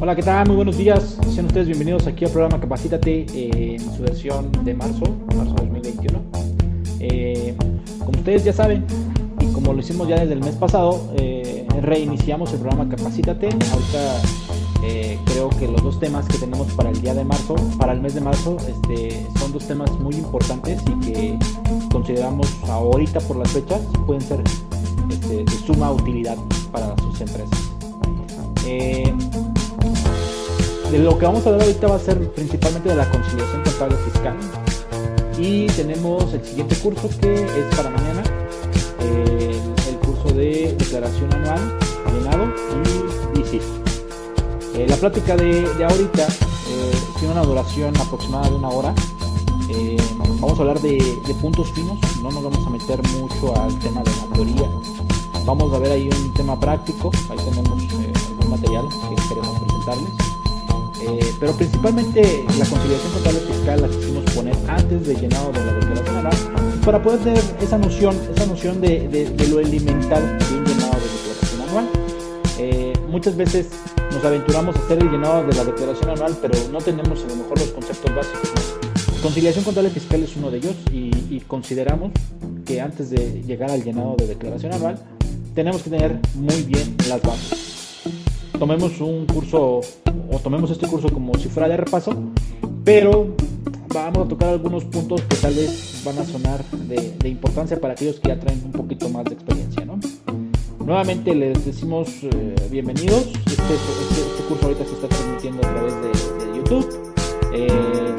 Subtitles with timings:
[0.00, 0.48] Hola, ¿qué tal?
[0.48, 1.16] Muy buenos días.
[1.32, 5.04] Sean ustedes bienvenidos aquí al programa Capacítate eh, en su versión de marzo,
[5.36, 6.20] marzo 2021.
[7.00, 7.54] Eh,
[8.00, 8.84] como ustedes ya saben,
[9.40, 13.46] y como lo hicimos ya desde el mes pasado, eh, reiniciamos el programa Capacítate.
[13.46, 14.20] Ahorita
[15.26, 18.14] creo que los dos temas que tenemos para el día de marzo, para el mes
[18.14, 21.38] de marzo, este, son dos temas muy importantes y que
[21.90, 24.42] consideramos ahorita por las fechas pueden ser
[25.08, 26.36] este, de suma utilidad
[26.70, 27.58] para sus empresas.
[30.98, 34.36] Lo que vamos a hablar ahorita va a ser principalmente de la conciliación contable fiscal.
[35.36, 38.22] Y tenemos el siguiente curso que es para mañana,
[39.00, 41.78] eh, el curso de declaración anual,
[42.12, 42.44] llenado
[43.34, 43.60] y, sí.
[44.76, 48.94] Eh, la plática de, ahorita eh, tiene una duración aproximada de una hora.
[50.38, 54.10] vamos a hablar de, puntos finos, no nos vamos a meter mucho al tema de
[54.10, 54.70] la teoría.
[55.44, 60.23] Vamos a ver ahí un tema práctico, ahí tenemos algún material que queremos presentarles.
[61.06, 62.22] Eh, pero principalmente
[62.58, 66.36] la conciliación contable fiscal la quisimos poner antes del llenado de la declaración anual
[66.82, 71.68] para poder tener esa noción, esa noción de, lo elemental de un llenado de declaración
[71.68, 71.88] anual.
[72.58, 73.68] Eh, muchas veces
[74.12, 77.36] nos aventuramos a hacer el llenado de la declaración anual, pero no tenemos a lo
[77.36, 78.50] mejor los conceptos básicos.
[79.20, 82.12] Conciliación contable fiscal es uno de ellos y consideramos
[82.64, 84.98] que antes de llegar al llenado de declaración anual
[85.54, 87.73] tenemos que tener muy bien las bases
[88.66, 89.82] tomemos un curso
[90.32, 92.14] o tomemos este curso como si fuera de repaso,
[92.82, 93.34] pero
[93.92, 98.18] vamos a tocar algunos puntos que tal vez van a sonar de, importancia para aquellos
[98.20, 99.84] que ya traen un poquito más de experiencia.
[99.84, 100.00] ¿no?
[100.78, 103.26] Nuevamente les decimos eh, bienvenidos.
[103.26, 107.14] Este, este, este, curso ahorita se está transmitiendo a través de, YouTube.
[107.52, 108.14] Eh,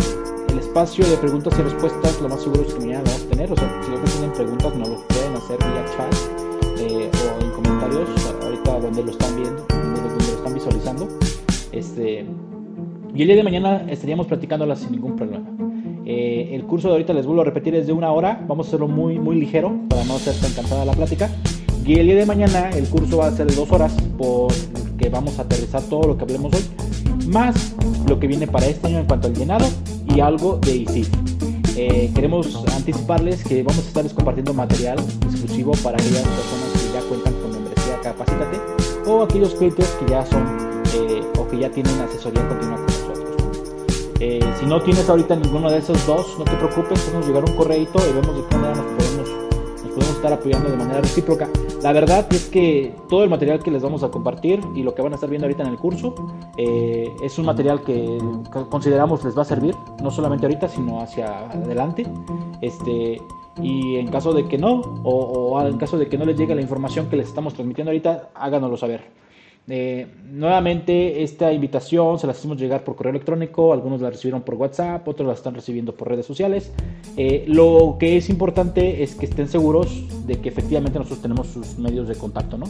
[0.50, 3.30] el espacio de preguntas y respuestas, lo más seguro es que mañana lo vamos a
[3.30, 3.52] tener.
[3.52, 6.14] O sea, si ustedes tienen preguntas, nos lo pueden hacer vía chat
[6.78, 8.10] eh, o en comentarios,
[8.44, 9.84] ahorita donde lo están viendo
[10.34, 11.08] están visualizando.
[11.72, 12.26] Este,
[13.16, 15.45] y el día de mañana estaríamos platicándolas sin ningún problema.
[16.05, 18.70] Eh, el curso de ahorita les vuelvo a repetir es de una hora, vamos a
[18.70, 21.30] hacerlo muy, muy ligero para no ser tan cansada la plática.
[21.86, 25.39] Y el día de mañana el curso va a ser de dos horas porque vamos
[25.39, 26.61] a aterrizar todo lo que hablemos hoy,
[27.28, 27.76] más
[28.08, 29.66] lo que viene para este año en cuanto al llenado
[30.14, 31.10] y algo de ICIF.
[31.78, 37.02] Eh, queremos anticiparles que vamos a estarles compartiendo material exclusivo para aquellas personas que ya
[37.08, 38.74] cuentan con membresía Capacítate
[39.05, 40.43] o aquellos clientes que ya son
[40.95, 43.20] eh, o que ya tienen asesoría continua con nosotros.
[44.20, 47.55] Eh, si no tienes ahorita ninguno de esos dos, no te preocupes, podemos llegar un
[47.55, 49.05] correito y vemos de qué manera nos podemos,
[50.10, 51.49] estar apoyando de manera recíproca.
[51.82, 55.02] La verdad es que todo el material que les vamos a compartir y lo que
[55.02, 56.16] van a estar viendo ahorita en el curso
[56.58, 58.17] eh, es un material que
[58.70, 62.05] consideramos les va a servir, no solamente ahorita, sino hacia adelante.
[62.61, 63.22] Este,
[63.61, 66.61] y en caso de que no, o, en caso de que no les llegue la
[66.61, 69.26] información que les estamos transmitiendo ahorita, háganoslo saber.
[69.67, 74.55] Eh, nuevamente, esta invitación se la hicimos llegar por correo electrónico, algunos la recibieron por
[74.55, 76.71] WhatsApp, otros la están recibiendo por redes sociales.
[77.17, 81.80] Eh, lo que es importante es que estén seguros de que efectivamente nosotros tenemos sus
[81.80, 82.58] medios de contacto.
[82.58, 82.66] ¿no?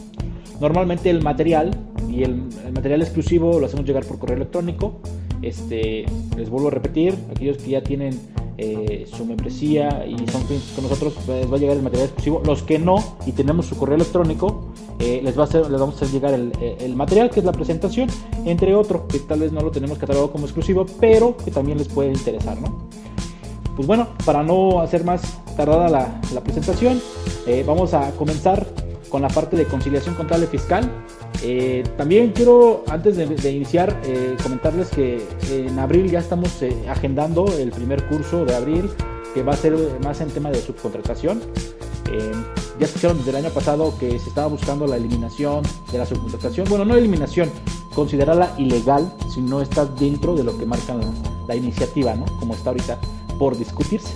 [0.61, 1.71] Normalmente el material
[2.09, 5.01] y el, el material exclusivo lo hacemos llegar por correo electrónico.
[5.45, 8.19] Este, les vuelvo a repetir, aquellos que ya tienen
[8.57, 12.41] eh, su membresía y son clientes con nosotros, les va a llegar el material exclusivo.
[12.43, 12.95] Los que no
[13.27, 16.33] y tenemos su correo electrónico, eh, les, va a hacer, les vamos a hacer llegar
[16.33, 18.09] el, material que es la presentación,
[18.45, 21.89] entre otros que tal vez no lo tenemos catalogado como exclusivo, pero que también les
[21.89, 22.59] puede interesar.
[22.59, 22.87] ¿no?
[23.75, 25.89] Pues bueno, para no hacer más tardada
[26.33, 26.99] la, presentación,
[27.45, 28.65] eh, vamos a comenzar
[29.09, 30.89] con la parte de conciliación contable fiscal.
[31.43, 37.45] Eh, también quiero, antes de, iniciar, eh, comentarles que en abril ya estamos eh, agendando
[37.57, 38.89] el primer curso de abril,
[39.33, 41.41] que va a ser más en tema de subcontratación.
[42.79, 46.67] ya escucharon desde el año pasado que se estaba buscando la eliminación de la subcontratación.
[46.69, 47.49] Bueno, no eliminación,
[47.93, 51.05] considerarla ilegal si no está dentro de lo que marca la,
[51.47, 52.25] la iniciativa, ¿no?
[52.39, 52.97] Como está ahorita
[53.37, 54.13] por discutirse.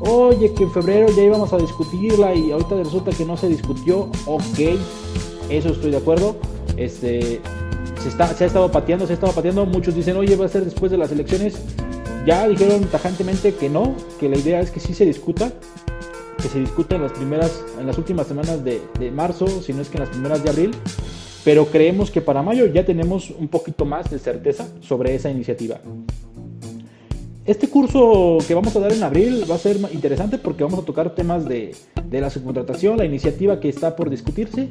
[0.00, 4.08] Oye, que en febrero ya íbamos a discutirla y ahorita resulta que no se discutió.
[4.26, 4.78] Ok,
[5.50, 6.36] eso estoy de acuerdo.
[6.76, 7.40] Este,
[8.02, 9.66] se, está, se ha estado pateando, se ha estado pateando.
[9.66, 11.58] Muchos dicen, oye, va a ser después de las elecciones.
[12.26, 15.52] Ya dijeron tajantemente que no, que la idea es que sí se discuta,
[16.42, 19.82] que se discuta en las primeras, en las últimas semanas de, de marzo, si no
[19.82, 20.70] es que en las primeras de abril.
[21.44, 25.80] Pero creemos que para mayo ya tenemos un poquito más de certeza sobre esa iniciativa.
[27.48, 30.84] Este curso que vamos a dar en abril va a ser interesante porque vamos a
[30.84, 31.74] tocar temas de,
[32.04, 34.68] de la subcontratación, la iniciativa que está por discutirse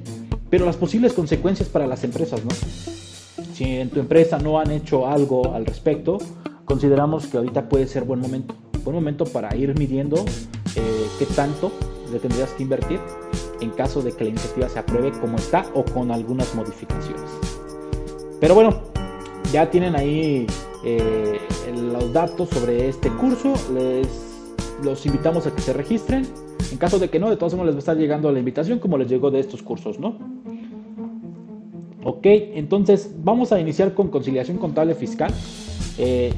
[0.50, 2.52] pero las posibles consecuencias para las empresas, ¿no?
[3.54, 6.20] Si en tu empresa no han hecho algo al respecto,
[6.66, 8.56] consideramos que ahorita puede ser buen momento.
[8.84, 10.24] Buen momento para ir midiendo
[10.76, 11.72] eh, qué tanto
[12.12, 13.00] le tendrías que invertir
[13.60, 17.24] en caso de que la iniciativa se apruebe como está o con algunas modificaciones.
[18.40, 18.84] Pero bueno,
[19.52, 20.48] ya tienen ahí
[20.84, 21.40] eh,
[21.92, 23.54] los datos sobre este curso.
[23.74, 24.08] Les
[24.84, 26.28] los invitamos a que se registren.
[26.72, 28.80] En caso de que no, de todos modos les va a estar llegando la invitación
[28.80, 30.18] como les llegó de estos cursos, ¿no?
[32.04, 35.34] Ok, entonces vamos a iniciar con conciliación contable fiscal.
[35.98, 36.32] Eh,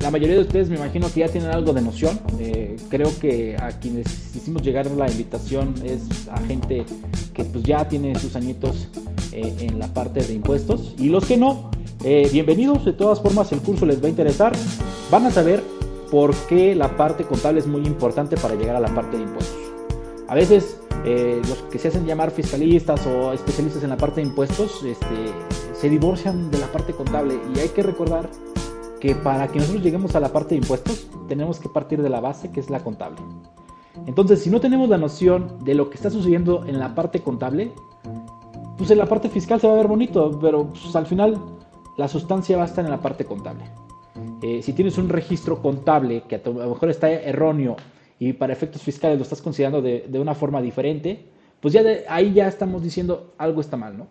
[0.00, 2.18] la mayoría de ustedes me imagino que ya tienen algo de noción.
[2.38, 6.84] Eh, creo que a quienes hicimos llegar la invitación es a gente
[7.32, 8.88] que pues ya tiene sus añitos
[9.34, 10.94] eh, en la parte de impuestos.
[10.98, 11.70] Y los que no,
[12.32, 12.84] bienvenidos.
[12.84, 14.52] De todas formas, el curso les va a interesar.
[15.10, 15.62] Van a saber
[16.10, 19.58] por qué la parte contable es muy importante para llegar a la parte de impuestos.
[20.28, 24.28] A veces eh, los que se hacen llamar fiscalistas o especialistas en la parte de
[24.28, 25.06] impuestos este,
[25.74, 28.30] se divorcian de la parte contable y hay que recordar
[29.00, 32.20] que para que nosotros lleguemos a la parte de impuestos tenemos que partir de la
[32.20, 33.20] base que es la contable.
[34.06, 37.72] Entonces, si no tenemos la noción de lo que está sucediendo en la parte contable,
[38.76, 41.40] pues en la parte fiscal se va a ver bonito, pero pues, al final
[41.96, 43.64] la sustancia va a estar en la parte contable.
[44.42, 47.76] Eh, si tienes un registro contable que a lo mejor está erróneo
[48.18, 51.24] y para efectos fiscales lo estás considerando de, una forma diferente,
[51.60, 54.06] pues ya ahí ya estamos diciendo algo está mal, ¿no?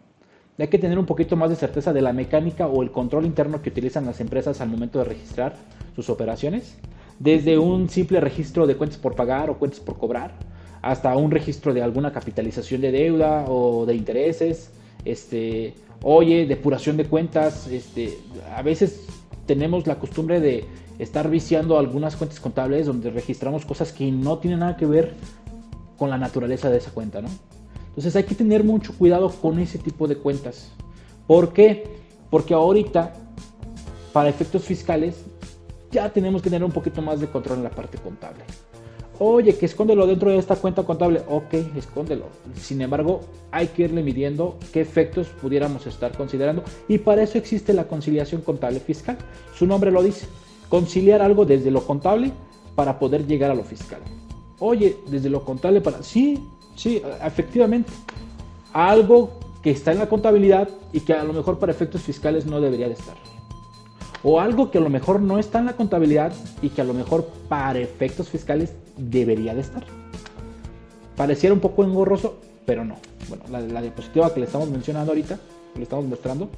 [0.57, 3.62] Hay que tener un poquito más de certeza de la mecánica o el control interno
[3.62, 5.56] que utilizan las empresas al momento de registrar
[5.95, 6.77] sus operaciones,
[7.18, 10.36] desde un simple registro de cuentas por pagar o cuentas por cobrar,
[10.83, 14.69] hasta un registro de alguna capitalización de deuda o de intereses,
[15.06, 18.19] este, oye, depuración de cuentas, este,
[18.53, 19.06] a veces
[19.45, 20.65] tenemos la costumbre de
[21.00, 25.13] estar viciando algunas cuentas contables donde registramos cosas que no tienen nada que ver
[25.97, 27.30] con la naturaleza de esa cuenta, ¿no?
[27.88, 30.69] Entonces hay que tener mucho cuidado con ese tipo de cuentas.
[31.27, 31.85] ¿Por qué?
[32.30, 33.13] Porque ahorita,
[34.12, 35.24] para efectos fiscales,
[35.91, 38.44] ya tenemos que tener un poquito más de control en la parte contable.
[39.19, 41.21] Oye, que escóndelo dentro de esta cuenta contable.
[41.30, 42.25] Ok, escóndelo.
[42.56, 43.21] Sin embargo,
[43.51, 46.63] hay que irle midiendo qué efectos pudiéramos estar considerando.
[46.88, 49.18] Y para eso existe la conciliación contable fiscal.
[49.56, 50.25] Su nombre lo dice
[50.74, 52.31] conciliar algo desde lo contable
[52.74, 54.00] para poder llegar a lo fiscal.
[54.57, 56.01] Oye, desde lo contable para...
[56.01, 56.39] Sí,
[56.75, 57.92] sí, efectivamente.
[58.74, 62.59] Algo que está en la contabilidad y que a lo mejor para efectos fiscales no
[62.59, 63.16] debería de estar.
[64.24, 66.33] O algo que a lo mejor no está en la contabilidad
[66.63, 69.84] y que a lo mejor para efectos fiscales debería de estar.
[71.16, 72.98] Pareciera un poco engorroso, pero no.
[73.30, 75.40] Bueno, la, diapositiva que le estamos mencionando ahorita,
[75.74, 76.50] que le estamos mostrando,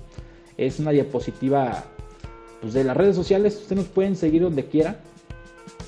[0.58, 1.84] es una diapositiva
[2.62, 5.00] pues, de las redes sociales, ustedes nos pueden seguir donde quiera.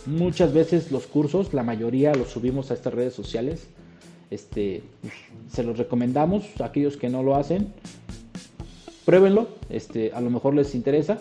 [0.05, 3.67] Muchas veces los cursos, la mayoría los subimos a estas redes sociales.
[4.29, 4.83] Este,
[5.51, 7.73] se los recomendamos a aquellos que no lo hacen.
[9.05, 11.19] Pruébenlo, este, a lo mejor les interesa.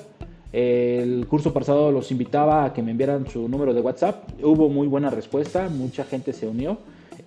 [0.52, 4.30] El curso pasado los invitaba a que me enviaran su número de WhatsApp.
[4.42, 6.78] Hubo muy buena respuesta, mucha gente se unió.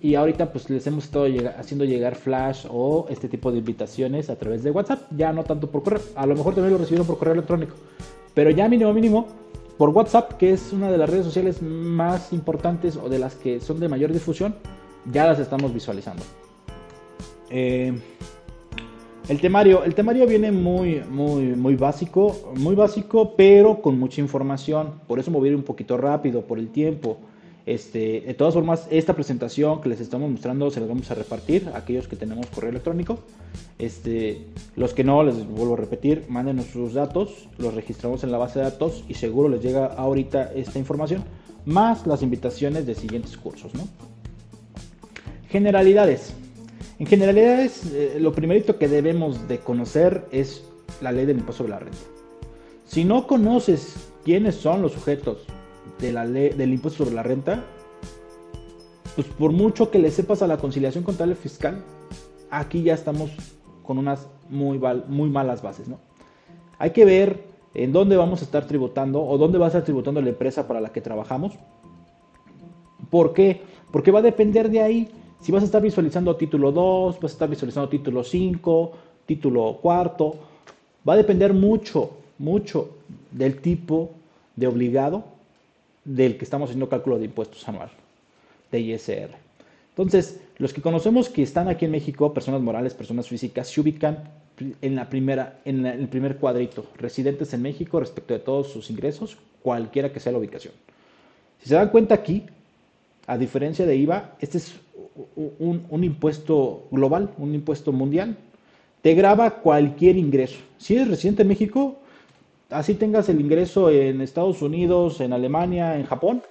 [0.02, 1.26] Y ahorita pues les hemos estado
[1.58, 5.02] haciendo llegar flash o este tipo de invitaciones a través de WhatsApp.
[5.16, 6.00] Ya no tanto por correo.
[6.14, 7.74] A lo mejor también lo recibieron por correo electrónico.
[8.34, 9.26] Pero ya mínimo mínimo
[9.76, 13.60] por WhatsApp, que es una de las redes sociales más importantes o de las que
[13.60, 14.54] son de mayor difusión,
[15.10, 16.22] ya las estamos visualizando.
[17.48, 17.98] Eh,
[19.30, 24.94] el temario, el temario viene muy, muy, muy básico, muy básico, pero con mucha información.
[25.06, 27.16] Por eso mover un poquito rápido por el tiempo.
[27.64, 31.70] Este, de todas formas, esta presentación que les estamos mostrando se la vamos a repartir
[31.72, 33.20] a aquellos que tenemos correo electrónico.
[33.78, 38.38] Este, los que no, les vuelvo a repetir, mándenos sus datos, los registramos en la
[38.38, 41.22] base de datos y seguro les llega ahorita esta información,
[41.66, 43.70] más las invitaciones de siguientes cursos.
[45.48, 46.34] Generalidades.
[47.00, 50.68] En generalidades, eh, lo primerito que debemos de conocer es
[51.00, 51.98] la ley del impuesto sobre la renta.
[52.84, 55.46] Si no conoces quiénes son los sujetos
[55.98, 57.64] de la ley, del impuesto sobre la renta,
[59.14, 61.82] pues por mucho que le sepas a la conciliación contable fiscal,
[62.50, 63.30] aquí ya estamos
[63.82, 64.78] con unas muy,
[65.08, 66.00] muy malas bases, ¿no?
[66.78, 70.20] Hay que ver en dónde vamos a estar tributando o dónde va a estar tributando
[70.20, 71.54] la empresa para la que trabajamos.
[73.08, 73.62] ¿Por qué?
[73.90, 77.34] Porque va a depender de ahí si vas a estar visualizando título 2, vas a
[77.34, 78.92] estar visualizando título 5,
[79.26, 80.34] título cuarto.
[81.08, 82.98] Va a depender mucho, mucho
[83.30, 84.10] del tipo
[84.56, 85.24] de obligado
[86.04, 87.90] del que estamos haciendo cálculo de impuestos anual,
[88.70, 89.30] de ISR.
[89.90, 94.30] Entonces, los que conocemos que están aquí en México, personas morales, personas físicas, se ubican
[94.82, 99.38] en, la primera, en el primer cuadrito, residentes en México respecto de todos sus ingresos,
[99.62, 100.74] cualquiera que sea la ubicación.
[101.60, 102.46] Si se dan cuenta aquí,
[103.30, 104.74] a diferencia de IVA, este es
[105.36, 108.36] un, impuesto global, un impuesto mundial.
[109.02, 110.58] Te graba cualquier ingreso.
[110.78, 112.00] Si eres residente en México,
[112.70, 116.42] así tengas el ingreso en Estados Unidos, en Alemania, en Japón,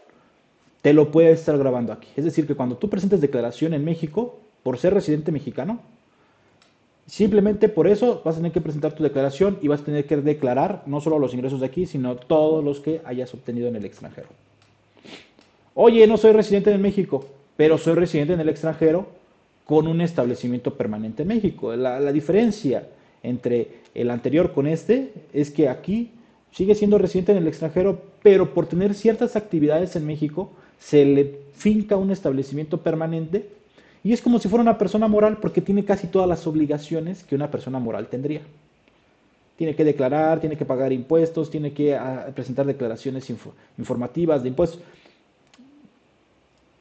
[0.82, 2.08] te lo puede estar grabando aquí.
[2.16, 5.82] Es decir, que cuando tú presentes declaración en México, por ser residente mexicano,
[7.08, 10.18] Simplemente por eso vas a tener que presentar tu declaración y vas a tener que
[10.18, 13.84] declarar no solo los ingresos de aquí, sino todos los que hayas obtenido en el
[13.84, 14.28] extranjero.
[15.82, 19.08] Oye, no soy residente en México, pero soy residente en el extranjero
[19.64, 21.74] con un establecimiento permanente en México.
[21.74, 22.90] La, diferencia
[23.24, 26.12] entre el anterior con este es que aquí
[26.52, 31.40] sigue siendo residente en el extranjero, pero por tener ciertas actividades en México se le
[31.54, 33.48] finca un establecimiento permanente
[34.04, 37.36] y es como si fuera una persona moral porque tiene casi todas las obligaciones que
[37.36, 38.42] una persona moral tendría.
[39.56, 43.30] Tiene que declarar, tiene que pagar impuestos, tiene que ah, presentar declaraciones
[43.78, 44.82] informativas de impuestos.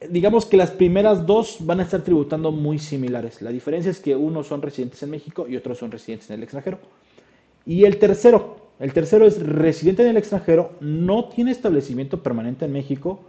[0.08, 3.42] Digamos que las primeras dos van a estar tributando muy similares.
[3.42, 6.44] La diferencia es que unos son residentes en México y otros son residentes en el
[6.44, 6.78] extranjero.
[7.66, 12.72] Y el tercero, el tercero es residente en el extranjero, no tiene establecimiento permanente en
[12.72, 13.20] México,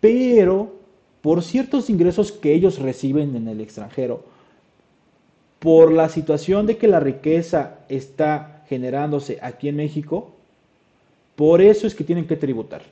[0.00, 0.72] pero
[1.20, 4.24] por ciertos ingresos que ellos reciben en el extranjero,
[5.58, 10.32] por la situación de que la riqueza está generándose aquí en México,
[11.36, 12.82] por eso es que tienen que tributar.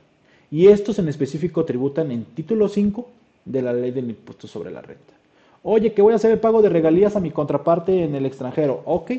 [0.50, 3.08] Y estos en específico tributan en título 5
[3.44, 5.14] de la ley del impuesto sobre la renta.
[5.62, 8.82] Oye, que voy a hacer el pago de regalías a mi contraparte en el extranjero.
[8.84, 9.12] Ok.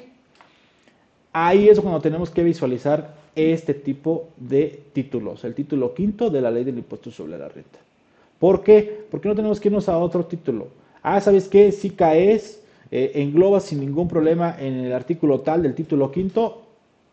[1.31, 6.51] Ahí es cuando tenemos que visualizar este tipo de títulos, el título quinto de la
[6.51, 7.79] ley del impuesto sobre la renta.
[8.39, 9.05] ¿Por qué?
[9.09, 10.67] Porque no tenemos que irnos a otro título.
[11.01, 11.71] Ah, ¿sabes qué?
[11.71, 12.61] Si caes,
[12.91, 16.61] eh, engloba sin ningún problema en el artículo tal del título quinto,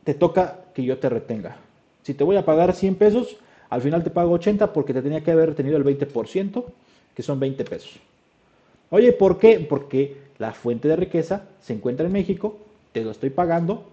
[0.05, 1.57] te toca que yo te retenga.
[2.03, 3.37] Si te voy a pagar 100 pesos,
[3.69, 6.65] al final te pago 80 porque te tenía que haber retenido el 20%,
[7.21, 8.01] que son 20 pesos.
[8.89, 9.61] Oye, ¿por qué?
[9.69, 12.57] Porque la fuente de riqueza se encuentra en México,
[12.93, 13.85] te lo estoy pagando,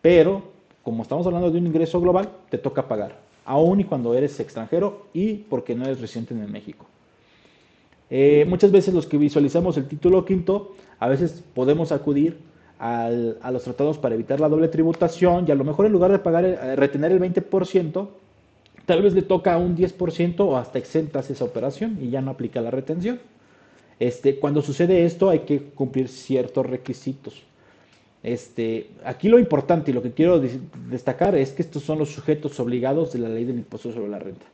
[0.00, 0.42] pero
[0.82, 5.06] como estamos hablando de un ingreso global, te toca pagar aún y cuando eres extranjero
[5.14, 6.84] y porque no eres residente en México.
[8.10, 12.38] Eh, muchas veces los que visualizamos el título quinto, a veces podemos acudir
[12.80, 13.08] a
[13.52, 16.44] los tratados para evitar la doble tributación y a lo mejor en lugar de pagar,
[16.44, 18.08] eh, retener el 20%,
[18.92, 22.60] tal vez le toca un 10% o hasta exentas esa operación y ya no aplica
[22.60, 23.18] la retención.
[23.98, 27.42] Este, cuando sucede esto hay que cumplir ciertos requisitos.
[28.22, 30.42] Este, aquí lo importante y lo que quiero
[30.90, 34.18] destacar es que estos son los sujetos obligados de la ley del impuesto sobre la
[34.18, 34.44] renta.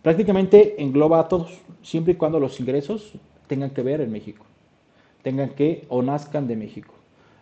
[0.00, 3.12] Prácticamente engloba a todos, siempre y cuando los ingresos
[3.46, 4.46] tengan que ver en México,
[5.20, 6.94] tengan que o nazcan de México.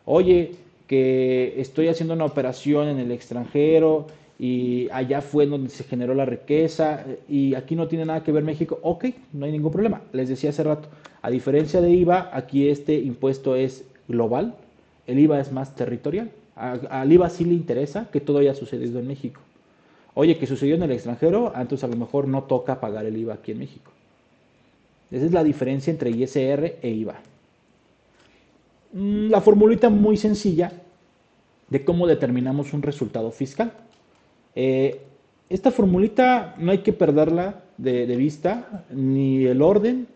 [0.05, 0.57] Oye,
[0.89, 6.25] que estoy haciendo una operación en el extranjero y allá fue donde se generó la
[6.25, 10.03] riqueza y aquí no tiene nada que ver México, ok, no hay ningún problema.
[10.13, 10.89] Les decía hace rato,
[11.23, 14.55] a diferencia de IVA, aquí este impuesto es global,
[15.07, 16.31] el IVA es más territorial.
[16.57, 19.41] al IVA sí le interesa que todo haya sucedido en México.
[20.15, 23.17] Oye, que sucedió en el extranjero, ah, entonces a lo mejor no toca pagar el
[23.17, 23.91] IVA aquí en México.
[25.11, 27.17] Esa es la diferencia entre ISR e IVA.
[28.93, 30.73] Mm, la formulita muy sencilla
[31.69, 33.73] de cómo determinamos un resultado fiscal.
[34.55, 35.01] Eh,
[35.49, 40.07] esta formulita no hay que perderla de, vista, ni el orden,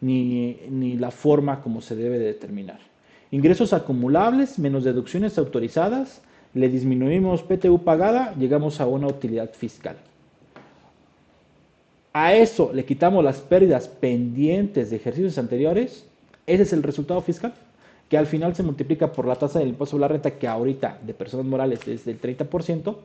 [0.00, 2.78] ni, ni la forma como se debe determinar.
[3.30, 6.22] Ingresos acumulables menos deducciones autorizadas,
[6.54, 9.96] le disminuimos PTU pagada, llegamos a una utilidad fiscal.
[12.12, 16.06] A eso le quitamos las pérdidas pendientes de ejercicios anteriores,
[16.46, 17.54] ese es el resultado fiscal,
[18.08, 20.98] que al final se multiplica por la tasa del impuesto sobre la renta, que ahorita
[21.06, 22.96] de personas morales es del 30%,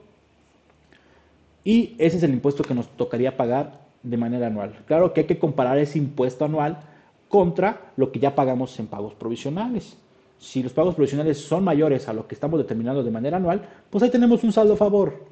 [1.65, 4.73] y ese es el impuesto que nos tocaría pagar de manera anual.
[4.85, 6.79] Claro que hay que comparar ese impuesto anual
[7.27, 9.97] contra lo que ya pagamos en pagos provisionales
[10.39, 14.03] si los pagos provisionales son mayores a lo que estamos determinando de manera anual, pues
[14.03, 15.25] ahí tenemos un saldo a favor.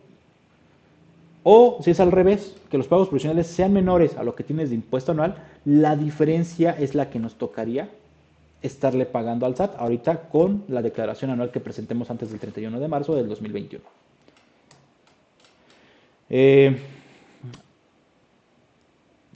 [1.44, 4.70] O si es al revés, que los pagos provisionales sean menores a lo que tienes
[4.70, 5.36] de impuesto anual,
[5.66, 7.90] la diferencia es la que nos tocaría
[8.62, 12.88] estarle pagando al SAT ahorita con la declaración anual que presentemos antes del 31 de
[12.88, 13.84] marzo del 2021.
[16.36, 16.76] Eh,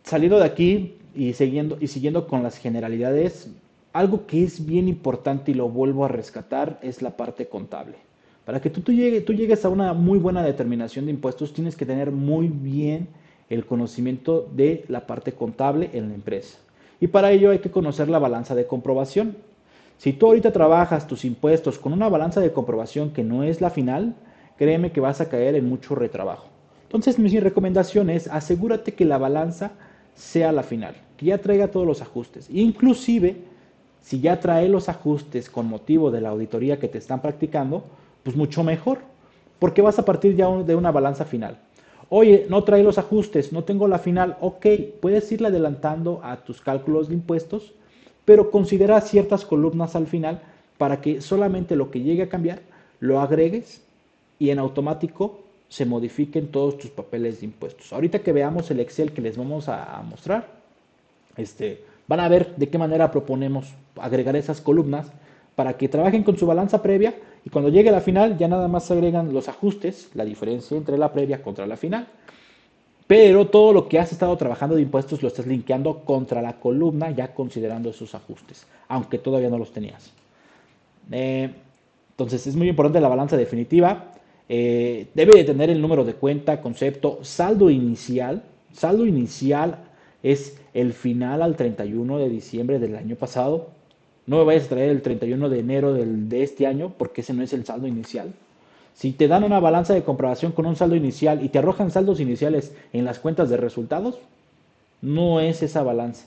[0.01, 3.51] saliendo de aquí y siguiendo, y siguiendo con las generalidades,
[3.93, 7.97] algo que es bien importante y lo vuelvo a rescatar es la parte contable.
[8.45, 12.09] Para que tú, tú, llegues a una muy buena determinación de impuestos, tienes que tener
[12.09, 13.09] muy bien
[13.47, 16.57] el conocimiento de la parte contable en la empresa.
[16.99, 19.37] Y para ello hay que conocer la balanza de comprobación.
[19.99, 23.69] Si tú ahorita trabajas tus impuestos con una balanza de comprobación que no es la
[23.69, 24.15] final,
[24.57, 26.56] créeme que vas a caer en mucho retrabajo.
[26.87, 29.71] Entonces mi recomendación es asegúrate que la balanza
[30.15, 32.47] sea la final, que ya traiga todos los ajustes.
[32.49, 33.35] Inclusive
[34.01, 37.83] si ya trae los ajustes con motivo de la auditoría que te están practicando,
[38.23, 38.99] pues mucho mejor,
[39.59, 41.57] porque vas a partir ya de una balanza final.
[42.07, 44.65] Oye, no trae los ajustes, no tengo la final, ok,
[45.01, 47.73] puedes irle adelantando a tus cálculos de impuestos,
[48.23, 50.41] pero considera ciertas columnas al final
[50.77, 52.61] para que solamente lo que llegue a cambiar
[53.01, 53.81] lo agregues
[54.39, 57.91] y en automático se modifiquen todos tus papeles de impuestos.
[57.93, 60.47] Ahorita que veamos el Excel que les vamos a mostrar,
[61.35, 65.11] este, van a ver de qué manera proponemos agregar esas columnas
[65.55, 68.89] para que trabajen con su balanza previa y cuando llegue la final ya nada más
[68.91, 72.07] agregan los ajustes, la diferencia entre la previa contra la final.
[73.07, 77.11] Pero todo lo que has estado trabajando de impuestos lo estás linkeando contra la columna
[77.11, 80.11] ya considerando esos ajustes, aunque todavía no los tenías.
[81.11, 81.49] Eh,
[82.11, 84.11] entonces es muy importante la balanza definitiva.
[84.49, 88.43] Eh, debe de tener el número de cuenta, concepto, saldo inicial.
[88.71, 89.79] Saldo inicial
[90.23, 93.67] es el final al 31 de diciembre del año pasado.
[94.25, 97.43] No me vayas a traer el 31 de enero de este año porque ese no
[97.43, 98.33] es el saldo inicial.
[98.93, 102.19] Si te dan una balanza de comprobación con un saldo inicial y te arrojan saldos
[102.19, 104.19] iniciales en las cuentas de resultados,
[105.01, 106.25] no es esa balanza.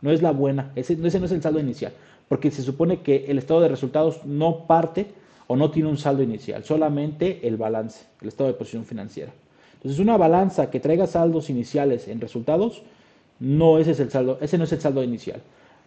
[0.00, 0.72] No es la buena.
[0.76, 1.92] Ese, ese no es el saldo inicial.
[2.28, 5.06] Porque se supone que el estado de resultados no parte
[5.48, 9.32] o no tiene un saldo inicial, solamente el balance, el estado de posición financiera.
[9.74, 12.82] Entonces, una balanza que traiga saldos iniciales en resultados,
[13.38, 15.40] no ese es el saldo, ese no es el saldo inicial.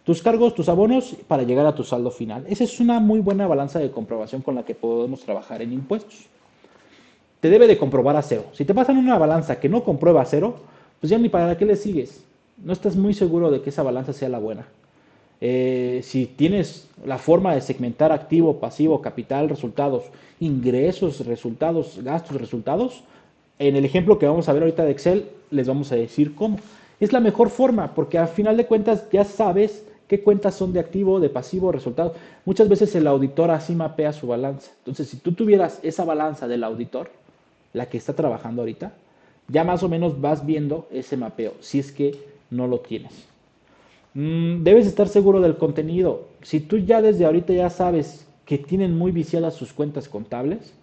[0.04, 2.44] Tus cargos, tus abonos para llegar a tu saldo final.
[2.48, 6.26] Esa es una muy buena balanza de comprobación con la que podemos trabajar en impuestos.
[7.40, 8.46] Te debe de comprobar a cero.
[8.52, 10.56] Si te pasan una balanza que no comprueba a cero,
[11.00, 12.24] pues ya ni para qué le sigues.
[12.56, 14.66] No estás muy seguro de que esa balanza sea la buena.
[15.40, 20.04] Eh, si tienes la forma de segmentar activo, pasivo, capital, resultados,
[20.38, 23.02] ingresos, resultados, gastos, resultados,
[23.58, 26.58] en el ejemplo que vamos a ver ahorita de Excel, les vamos a decir cómo.
[26.98, 30.80] Es la mejor forma, porque al final de cuentas ya sabes qué cuentas son de
[30.80, 32.12] activo, de pasivo, resultados.
[32.44, 34.72] Muchas veces el auditor así mapea su balanza.
[34.78, 37.10] Entonces, si tú tuvieras esa balanza del auditor,
[37.72, 38.92] la que está trabajando ahorita,
[39.48, 42.16] ya más o menos vas viendo ese mapeo, si es que
[42.50, 43.29] no lo tienes.
[44.14, 46.28] Mm, debes estar seguro del contenido.
[46.42, 50.74] Si tú ya desde ahorita ya sabes que tienen muy viciadas sus cuentas contables,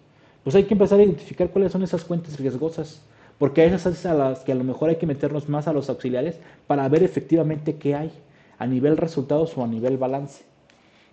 [0.44, 3.02] pues hay que empezar a identificar cuáles son esas cuentas riesgosas,
[3.38, 5.90] porque esas es a las que a lo mejor hay que meternos más a los
[5.90, 8.10] auxiliares para ver efectivamente qué hay
[8.58, 10.44] a nivel resultados o a nivel balance.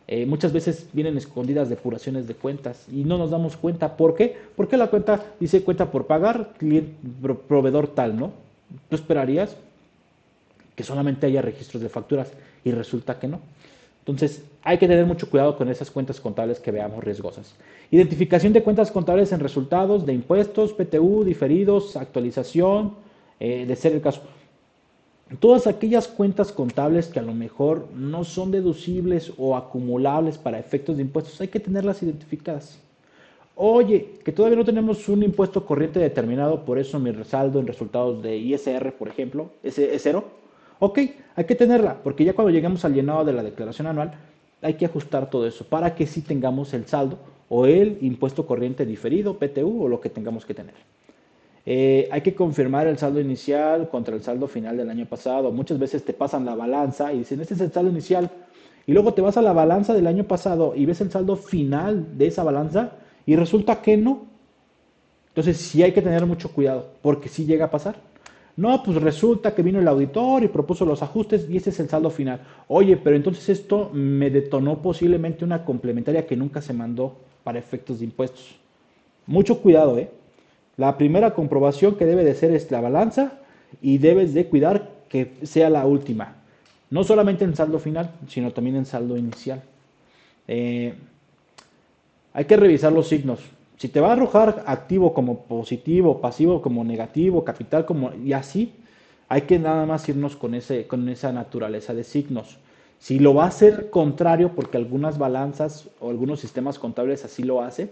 [0.07, 3.97] Eh, muchas veces vienen escondidas depuraciones de cuentas y no nos damos cuenta.
[3.97, 4.37] ¿Por qué?
[4.55, 6.53] Porque la cuenta dice cuenta por pagar,
[7.47, 8.31] proveedor tal, ¿no?
[8.89, 9.57] Tú esperarías
[10.75, 12.31] que solamente haya registros de facturas
[12.63, 13.39] y resulta que no.
[13.99, 17.55] Entonces, hay que tener mucho cuidado con esas cuentas contables que veamos riesgosas.
[17.89, 22.93] Identificación de cuentas contables en resultados de impuestos, PTU, diferidos, actualización,
[23.39, 24.21] eh, de ser el caso.
[25.39, 30.97] Todas aquellas cuentas contables que a lo mejor no son deducibles o acumulables para efectos
[30.97, 32.79] de impuestos, hay que tenerlas identificadas.
[33.55, 38.21] Oye, que todavía no tenemos un impuesto corriente determinado, por eso mi resaldo en resultados
[38.21, 40.44] de ISR, por ejemplo, es, es cero
[40.79, 40.99] Ok,
[41.35, 44.13] hay que tenerla, porque ya cuando lleguemos al llenado de la declaración anual,
[44.61, 47.17] hay que ajustar todo eso para que sí tengamos el saldo
[47.49, 50.73] o el impuesto corriente diferido, PTU o lo que tengamos que tener.
[51.65, 55.51] Eh, hay que confirmar el saldo inicial contra el saldo final del año pasado.
[55.51, 58.29] Muchas veces te pasan la balanza y dicen, este es el saldo inicial.
[58.88, 62.17] Y luego te vas a la balanza del año pasado y ves el saldo final
[62.17, 62.91] de esa balanza
[63.25, 64.25] y resulta que no.
[65.29, 67.95] Entonces sí hay que tener mucho cuidado porque sí llega a pasar.
[68.57, 71.89] No, pues resulta que vino el auditor y propuso los ajustes y ese es el
[71.89, 72.39] saldo final.
[72.67, 77.99] Oye, pero entonces esto me detonó posiblemente una complementaria que nunca se mandó para efectos
[77.99, 78.55] de impuestos.
[79.27, 80.09] Mucho cuidado, ¿eh?
[80.77, 83.39] La primera comprobación que debe de ser es la balanza
[83.81, 86.35] y debes de cuidar que sea la última.
[86.89, 89.63] No solamente en saldo final, sino también en saldo inicial.
[90.47, 90.93] Eh,
[92.33, 93.39] hay que revisar los signos.
[93.77, 98.73] Si te va a arrojar activo como positivo, pasivo como negativo, capital como y así,
[99.27, 102.57] hay que nada más irnos con, ese, con esa naturaleza de signos.
[102.99, 107.61] Si lo va a hacer contrario, porque algunas balanzas o algunos sistemas contables así lo
[107.61, 107.89] hacen,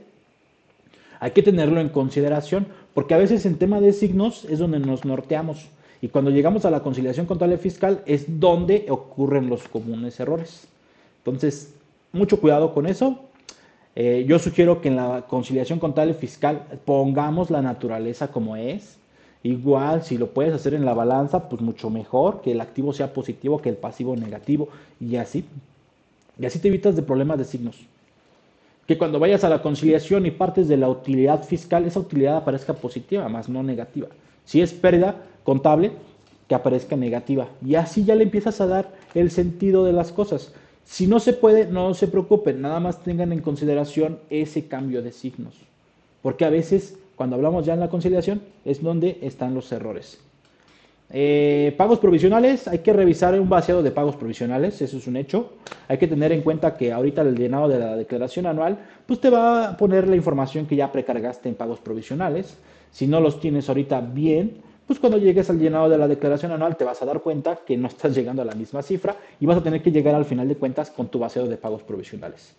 [1.19, 5.06] hay que tenerlo en consideración, porque a veces en tema de signos es donde nos
[5.06, 5.67] norteamos.
[6.02, 10.67] Y cuando llegamos a la conciliación contable fiscal es donde ocurren los comunes errores.
[11.19, 11.74] Entonces,
[12.12, 13.19] mucho cuidado con eso.
[13.95, 18.97] Eh, yo sugiero que en la conciliación contable fiscal pongamos la naturaleza como es.
[19.43, 23.13] Igual, si lo puedes hacer en la balanza, pues mucho mejor, que el activo sea
[23.13, 25.45] positivo que el pasivo negativo y así.
[26.39, 27.77] Y así te evitas de problemas de signos.
[28.88, 32.73] Que cuando vayas a la conciliación y partes de la utilidad fiscal, esa utilidad aparezca
[32.73, 34.08] positiva, más no negativa.
[34.45, 35.91] Si es pérdida contable,
[36.47, 37.47] que aparezca negativa.
[37.65, 40.53] Y así ya le empiezas a dar el sentido de las cosas.
[40.84, 45.12] Si no se puede, no se preocupen, nada más tengan en consideración ese cambio de
[45.12, 45.56] signos.
[46.22, 50.19] Porque a veces, cuando hablamos ya en la conciliación, es donde están los errores.
[51.15, 55.54] Eh, pagos provisionales, hay que revisar un vaciado de pagos provisionales, eso es un hecho.
[55.88, 59.30] Hay que tener en cuenta que ahorita el llenado de la declaración anual, pues te
[59.30, 62.58] va a poner la información que ya precargaste en pagos provisionales.
[62.91, 66.76] Si no los tienes ahorita bien, pues cuando llegues al llenado de la declaración anual
[66.76, 69.58] te vas a dar cuenta que no estás llegando a la misma cifra y vas
[69.58, 72.54] a tener que llegar al final de cuentas con tu vaciado de pagos provisionales.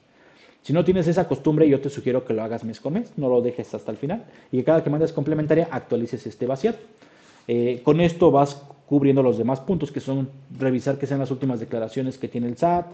[0.62, 3.28] Si no tienes esa costumbre, yo te sugiero que lo hagas mes con mes, no
[3.28, 6.78] lo dejes hasta el final y que cada que mandes complementaria actualices este vaciado.
[7.46, 11.60] Eh, con esto vas cubriendo los demás puntos, que son revisar que sean las últimas
[11.60, 12.86] declaraciones que tiene el SAT,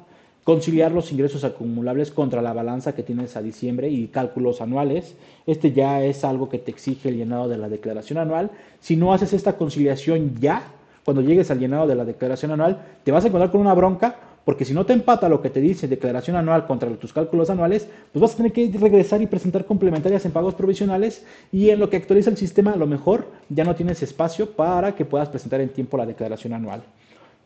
[0.45, 5.15] conciliar los ingresos acumulables contra la balanza que tienes a diciembre y cálculos anuales.
[5.47, 8.51] Este ya es algo que te exige el llenado de la declaración anual.
[8.81, 10.63] Si no haces esta conciliación ya,
[11.05, 14.17] cuando llegues al llenado de la declaración anual, te vas a encontrar con una bronca
[14.45, 17.87] porque si no te empata lo que te dice declaración anual contra tus cálculos anuales,
[18.13, 21.91] pues vas a tener que regresar y presentar complementarias en pagos provisionales y en lo
[21.91, 25.61] que actualiza el sistema a lo mejor ya no tienes espacio para que puedas presentar
[25.61, 26.83] en tiempo la declaración anual.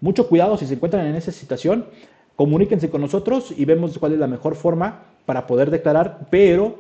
[0.00, 1.87] Mucho cuidado si se encuentran en esa situación,
[2.37, 6.77] comuníquense con nosotros y vemos cuál es la mejor forma para poder declarar, pero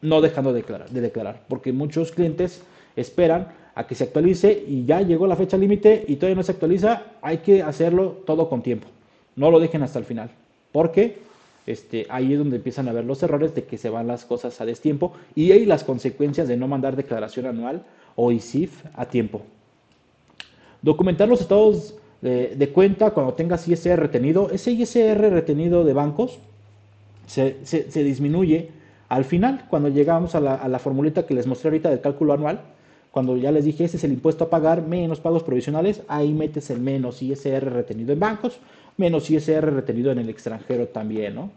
[0.00, 2.62] no dejando de declarar, de declarar porque muchos clientes
[2.96, 6.52] esperan a que se actualice y ya llegó la fecha límite y todavía no se
[6.52, 8.88] actualiza, hay que hacerlo todo con tiempo.
[9.36, 10.30] No lo dejen hasta el final,
[10.72, 11.18] porque
[11.64, 14.60] este, ahí es donde empiezan a ver los errores de que se van las cosas
[14.60, 17.84] a destiempo y hay las consecuencias de no mandar declaración anual
[18.16, 19.42] o ISIF a tiempo.
[20.82, 24.50] Documentar los estados de, cuenta cuando tengas ISR retenido.
[24.50, 26.38] Ese ISR retenido de bancos
[27.26, 27.56] se,
[27.94, 28.70] disminuye
[29.08, 32.32] al final, cuando llegamos a la, a la formulita que les mostré ahorita del cálculo
[32.34, 32.60] anual.
[33.10, 36.68] Cuando ya les dije, ese es el impuesto a pagar menos pagos provisionales, ahí metes
[36.70, 38.60] el menos ISR retenido en bancos
[38.98, 41.50] menos ISR retenido en el extranjero también, ¿no?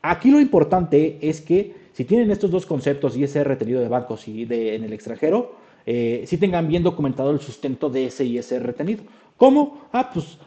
[0.00, 4.44] Aquí lo importante es que si tienen estos dos conceptos, ISR retenido de bancos y
[4.44, 9.02] de, en el extranjero, eh, si tengan bien documentado el sustento de ese ISR retenido.
[9.36, 9.88] ¿Cómo?
[9.92, 10.38] Ah, pues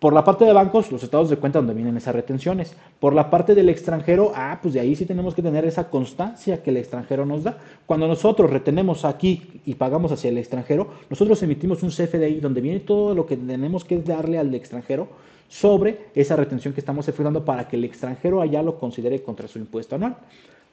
[0.00, 2.74] por la parte de bancos, los estados de cuenta donde vienen esas retenciones.
[2.98, 6.62] Por la parte del extranjero, ah, pues de ahí sí tenemos que tener esa constancia
[6.62, 7.58] que el extranjero nos da.
[7.84, 12.80] Cuando nosotros retenemos aquí y pagamos hacia el extranjero, nosotros emitimos un CFDI donde viene
[12.80, 15.08] todo lo que tenemos que darle al extranjero
[15.48, 19.58] sobre esa retención que estamos efectuando para que el extranjero allá lo considere contra su
[19.58, 20.16] impuesto anual.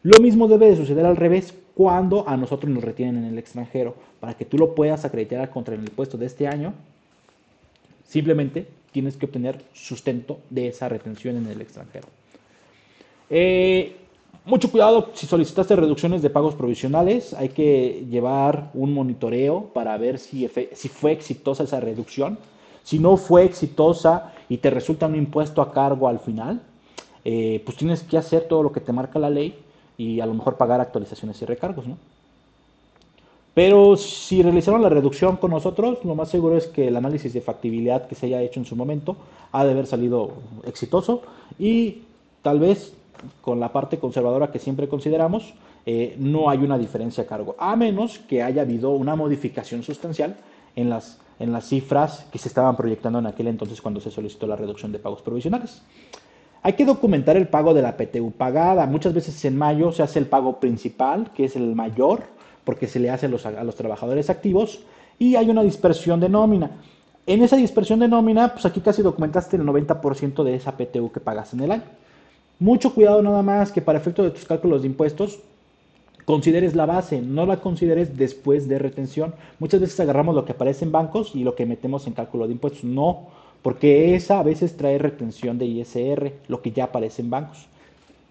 [0.03, 3.95] Lo mismo debe de suceder al revés cuando a nosotros nos retienen en el extranjero.
[4.19, 6.73] Para que tú lo puedas acreditar contra el impuesto de este año,
[8.07, 12.07] simplemente tienes que obtener sustento de esa retención en el extranjero.
[13.29, 13.95] Eh,
[14.45, 20.19] mucho cuidado si solicitaste reducciones de pagos provisionales, hay que llevar un monitoreo para ver
[20.19, 22.39] si, fue exitosa esa reducción.
[22.83, 26.62] Si no fue exitosa, y te resulta un impuesto a cargo al final,
[27.25, 29.53] eh, pues tienes que hacer todo lo que te marca la ley
[29.97, 31.97] y a lo mejor pagar actualizaciones y recargos, ¿no?
[33.53, 37.41] Pero si realizaron la reducción con nosotros, lo más seguro es que el análisis de
[37.41, 39.17] factibilidad que se haya hecho en su momento
[39.51, 40.33] ha de haber salido
[40.67, 41.23] exitoso
[41.57, 42.03] y
[42.43, 42.93] tal vez
[43.41, 45.55] con la parte conservadora que siempre consideramos,
[45.88, 50.38] eh, no hay una diferencia a cargo, a menos que haya habido una modificación sustancial
[50.75, 54.47] en las en las cifras que se estaban proyectando en aquel entonces cuando se solicitó
[54.47, 55.81] la reducción de pagos provisionales.
[56.63, 58.86] Hay que documentar el pago de la PTU pagada.
[58.86, 62.24] Muchas veces en mayo se hace el pago principal, que es el mayor,
[62.63, 64.82] porque se le hace a los, trabajadores activos,
[65.20, 66.72] y hay una dispersión de nómina.
[67.26, 71.20] En esa dispersión de nómina, pues aquí casi documentaste el 90% de esa PTU que
[71.20, 71.84] pagas en el año.
[72.60, 75.39] Mucho cuidado nada más que para efecto de tus cálculos de impuestos,
[76.26, 79.34] consideres la base, no la consideres después de retención.
[79.60, 82.54] Muchas veces agarramos lo que aparece en bancos y lo que metemos en cálculo de
[82.54, 82.84] impuestos.
[82.84, 83.28] No,
[83.67, 87.67] porque esa a veces trae retención de ISR, lo que ya aparece en bancos.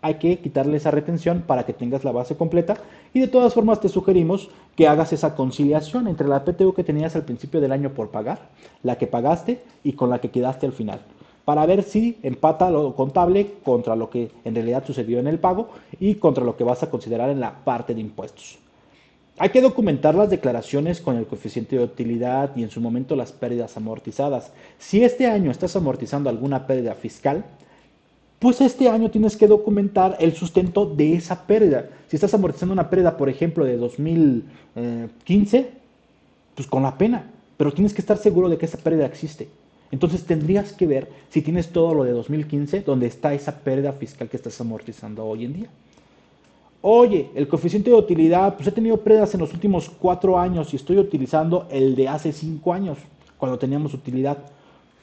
[0.01, 2.79] Hay que quitarle esa retención para que tengas la base completa
[3.13, 7.17] y de todas formas te sugerimos que hagas esa conciliación entre la PTU que tenías
[7.17, 8.49] al principio del año por pagar,
[8.83, 11.01] la que pagaste y con la que quedaste al final
[11.45, 15.69] para ver si empata lo contable contra lo que en realidad sucedió en el pago
[16.01, 18.59] y contra lo que vas a considerar en la parte de impuestos.
[19.39, 23.33] Hay que documentar las declaraciones con el coeficiente de utilidad y en su momento las
[23.33, 24.51] pérdidas amortizadas.
[24.79, 27.45] Si este año estás amortizando alguna pérdida fiscal,
[28.39, 31.87] pues este año tienes que documentar el sustento de esa pérdida.
[32.09, 35.71] Si estás amortizando una pérdida, por ejemplo, de 2015,
[36.55, 39.49] pues con la pena, pero tienes que estar seguro de que esa pérdida existe.
[39.91, 44.31] Entonces tendrías que ver si tienes todo lo de 2015, donde está esa pérdida fiscal
[44.31, 45.69] que estás amortizando hoy en día.
[46.83, 50.77] Oye, el coeficiente de utilidad, pues he tenido pérdidas en los últimos cuatro años y
[50.77, 52.99] estoy utilizando el de hace cinco años,
[53.39, 54.39] cuando teníamos utilidad.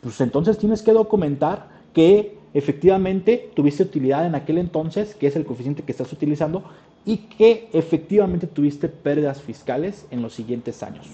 [0.01, 5.45] Pues entonces tienes que documentar que efectivamente tuviste utilidad en aquel entonces, que es el
[5.45, 6.63] coeficiente que estás utilizando,
[7.05, 11.07] y que efectivamente tuviste pérdidas fiscales en los siguientes años.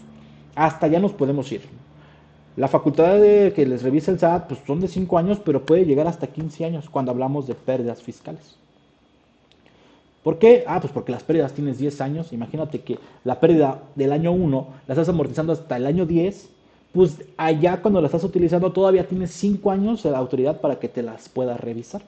[0.55, 1.61] Hasta ya nos podemos ir.
[2.55, 5.85] La facultad de que les revise el SAT pues son de 5 años, pero puede
[5.85, 8.58] llegar hasta 15 años cuando hablamos de pérdidas fiscales.
[10.23, 10.63] ¿Por qué?
[10.67, 12.33] Ah, pues porque las pérdidas tienes 10 años.
[12.33, 16.49] Imagínate que la pérdida del año 1 la estás amortizando hasta el año 10.
[16.93, 21.03] Pues allá cuando la estás utilizando todavía tienes 5 años de autoridad para que te
[21.03, 22.01] las pueda revisar.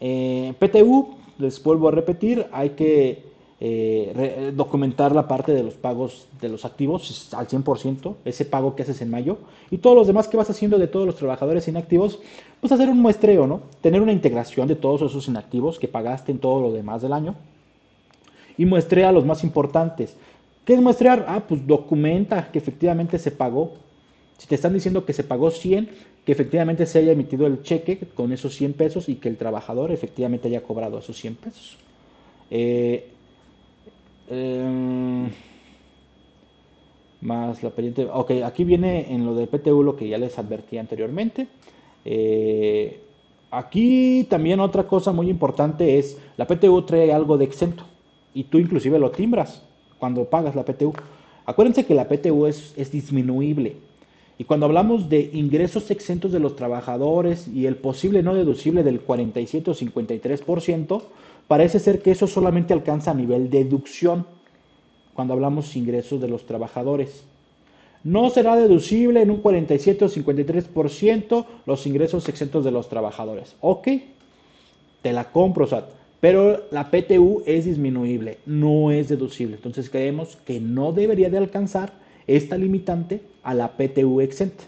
[0.00, 3.31] Eh, PTU, les vuelvo a repetir, hay que
[3.64, 8.82] eh, documentar la parte de los pagos de los activos al 100%, ese pago que
[8.82, 9.38] haces en mayo,
[9.70, 12.18] y todos los demás que vas haciendo de todos los trabajadores inactivos,
[12.60, 13.60] pues hacer un muestreo, ¿no?
[13.80, 17.36] Tener una integración de todos esos inactivos que pagaste en todo lo demás del año,
[18.58, 20.16] y muestrea los más importantes.
[20.64, 21.24] ¿Qué es muestrear?
[21.28, 23.74] Ah, pues documenta que efectivamente se pagó.
[24.38, 25.88] Si te están diciendo que se pagó 100,
[26.26, 29.92] que efectivamente se haya emitido el cheque con esos 100 pesos y que el trabajador
[29.92, 31.78] efectivamente haya cobrado esos 100 pesos.
[32.50, 33.08] Eh,
[34.28, 35.30] Em,
[37.20, 38.08] más la pendiente.
[38.12, 41.46] Ok, aquí viene en lo del PTU lo que ya les advertí anteriormente.
[42.04, 43.00] Eh,
[43.50, 47.84] aquí también otra cosa muy importante es la PTU trae algo de exento
[48.34, 49.62] y tú inclusive lo timbras
[49.98, 50.92] cuando pagas la PTU.
[51.44, 53.76] Acuérdense que la PTU es, es disminuible.
[54.38, 59.00] Y cuando hablamos de ingresos exentos de los trabajadores y el posible no deducible del
[59.00, 61.02] 47 o 53%,
[61.48, 64.26] parece ser que eso solamente alcanza a nivel deducción
[65.14, 67.24] cuando hablamos ingresos de los trabajadores.
[68.04, 73.54] No será deducible en un 47 o 53% los ingresos exentos de los trabajadores.
[73.60, 73.88] Ok,
[75.02, 75.84] te la compro, SAT.
[76.20, 79.56] Pero la PTU es disminuible, no es deducible.
[79.56, 81.92] Entonces creemos que no debería de alcanzar
[82.26, 84.64] esta limitante a la PTU exenta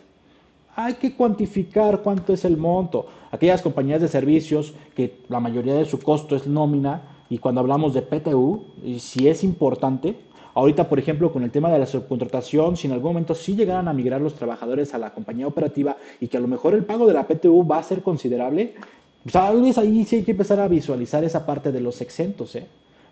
[0.77, 3.07] hay que cuantificar cuánto es el monto.
[3.31, 7.95] Aquellas compañías de servicios que la mayoría de su costo es nómina y cuando hablamos
[7.95, 8.65] de PTU,
[8.99, 10.17] si es importante,
[10.55, 13.89] ahorita por ejemplo con el tema de la subcontratación, si en algún momento sí llegaran
[13.89, 17.07] a migrar los trabajadores a la compañía operativa y que a lo mejor el pago
[17.07, 18.75] de la PTU va a ser considerable,
[19.31, 22.55] tal vez ahí sí hay que empezar a visualizar esa parte de los exentos.
[22.57, 22.67] ¿eh?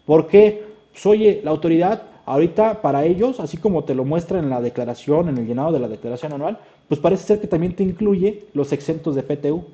[0.05, 4.61] Porque, pues, oye, la autoridad ahorita para ellos, así como te lo muestra en la
[4.61, 6.59] declaración, en el llenado de la declaración anual,
[6.93, 9.65] pues parece ser que también te incluye los exentos de PTU.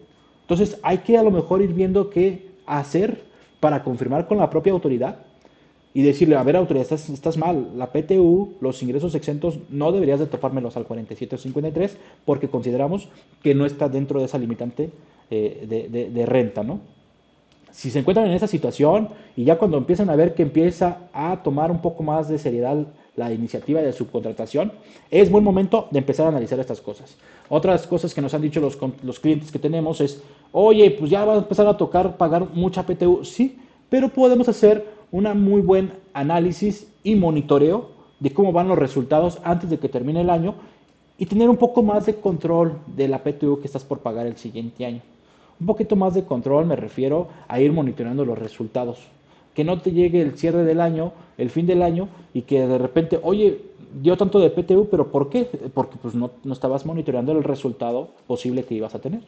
[0.42, 3.24] Entonces hay que a lo mejor ir viendo qué hacer
[3.58, 5.16] para confirmar con la propia autoridad
[5.92, 10.26] y decirle, a ver autoridad, estás, mal, la PTU, los ingresos exentos, no deberías de
[10.26, 13.08] topármelos al 47 o 53 porque consideramos
[13.42, 14.92] que no está dentro de esa limitante
[15.28, 16.78] eh, de renta, ¿no?
[17.78, 21.44] Si se encuentran en esa situación y ya cuando empiezan a ver que empieza a
[21.44, 22.76] tomar un poco más de seriedad
[23.14, 24.72] la iniciativa de subcontratación,
[25.12, 27.16] es buen momento de empezar a analizar estas cosas.
[27.48, 31.24] Otras cosas que nos han dicho los, los clientes que tenemos es, oye, pues ya
[31.24, 33.24] va a empezar a tocar pagar mucha PTU.
[33.24, 39.38] Sí, pero podemos hacer un muy buen análisis y monitoreo de cómo van los resultados
[39.44, 40.56] antes de que termine el año
[41.16, 44.36] y tener un poco más de control de la PTU que estás por pagar el
[44.36, 45.00] siguiente año.
[45.60, 48.98] Un poquito más de control me refiero a ir monitoreando los resultados
[49.58, 52.78] que no te llegue el cierre del año, el fin del año, y que de
[52.78, 53.60] repente, oye,
[54.00, 55.50] dio tanto de PTU, pero ¿por qué?
[55.74, 59.20] Porque pues no, estabas monitoreando el resultado posible que ibas a tener.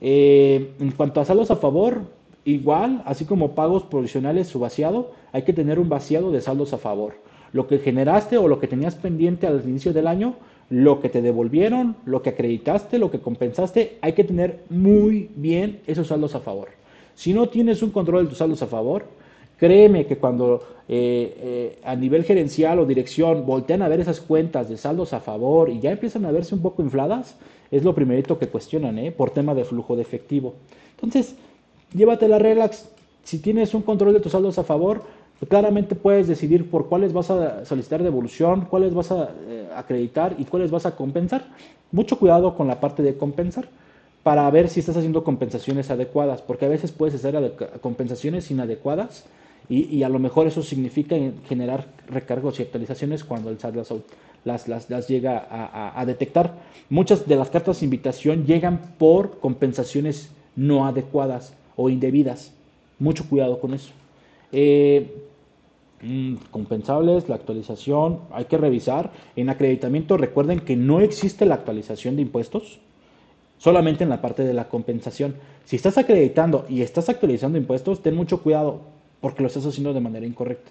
[0.00, 2.02] Eh, en cuanto a saldos a favor,
[2.44, 6.78] igual, así como pagos provisionales su vaciado, hay que tener un vaciado de saldos a
[6.78, 7.14] favor.
[7.52, 10.36] Lo que generaste o lo que tenías pendiente al inicio del año,
[10.72, 15.80] lo que te devolvieron, lo que acreditaste, lo que compensaste, hay que tener muy bien
[15.86, 16.68] esos saldos a favor.
[17.14, 19.04] Si no tienes un control de tus saldos a favor,
[19.62, 24.68] Créeme que cuando eh, eh, a nivel gerencial o dirección voltean a ver esas cuentas
[24.68, 27.36] de saldos a favor y ya empiezan a verse un poco infladas,
[27.70, 29.12] es lo primerito que cuestionan, ¿eh?
[29.12, 30.54] por tema de flujo de efectivo.
[30.96, 31.36] Entonces,
[31.94, 32.88] llévatela relax.
[33.22, 35.04] Si tienes un control de tus saldos a favor,
[35.48, 39.30] claramente puedes decidir por cuáles vas a solicitar devolución, cuáles vas a
[39.76, 41.44] acreditar y cuáles vas a compensar.
[41.90, 43.66] Mucho cuidado con la parte de compensar
[44.22, 49.24] para ver si estás haciendo compensaciones adecuadas, porque a veces puedes hacer compensaciones inadecuadas
[49.68, 51.16] y, a lo mejor eso significa
[51.48, 53.76] generar recargos y actualizaciones cuando el SAT
[54.44, 55.46] las, llega
[55.96, 56.54] a, detectar.
[56.90, 62.52] Muchas de las cartas de invitación llegan por compensaciones no adecuadas o indebidas.
[62.98, 63.92] Mucho cuidado con eso.
[64.50, 65.10] Eh,
[66.50, 69.12] compensables, la actualización, hay que revisar.
[69.36, 72.80] En acreditamiento recuerden que no existe la actualización de impuestos,
[73.58, 75.36] solamente en la parte de la compensación.
[75.64, 78.80] Si estás acreditando y estás actualizando impuestos, ten mucho cuidado
[79.20, 80.70] porque lo estás haciendo de manera incorrecta.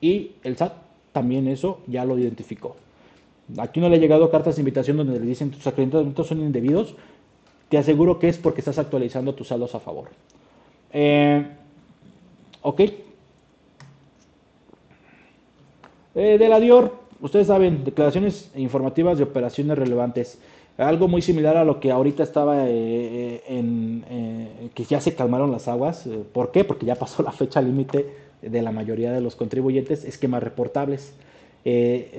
[0.00, 0.74] Y el SAT
[1.12, 2.76] también eso ya lo identificó.
[3.58, 6.94] Aquí no le ha llegado cartas de invitación donde le dicen tus acreditamientos son indebidos.
[7.68, 10.10] Te aseguro que es porque estás actualizando tus saldos a favor.
[10.92, 11.46] Eh,
[12.60, 12.80] ok.
[16.14, 20.38] Eh, de la Dior, ustedes saben, declaraciones informativas de operaciones relevantes.
[20.76, 25.50] Algo muy similar a lo que ahorita estaba eh, en, eh, que ya se calmaron
[25.50, 26.08] las aguas.
[26.32, 26.64] ¿Por qué?
[26.64, 28.06] Porque ya pasó la fecha límite
[28.42, 31.14] de la mayoría de los contribuyentes, esquemas reportables.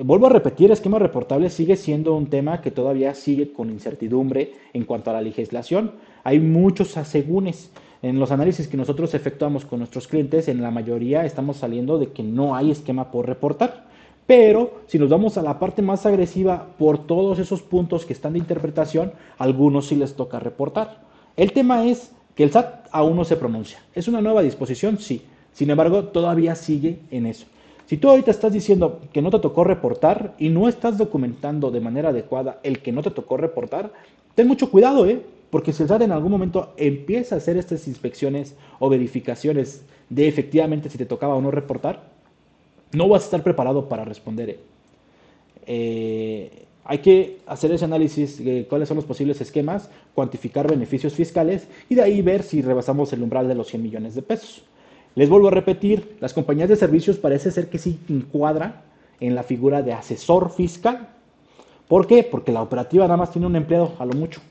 [0.06, 4.86] Vuelvo a repetir, esquema reportable sigue siendo un tema que todavía sigue con incertidumbre en
[4.86, 5.92] cuanto a la legislación.
[6.24, 7.70] Hay muchos asegúnes.
[8.04, 12.12] En los análisis que nosotros efectuamos con nuestros clientes, en la mayoría estamos saliendo de
[12.12, 13.86] que no hay esquema por reportar.
[14.28, 18.34] Pero si nos vamos a la parte más agresiva por todos esos puntos que están
[18.34, 21.00] de interpretación, algunos sí les toca reportar.
[21.38, 23.80] El tema es que el SAT aún no se pronuncia.
[23.96, 24.98] ¿Es una nueva disposición?
[24.98, 25.22] Sí.
[25.54, 27.46] Sin embargo, todavía sigue en eso.
[27.86, 31.80] Si tú ahorita estás diciendo que no te tocó reportar y no estás documentando de
[31.80, 33.94] manera adecuada el que no te tocó reportar,
[34.36, 35.22] ten mucho cuidado, ¿eh?
[35.54, 40.28] Porque si el SAT en algún momento empieza a hacer estas inspecciones o verificaciones de
[40.28, 42.10] efectivamente si te tocaba o no reportar,
[42.92, 44.50] no vas a estar preparado para responder.
[44.50, 44.60] ¿eh?
[45.68, 51.68] Eh, hay que hacer ese análisis de cuáles son los posibles esquemas, cuantificar beneficios fiscales
[51.88, 54.64] y de ahí ver si rebasamos el umbral de los 100 millones de pesos.
[55.14, 58.82] Les vuelvo a repetir, las compañías de servicios parece ser que sí encuadran
[59.20, 61.10] en la figura de asesor fiscal.
[61.88, 62.24] ¿Por qué?
[62.24, 64.42] Porque la operativa nada más tiene un empleado, a lo mucho.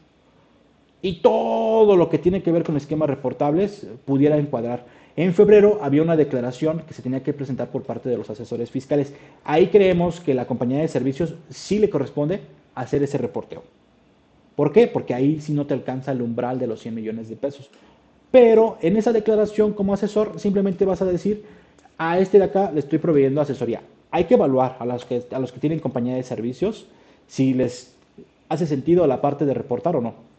[1.03, 4.87] Y todo lo que tiene que ver con esquemas reportables pudiera encuadrar.
[5.17, 8.71] En febrero había una declaración que se tenía que presentar por parte de los asesores
[8.71, 9.12] fiscales.
[9.45, 12.41] Ahí creemos que la compañía de servicios sí le corresponde
[12.77, 13.65] hacer ese reporteo.
[14.55, 14.87] ¿Por qué?
[14.87, 17.69] Porque ahí sí no te alcanza el umbral de los 100 millones de pesos.
[18.31, 21.45] Pero en esa declaración como asesor simplemente vas a decir,
[21.99, 23.83] a este de acá le estoy proveyendo asesoría.
[24.11, 26.87] Hay que evaluar a los que, a los que tienen compañía de servicios
[27.27, 27.95] si les
[28.49, 30.32] hace sentido la parte de reportar o no.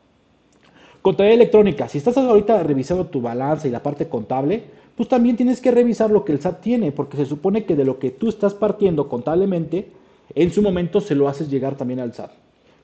[1.04, 1.88] Contabilidad electrónica.
[1.88, 4.64] Si estás ahorita revisando tu balance y la parte contable,
[4.98, 7.86] pues también tienes que revisar lo que el SAT tiene, porque se supone que de
[7.86, 9.90] lo que tú estás partiendo contablemente,
[10.34, 12.32] en su momento se lo haces llegar también al SAT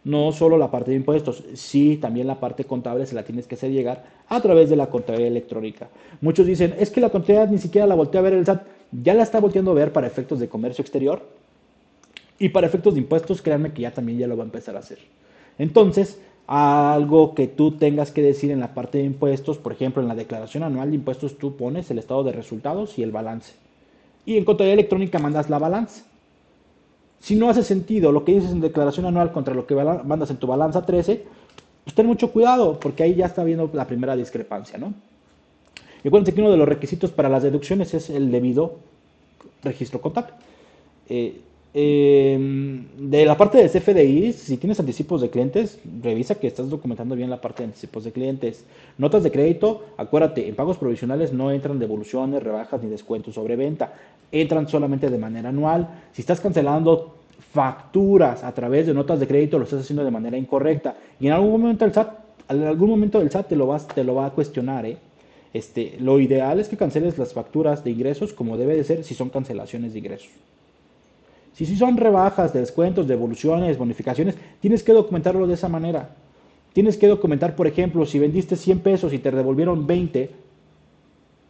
[0.04, 3.56] no solo la parte de impuestos, sí también la parte contable se la tienes que
[3.56, 5.90] hacer llegar a través de la contabilidad electrónica.
[6.22, 9.14] Muchos dicen, es que la contabilidad ni siquiera la voltea a ver el SAT, ya
[9.14, 11.22] la está volteando a ver para efectos de comercio exterior
[12.38, 14.80] y para efectos de impuestos, créanme que ya también ya lo va a empezar a
[14.80, 15.00] hacer.
[15.58, 16.20] Entonces,
[16.52, 20.16] algo que tú tengas que decir en la parte de impuestos, por ejemplo, en la
[20.16, 23.54] declaración anual de impuestos tú pones el estado de resultados y el balance.
[24.26, 26.06] Y en contabilidad electrónica mandas la balanza.
[27.20, 30.38] Si no hace sentido lo que dices en declaración anual contra lo que mandas en
[30.38, 31.24] tu balanza 13,
[31.84, 34.96] pues ten mucho cuidado, porque ahí ya está viendo la primera discrepancia, ¿no?
[36.04, 38.80] Y acuérdense que uno de los requisitos para las deducciones es el debido
[39.62, 40.34] registro contable.
[41.10, 41.42] Eh,
[41.74, 47.16] em, de la parte de CFDI, si tienes anticipos de clientes, revisa que estás documentando
[47.16, 48.66] bien la parte de anticipos de clientes.
[48.98, 53.94] Notas de crédito, acuérdate, en pagos provisionales no entran devoluciones, rebajas ni descuentos sobre venta
[54.32, 55.88] entran solamente de manera anual.
[56.14, 57.16] Si estás cancelando
[57.52, 60.96] facturas a través de notas de crédito, lo estás haciendo de manera incorrecta.
[61.20, 62.12] Y en algún momento el SAT,
[62.50, 64.86] en algún momento el SAT te lo, va, te lo va a cuestionar.
[64.86, 64.98] ¿eh?
[65.54, 69.16] Este, lo ideal es que canceles las facturas de ingresos como debe de ser si
[69.16, 70.30] son cancelaciones de ingresos.
[71.60, 76.16] Si, si son rebajas, de descuentos, devoluciones, bonificaciones, tienes que documentarlo de esa manera.
[76.72, 80.32] Tienes que documentar, por ejemplo, si vendiste 100 pesos y te devolvieron 20,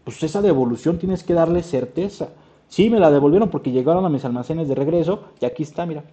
[0.03, 2.29] pues esa devolución tienes que darle certeza.
[2.69, 6.03] Sí, me la devolvieron porque llegaron a mis almacenes de regreso y aquí está, mira.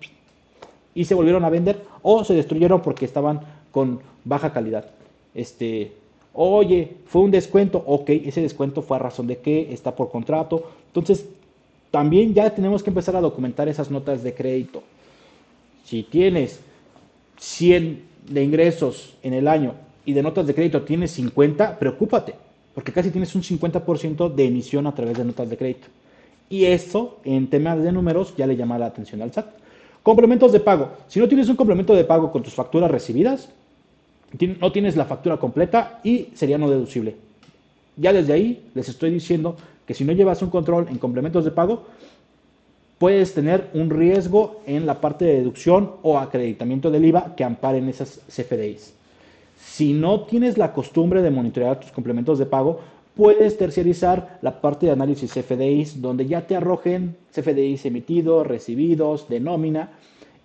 [0.94, 4.90] Y se volvieron a vender o se destruyeron porque estaban con baja calidad.
[5.32, 5.94] Este,
[6.34, 10.64] oye, fue un descuento, ok, ese descuento fue a razón de qué, está por contrato.
[10.88, 11.30] Entonces,
[11.96, 14.82] también ya tenemos que empezar a documentar esas notas de crédito.
[15.82, 16.60] Si tienes
[17.38, 19.72] 100 de ingresos en el año
[20.04, 22.34] y de notas de crédito tienes 50, preocúpate,
[22.74, 25.86] porque casi tienes un 50% de emisión a través de notas de crédito.
[26.50, 29.46] Y eso, en temas de números, ya le llama la atención al SAT.
[30.02, 30.90] Complementos de pago.
[31.08, 33.48] Si no tienes un complemento de pago con tus facturas recibidas,
[34.60, 37.16] no tienes la factura completa y sería no deducible.
[37.96, 39.56] Ya desde ahí les estoy diciendo
[39.86, 41.84] que si no llevas un control en complementos de pago,
[42.98, 47.88] puedes tener un riesgo en la parte de deducción o acreditamiento del IVA que amparen
[47.88, 48.94] esas CFDIs.
[49.58, 52.80] Si no tienes la costumbre de monitorear tus complementos de pago,
[53.14, 59.40] puedes terciarizar la parte de análisis CFDIs, donde ya te arrojen CFDIs emitidos, recibidos, de
[59.40, 59.90] nómina,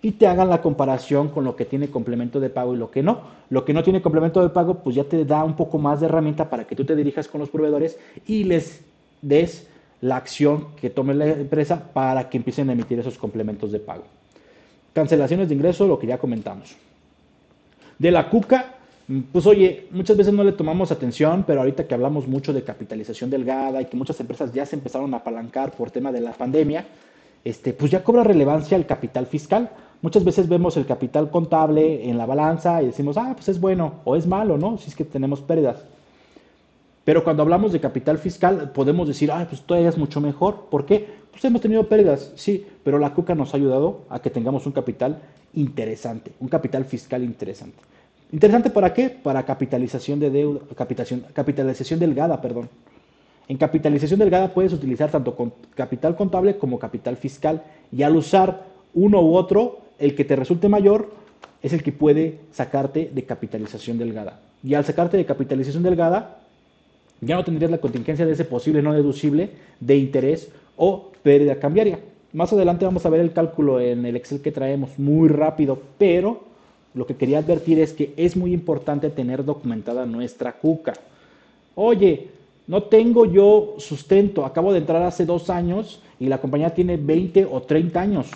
[0.04, 3.02] y te hagan la comparación con lo que tiene complemento de pago y lo que
[3.02, 3.20] no.
[3.50, 6.06] Lo que no tiene complemento de pago, pues ya te da un poco más de
[6.06, 8.82] herramienta para que tú te dirijas con los proveedores y les
[9.22, 9.66] des
[10.02, 14.04] la acción que tome la empresa para que empiecen a emitir esos complementos de pago.
[14.92, 16.74] Cancelaciones de ingreso, lo que ya comentamos.
[17.98, 18.74] De la CUCA,
[19.30, 23.30] pues oye, muchas veces no le tomamos atención, pero ahorita que hablamos mucho de capitalización
[23.30, 26.84] delgada y que muchas empresas ya se empezaron a apalancar por tema de la pandemia,
[27.44, 29.70] este, pues ya cobra relevancia el capital fiscal.
[30.00, 34.00] Muchas veces vemos el capital contable en la balanza y decimos, ah, pues es bueno
[34.04, 34.78] o es malo, ¿no?
[34.78, 35.84] Si es que tenemos pérdidas.
[37.04, 40.66] Pero cuando hablamos de capital fiscal, podemos decir, ah, pues todavía es mucho mejor.
[40.70, 41.06] ¿Por qué?
[41.32, 44.72] Pues hemos tenido pérdidas, sí, pero la CUCA nos ha ayudado a que tengamos un
[44.72, 45.18] capital
[45.54, 47.78] interesante, un capital fiscal interesante.
[48.30, 49.10] ¿Interesante para qué?
[49.10, 52.68] Para capitalización de deuda, capitalización, capitalización delgada, perdón.
[53.48, 55.36] En capitalización delgada puedes utilizar tanto
[55.74, 60.68] capital contable como capital fiscal y al usar uno u otro, el que te resulte
[60.68, 61.12] mayor
[61.62, 64.40] es el que puede sacarte de capitalización delgada.
[64.62, 66.41] Y al sacarte de capitalización delgada,
[67.22, 69.50] ya no tendrías la contingencia de ese posible no deducible
[69.80, 72.00] de interés o pérdida cambiaria.
[72.32, 76.42] Más adelante vamos a ver el cálculo en el Excel que traemos muy rápido, pero
[76.94, 80.94] lo que quería advertir es que es muy importante tener documentada nuestra cuca.
[81.76, 82.28] Oye,
[82.66, 87.46] no tengo yo sustento, acabo de entrar hace dos años y la compañía tiene 20
[87.46, 88.30] o 30 años.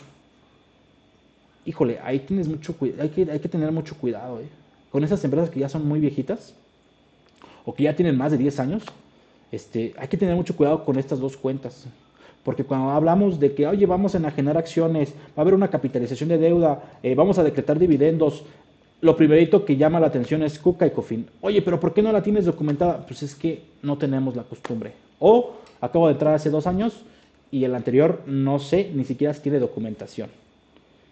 [1.65, 4.39] Híjole, ahí tienes mucho hay que, hay que tener mucho cuidado.
[4.39, 4.49] ¿eh?
[4.93, 6.55] Con esas empresas que ya son muy viejitas
[7.67, 8.83] o que ya tienen más de 10 años,
[9.53, 11.87] este, hay que tener mucho cuidado con estas dos cuentas.
[12.45, 16.29] Porque cuando hablamos de que, oye, vamos a enajenar acciones, va a haber una capitalización
[16.29, 18.45] de deuda, eh, vamos a decretar dividendos,
[19.01, 21.27] lo primerito que llama la atención es Cuca y Cofin.
[21.41, 23.05] Oye, pero ¿por qué no la tienes documentada?
[23.05, 24.93] Pues es que no tenemos la costumbre.
[25.19, 27.03] O acabo de entrar hace dos años
[27.51, 30.31] y el anterior no sé, ni siquiera tiene documentación.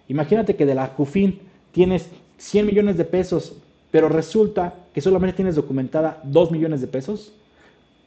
[0.09, 1.41] Imagínate que de la CUFIN
[1.73, 3.55] tienes 100 millones de pesos,
[3.91, 7.33] pero resulta que solamente tienes documentada 2 millones de pesos.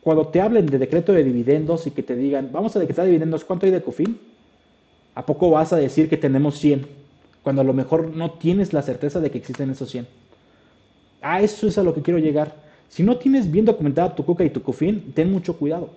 [0.02, 3.44] Cuando te hablen de decreto de dividendos y que te digan, vamos a decretar dividendos,
[3.44, 4.18] ¿cuánto hay de CUFIN?
[5.14, 6.98] ¿A poco vas a decir que tenemos 100?
[7.48, 10.06] cuando a lo mejor no tienes la certeza de que existen esos 100.
[11.22, 12.54] A eso es a lo que quiero llegar.
[12.90, 15.92] Si no tienes bien documentada tu CUCA y tu CUFIN, ten mucho cuidado,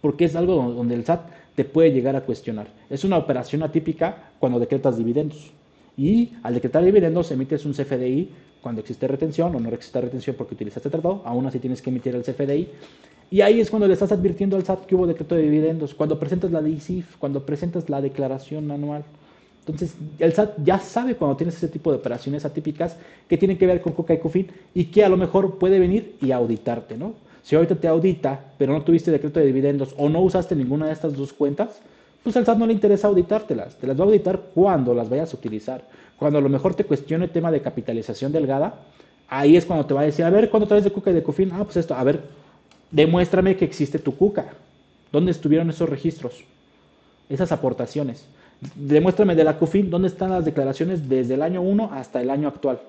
[0.00, 1.20] porque es algo donde el SAT
[1.54, 2.66] te puede llegar a cuestionar.
[2.90, 5.52] Es una operación atípica cuando decretas dividendos.
[5.96, 8.28] Y al decretar dividendos emites un CFDI
[8.62, 12.14] cuando existe retención o no existe retención porque utilizaste tratado, aún así tienes que emitir
[12.14, 12.68] el CFDI.
[13.30, 16.18] Y ahí es cuando le estás advirtiendo al SAT que hubo decreto de dividendos, cuando
[16.18, 19.04] presentas la DICIF, cuando presentas la declaración anual.
[19.60, 22.96] Entonces, el SAT ya sabe cuando tienes ese tipo de operaciones atípicas
[23.28, 26.16] que tienen que ver con Coca y Cofin y que a lo mejor puede venir
[26.22, 27.12] y auditarte, ¿no?
[27.42, 30.92] Si ahorita te audita, pero no tuviste decreto de dividendos o no usaste ninguna de
[30.92, 31.80] estas dos cuentas,
[32.22, 33.76] pues al SAT no le interesa auditártelas.
[33.76, 35.82] Te las va a auditar cuando las vayas a utilizar.
[36.18, 38.80] Cuando a lo mejor te cuestione el tema de capitalización delgada,
[39.28, 41.22] ahí es cuando te va a decir, a ver, ¿cuándo traes de Cuca y de
[41.22, 41.52] Cofin?
[41.52, 42.22] Ah, pues esto, a ver,
[42.90, 44.48] demuéstrame que existe tu Cuca.
[45.12, 46.44] ¿Dónde estuvieron esos registros?
[47.28, 48.26] Esas aportaciones.
[48.74, 52.48] Demuéstrame de la CUFIN dónde están las declaraciones desde el año 1 hasta el año
[52.48, 52.80] actual.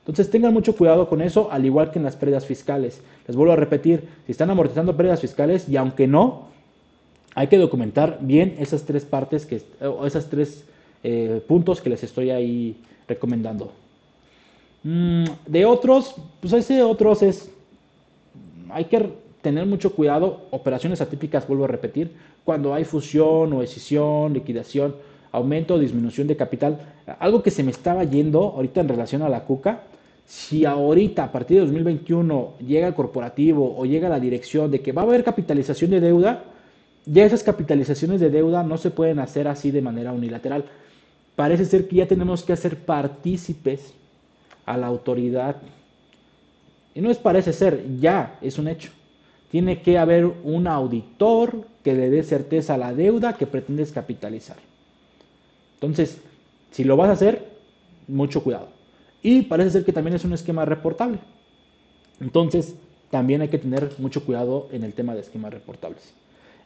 [0.00, 3.00] Entonces tengan mucho cuidado con eso, al igual que en las pérdidas fiscales.
[3.26, 6.48] Les vuelvo a repetir, si están amortizando pérdidas fiscales y aunque no,
[7.34, 10.64] hay que documentar bien esas tres partes, que, o esas tres
[11.02, 12.76] eh, puntos que les estoy ahí
[13.06, 13.72] recomendando.
[14.82, 17.50] Mm, de otros, pues ese otros es,
[18.70, 19.10] hay que
[19.42, 22.12] tener mucho cuidado, operaciones atípicas, vuelvo a repetir,
[22.44, 24.94] cuando hay fusión o escisión, liquidación,
[25.32, 26.78] aumento o disminución de capital.
[27.18, 29.82] Algo que se me estaba yendo ahorita en relación a la CUCA,
[30.24, 34.92] si ahorita a partir de 2021 llega el corporativo o llega la dirección de que
[34.92, 36.44] va a haber capitalización de deuda,
[37.06, 40.64] ya esas capitalizaciones de deuda no se pueden hacer así de manera unilateral.
[41.36, 43.94] Parece ser que ya tenemos que hacer partícipes
[44.64, 45.56] a la autoridad.
[46.94, 48.90] Y no es parece ser, ya es un hecho.
[49.50, 54.56] Tiene que haber un auditor que le dé certeza a la deuda que pretendes capitalizar.
[55.74, 56.18] Entonces,
[56.72, 57.46] si lo vas a hacer,
[58.08, 58.68] mucho cuidado.
[59.22, 61.18] Y parece ser que también es un esquema reportable.
[62.20, 62.74] Entonces,
[63.10, 66.12] también hay que tener mucho cuidado en el tema de esquemas reportables.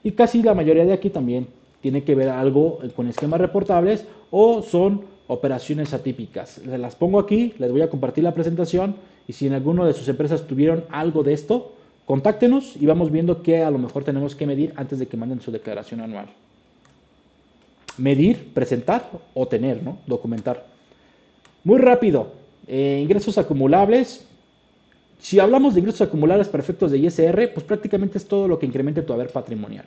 [0.03, 1.47] Y casi la mayoría de aquí también
[1.81, 6.59] tiene que ver algo con esquemas reportables o son operaciones atípicas.
[6.65, 8.97] las pongo aquí, les voy a compartir la presentación
[9.29, 11.75] y si en alguna de sus empresas tuvieron algo de esto,
[12.11, 15.41] Contáctenos y vamos viendo qué a lo mejor tenemos que medir antes de que manden
[15.41, 16.27] su declaración anual.
[17.99, 19.99] Medir, presentar o tener, ¿no?
[20.09, 20.67] Documentar.
[21.63, 22.33] Muy rápido.
[22.67, 24.27] Eh, ingresos acumulables.
[25.21, 28.67] Si hablamos de ingresos acumulables para efectos de ISR, pues prácticamente es todo lo que
[28.67, 29.85] incremente tu haber patrimonial.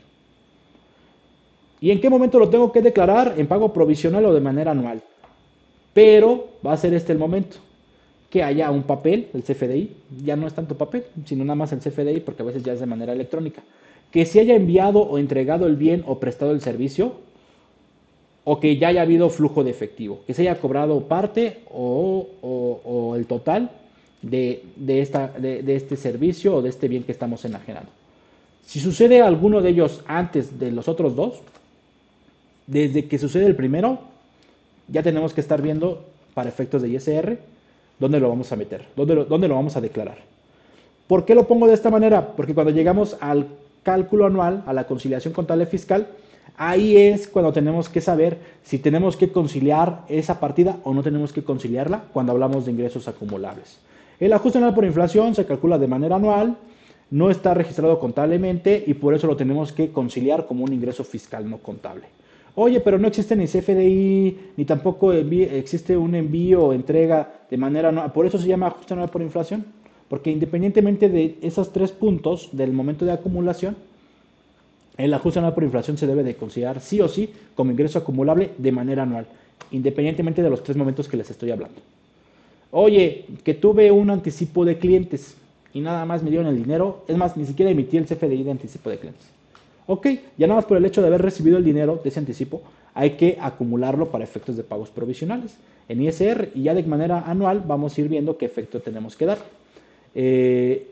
[1.81, 3.33] ¿Y en qué momento lo tengo que declarar?
[3.37, 5.01] En pago provisional o de manera anual.
[5.93, 7.57] Pero va a ser este el momento
[8.29, 9.91] que haya un papel, el CFDI,
[10.23, 12.79] ya no es tanto papel, sino nada más el CFDI, porque a veces ya es
[12.79, 13.61] de manera electrónica,
[14.11, 17.13] que se haya enviado o entregado el bien o prestado el servicio,
[18.43, 23.25] o que ya haya habido flujo de efectivo, que se haya cobrado parte o, el
[23.27, 23.69] total
[24.23, 27.91] de, esta, de, este servicio o de este bien que estamos enajenando.
[28.65, 31.41] Si sucede alguno de ellos antes de los otros dos,
[32.65, 33.99] desde que sucede el primero,
[34.87, 37.37] ya tenemos que estar viendo para efectos de ISR
[37.99, 40.17] dónde lo vamos a meter, dónde lo, dónde lo vamos a declarar.
[41.07, 42.35] ¿Por qué lo pongo de esta manera?
[42.35, 43.47] Porque cuando llegamos al
[43.83, 46.07] cálculo anual, a la conciliación contable fiscal,
[46.57, 51.33] ahí es cuando tenemos que saber si tenemos que conciliar esa partida o no tenemos
[51.33, 53.77] que conciliarla cuando hablamos de ingresos acumulables.
[54.23, 56.55] El ajuste anual por inflación se calcula de manera anual,
[57.11, 61.49] no está registrado contablemente y por eso lo tenemos que conciliar como un ingreso fiscal
[61.49, 62.03] no contable.
[62.55, 67.89] Oye, pero no existe ni CFDI, ni tampoco existe un envío o entrega de manera
[67.89, 68.13] anual.
[68.13, 69.65] Por eso se llama ajuste anual por inflación.
[70.07, 73.75] Porque independientemente de esos tres puntos del momento de acumulación,
[74.95, 78.51] el ajuste anual por inflación se debe de considerar sí o sí como ingreso acumulable
[78.57, 79.27] de manera anual,
[79.71, 81.81] independientemente de los tres momentos que les estoy hablando.
[82.75, 85.37] Oye, que tuve un anticipo de clientes
[85.75, 88.49] y nada más me dieron el dinero, es más, ni siquiera emití el CFDI de
[88.49, 89.27] anticipo de clientes.
[89.85, 90.07] Ok,
[90.39, 92.63] ya nada más por el hecho de haber recibido el dinero de ese anticipo,
[92.95, 95.55] hay que acumularlo para efectos de pagos provisionales
[95.87, 99.27] en ISR y ya de manera anual vamos a ir viendo qué efecto tenemos que
[99.27, 99.37] dar.
[100.15, 100.87] Eh,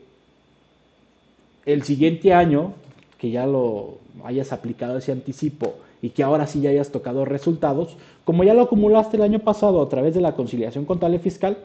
[1.66, 2.74] el siguiente año,
[3.18, 7.96] que ya lo hayas aplicado ese anticipo y que ahora sí ya hayas tocado resultados,
[8.24, 11.56] como ya lo acumulaste el año pasado a través de la conciliación contable fiscal,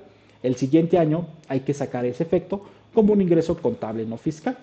[0.43, 2.63] el siguiente año hay que sacar ese efecto
[2.93, 4.57] como un ingreso contable no fiscal.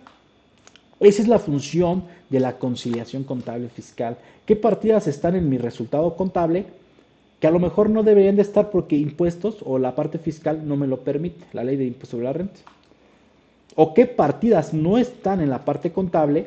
[1.01, 4.17] Esa es la función de la conciliación contable fiscal.
[4.47, 6.67] ¿Qué partidas están en mi resultado contable?
[7.41, 10.77] Que a lo mejor no deberían de estar porque impuestos o la parte fiscal no
[10.77, 12.61] me lo permite, la ley de impuesto sobre la renta.
[13.77, 16.47] O qué partidas no están en la parte contable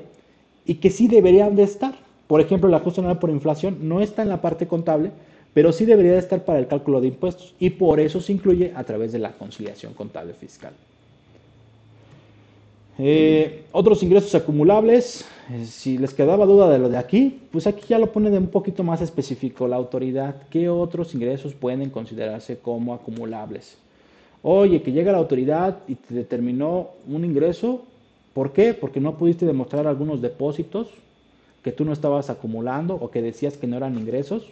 [0.66, 1.96] y que sí deberían de estar.
[2.28, 5.12] Por ejemplo, el ajuste anual por inflación no está en la parte contable,
[5.54, 8.72] pero sí debería de estar para el cálculo de impuestos y por eso se incluye
[8.76, 10.74] a través de la conciliación contable fiscal.
[13.00, 17.86] Eh, otros ingresos acumulables, eh, si les quedaba duda de lo de aquí, pues aquí
[17.88, 20.36] ya lo pone de un poquito más específico la autoridad.
[20.50, 23.78] ¿Qué otros ingresos pueden considerarse como acumulables?
[24.42, 27.84] Oye, que llega la autoridad y te determinó un ingreso.
[28.34, 28.74] ¿Por qué?
[28.74, 30.90] Porque no pudiste demostrar algunos depósitos
[31.64, 34.48] que tú no estabas acumulando o que decías que no eran ingresos.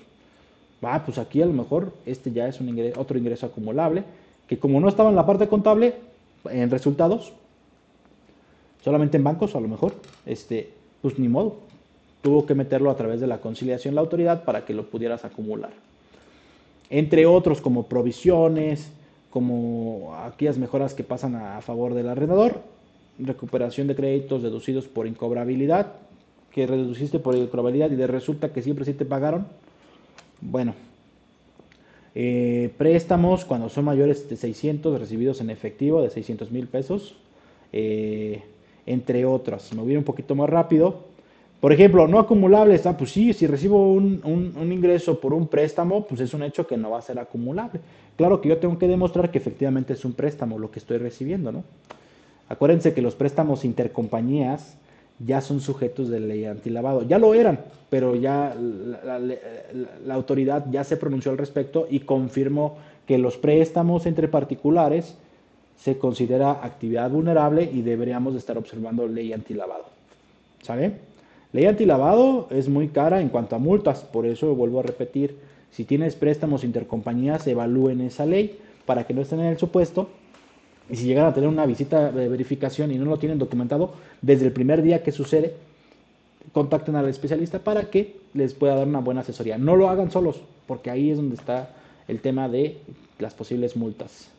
[0.82, 2.60] Ah, pues aquí a lo mejor este ya es
[2.96, 4.04] otro ingreso acumulable,
[4.48, 5.96] que como no estaba en la parte contable,
[6.50, 7.34] en resultados,
[8.84, 9.96] solamente en bancos a lo mejor,
[10.28, 10.70] este,
[11.02, 11.58] pues ni modo,
[12.22, 15.72] tuvo que meterlo a través de la conciliación la autoridad para que lo pudieras acumular.
[16.90, 18.92] Entre otros como provisiones,
[19.32, 22.62] como aquellas mejoras que pasan a favor del arrendador,
[23.20, 25.94] recuperación de créditos deducidos por incobrabilidad,
[26.52, 29.48] que reduciste por incobrabilidad y de resulta que siempre sí te pagaron.
[30.42, 30.74] Bueno,
[32.14, 37.16] eh, préstamos cuando son mayores de 600 recibidos en efectivo de 600 mil pesos.
[37.74, 38.42] Eh,
[38.86, 39.74] entre otras.
[39.74, 41.16] Me voy un poquito más rápido.
[41.60, 46.06] Por ejemplo, no acumulables, ah, pues sí, si recibo un, un, ingreso por un préstamo,
[46.06, 47.80] pues es un hecho que no va a ser acumulable.
[48.18, 51.52] Claro que yo tengo que demostrar que efectivamente es un préstamo lo que estoy recibiendo,
[51.52, 51.64] ¿no?
[52.50, 54.78] Acuérdense que los préstamos intercompañías
[55.20, 57.04] ya son sujetos de ley antilavado.
[57.04, 57.60] Ya lo eran,
[57.90, 64.28] pero ya la, autoridad ya se pronunció al respecto y confirmó que los préstamos entre
[64.28, 65.16] particulares
[65.78, 69.86] se considera actividad vulnerable y deberíamos de estar observando ley antilavado.
[70.62, 70.94] ¿Sabe?
[71.54, 75.38] Ley antilavado es muy cara en cuanto a multas, por eso vuelvo a repetir,
[75.72, 80.10] si tienes préstamos intercompañías, evalúen esa ley para que no estén en el supuesto
[80.90, 84.46] y si llegan a tener una visita de verificación y no lo tienen documentado, desde
[84.46, 85.54] el primer día que sucede,
[86.52, 89.58] contacten al especialista para que les pueda dar una buena asesoría.
[89.58, 91.70] No lo hagan solos, porque ahí es donde está
[92.08, 92.78] el tema de
[93.20, 94.30] las posibles multas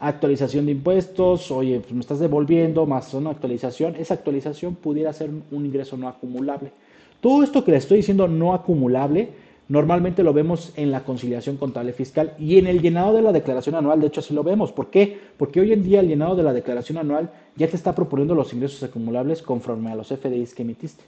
[0.00, 5.30] actualización de impuestos, oye, pues me estás devolviendo más una actualización, esa actualización pudiera ser
[5.50, 6.72] un ingreso no acumulable.
[7.20, 9.28] Todo esto que le estoy diciendo no acumulable,
[9.70, 13.76] normalmente lo vemos en la conciliación contable fiscal y en el llenado de la declaración
[13.76, 14.72] anual, de hecho así lo vemos.
[14.72, 15.18] ¿Por qué?
[15.38, 18.52] Porque hoy en día el llenado de la declaración anual ya te está proponiendo los
[18.52, 21.04] ingresos acumulables conforme a los FDIs que emitiste.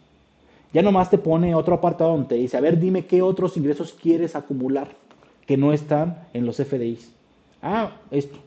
[0.73, 3.93] Ya nomás te pone otro apartado donde te dice, a ver, dime qué otros ingresos
[3.93, 4.89] quieres acumular
[5.45, 7.13] que no están en los FDIs.
[7.61, 8.39] Ah, esto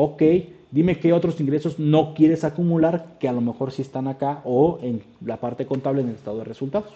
[0.00, 0.22] ok,
[0.70, 4.78] dime qué otros ingresos no quieres acumular que a lo mejor sí están acá o
[4.80, 6.92] en la parte contable en el estado de resultados.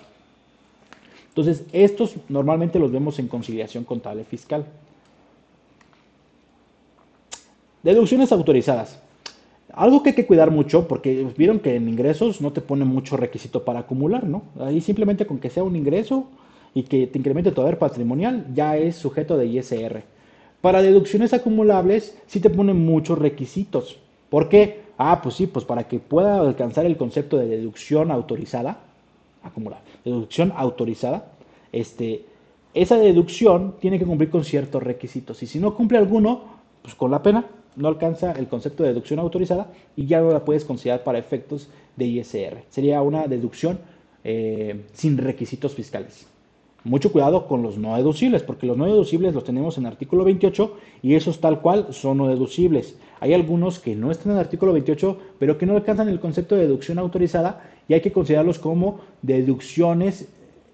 [1.32, 4.66] Entonces, estos normalmente los vemos en conciliación contable fiscal.
[7.82, 9.00] Deducciones autorizadas.
[9.72, 13.16] Algo que hay que cuidar mucho, porque vieron que en ingresos no te pone mucho
[13.16, 14.42] requisito para acumular, ¿no?
[14.60, 16.26] Ahí simplemente con que sea un ingreso
[16.74, 20.02] y que te incremente tu haber patrimonial, ya es sujeto de ISR.
[20.60, 23.98] Para deducciones acumulables sí te ponen muchos requisitos.
[24.28, 24.82] ¿Por qué?
[24.98, 28.80] Ah, pues sí, pues para que pueda alcanzar el concepto de deducción autorizada,
[29.42, 31.32] acumulable, deducción autorizada,
[31.72, 32.26] este,
[32.74, 35.42] esa deducción tiene que cumplir con ciertos requisitos.
[35.42, 36.42] Y si no cumple alguno,
[36.82, 40.44] pues con la pena no alcanza el concepto de deducción autorizada y ya no la
[40.44, 42.64] puedes considerar para efectos de ISR.
[42.68, 43.78] Sería una deducción
[44.24, 46.26] eh, sin requisitos fiscales.
[46.84, 50.76] Mucho cuidado con los no deducibles, porque los no deducibles los tenemos en artículo 28
[51.02, 52.98] y esos tal cual son no deducibles.
[53.20, 56.56] Hay algunos que no están en el artículo 28, pero que no alcanzan el concepto
[56.56, 60.28] de deducción autorizada y hay que considerarlos como deducciones,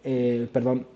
[0.04, 0.86] eh, perdón,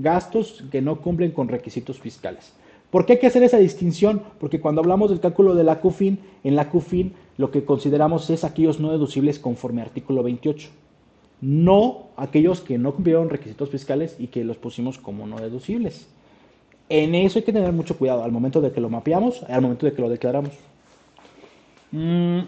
[0.00, 2.52] gastos que no cumplen con requisitos fiscales.
[2.90, 4.22] ¿Por qué hay que hacer esa distinción?
[4.38, 8.44] Porque cuando hablamos del cálculo de la CUFIN, en la CUFIN lo que consideramos es
[8.44, 10.68] aquellos no deducibles conforme artículo 28
[11.44, 16.06] no aquellos que no cumplieron requisitos fiscales y que los pusimos como no deducibles.
[16.88, 19.84] En eso hay que tener mucho cuidado al momento de que lo mapeamos, al momento
[19.84, 20.52] de que lo declaramos.
[21.92, 22.40] Mm,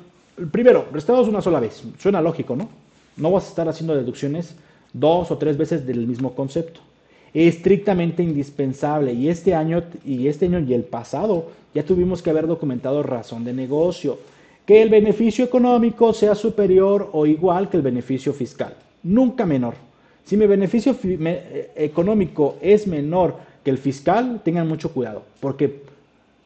[0.51, 1.85] primero, restados una sola vez.
[1.99, 2.71] Suena lógico, ¿no?
[3.17, 4.55] No vas a estar haciendo deducciones
[4.93, 6.81] dos o tres veces del mismo concepto.
[7.35, 9.13] Estrictamente indispensable.
[9.13, 13.45] Y este año y este año y el pasado ya tuvimos que haber documentado razón
[13.45, 14.19] de negocio.
[14.65, 18.75] Que el beneficio económico sea superior o igual que el beneficio fiscal
[19.07, 19.75] nunca menor.
[20.25, 25.83] Si mi beneficio eh, económico es menor que el fiscal, tengan mucho cuidado, porque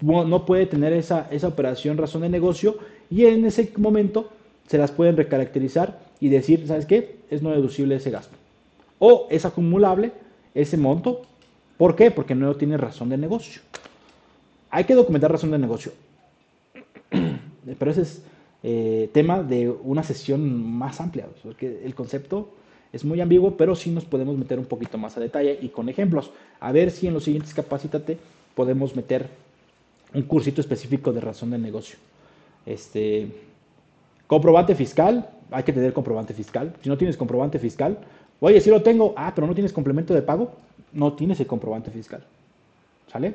[0.03, 2.77] no puede tener esa, esa operación razón de negocio
[3.11, 4.31] y en ese momento
[4.67, 7.17] se las pueden recaracterizar y decir, ¿sabes qué?
[7.31, 8.37] Es no deducible ese gasto.
[8.99, 10.13] O es acumulable
[10.55, 11.23] ese monto.
[11.79, 12.11] ¿Por qué?
[12.11, 13.63] Porque no tiene razón de negocio.
[14.71, 15.93] Hay que documentar razón de negocio.
[17.79, 18.23] Pero ese es
[18.63, 22.51] eh, tema de una sesión más amplia, porque el concepto
[22.93, 25.89] es muy ambiguo, pero sí nos podemos meter un poquito más a detalle y con
[25.89, 26.31] ejemplos.
[26.59, 28.19] A ver si en los siguientes Capacítate
[28.55, 29.29] podemos meter
[30.13, 31.99] un cursito específico de razón de negocio.
[32.67, 33.29] Este,
[34.27, 36.73] comprobante fiscal, hay que tener comprobante fiscal.
[36.83, 37.99] Si no tienes comprobante fiscal,
[38.41, 40.53] oye, si lo tengo, ah, pero no tienes complemento de pago,
[40.93, 42.23] no tienes el comprobante fiscal.
[43.11, 43.35] ¿Sale?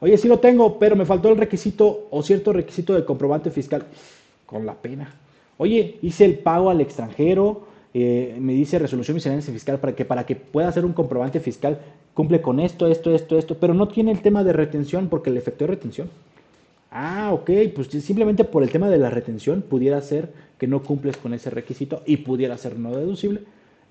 [0.00, 3.84] Oye, sí lo tengo, pero me faltó el requisito o cierto requisito de comprobante fiscal
[4.46, 5.14] con la pena.
[5.58, 10.24] Oye, hice el pago al extranjero, eh, me dice resolución miscelánea fiscal para que para
[10.24, 11.78] que pueda hacer un comprobante fiscal
[12.14, 15.36] cumple con esto, esto, esto, esto, pero no tiene el tema de retención porque el
[15.36, 16.10] efecto de retención.
[16.94, 21.16] Ah, ok, pues simplemente por el tema de la retención pudiera ser que no cumples
[21.16, 23.40] con ese requisito y pudiera ser no deducible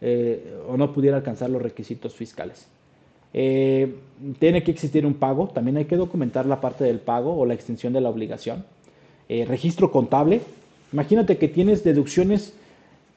[0.02, 2.68] eh, o no pudiera alcanzar los requisitos fiscales.
[3.34, 3.96] Eh,
[4.38, 7.56] tiene que existir un pago, también hay que documentar la parte del pago o la
[7.56, 8.66] extensión de la obligación.
[9.30, 10.42] Eh, registro contable.
[10.94, 12.54] Imagínate que tienes deducciones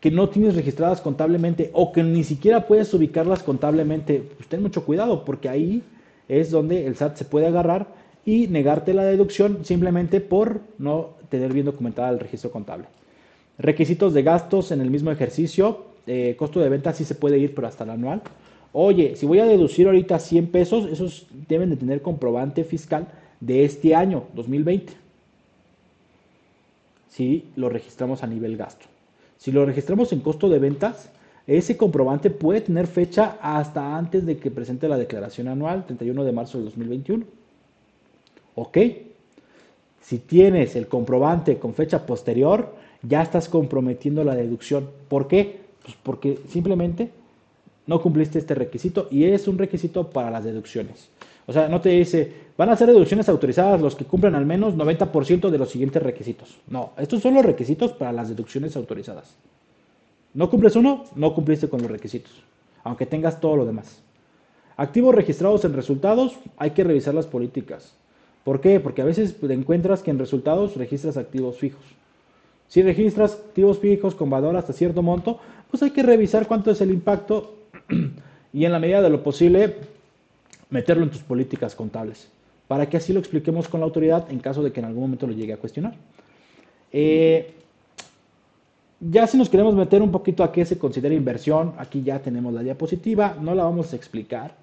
[0.00, 4.22] que no tienes registradas contablemente o que ni siquiera puedes ubicarlas contablemente.
[4.36, 5.82] Pues ten mucho cuidado porque ahí
[6.28, 11.52] es donde el SAT se puede agarrar y negarte la deducción simplemente por no tener
[11.52, 12.86] bien documentada el registro contable.
[13.58, 15.94] Requisitos de gastos en el mismo ejercicio.
[16.06, 18.22] Eh, costo de venta sí se puede ir, pero hasta el anual.
[18.72, 23.06] Oye, si voy a deducir ahorita 100 pesos, esos deben de tener comprobante fiscal
[23.40, 25.04] de este año, 2020
[27.14, 28.86] si lo registramos a nivel gasto.
[29.36, 31.10] Si lo registramos en costo de ventas,
[31.46, 36.32] ese comprobante puede tener fecha hasta antes de que presente la declaración anual, 31 de
[36.32, 37.24] marzo de 2021.
[38.54, 38.78] ¿Ok?
[40.00, 44.88] Si tienes el comprobante con fecha posterior, ya estás comprometiendo la deducción.
[45.08, 45.60] ¿Por qué?
[45.82, 47.10] Pues porque simplemente
[47.86, 51.08] no cumpliste este requisito y es un requisito para las deducciones.
[51.46, 54.74] O sea, no te dice, van a ser deducciones autorizadas los que cumplan al menos
[54.74, 56.56] 90% de los siguientes requisitos.
[56.68, 59.34] No, estos son los requisitos para las deducciones autorizadas.
[60.32, 62.32] No cumples uno, no cumpliste con los requisitos,
[62.82, 64.00] aunque tengas todo lo demás.
[64.76, 67.94] Activos registrados en resultados, hay que revisar las políticas.
[68.44, 68.78] ¿Por qué?
[68.78, 71.82] Porque a veces encuentras que en resultados registras activos fijos.
[72.68, 75.40] Si registras activos fijos con valor hasta cierto monto,
[75.70, 77.54] pues hay que revisar cuánto es el impacto
[78.52, 79.76] y en la medida de lo posible
[80.70, 82.28] meterlo en tus políticas contables,
[82.68, 85.26] para que así lo expliquemos con la autoridad en caso de que en algún momento
[85.26, 85.94] lo llegue a cuestionar.
[86.92, 87.54] Eh,
[89.00, 92.52] ya si nos queremos meter un poquito a qué se considera inversión, aquí ya tenemos
[92.52, 94.54] la diapositiva, no la vamos a explicar.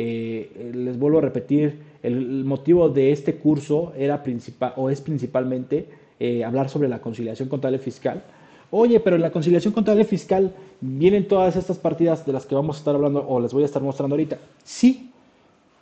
[0.00, 5.88] Eh, les vuelvo a repetir, el, motivo de este curso era principal o es principalmente
[6.20, 8.22] eh, hablar sobre la conciliación contable fiscal.
[8.70, 12.76] Oye, pero en la conciliación contable fiscal vienen todas estas partidas de las que vamos
[12.76, 14.38] a estar hablando o les voy a estar mostrando ahorita.
[14.62, 15.10] Sí,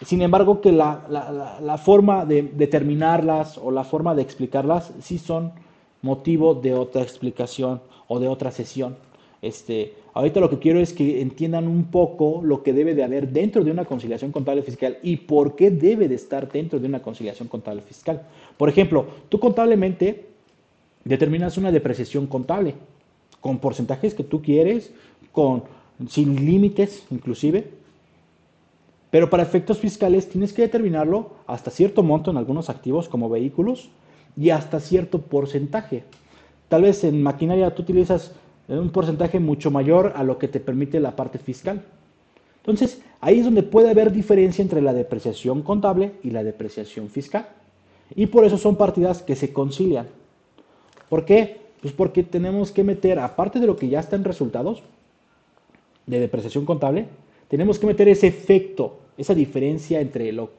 [0.03, 5.53] sin embargo, que la, forma de determinarlas o la forma de explicarlas sí son
[6.01, 8.97] motivo de otra explicación o de otra sesión.
[9.47, 13.29] Este, ahorita lo que quiero es que entiendan un poco lo que debe de haber
[13.29, 17.01] dentro de una conciliación contable fiscal y por qué debe de estar dentro de una
[17.01, 18.23] conciliación contable fiscal.
[18.57, 20.27] Por ejemplo, tú contablemente
[21.05, 22.75] determinas una depreciación contable
[23.41, 24.93] con porcentajes que tú quieres,
[25.31, 25.63] con
[26.09, 27.71] sin límites inclusive,
[29.11, 33.89] Pero para efectos fiscales tienes que determinarlo hasta cierto monto en algunos activos como vehículos
[34.37, 36.03] y hasta cierto porcentaje.
[36.69, 38.35] Tal vez en maquinaria tú utilizas
[38.69, 41.83] un porcentaje mucho mayor a lo que te permite la parte fiscal.
[42.59, 47.47] Entonces, ahí es donde puede haber diferencia entre la depreciación contable y la depreciación fiscal.
[48.15, 50.07] Y por eso son partidas que se concilian.
[51.09, 51.59] ¿Por qué?
[51.81, 54.83] Pues porque tenemos que meter, aparte de lo que ya está en resultados
[56.07, 57.07] de depreciación contable,
[57.49, 60.51] tenemos que meter ese efecto, esa diferencia entre lo,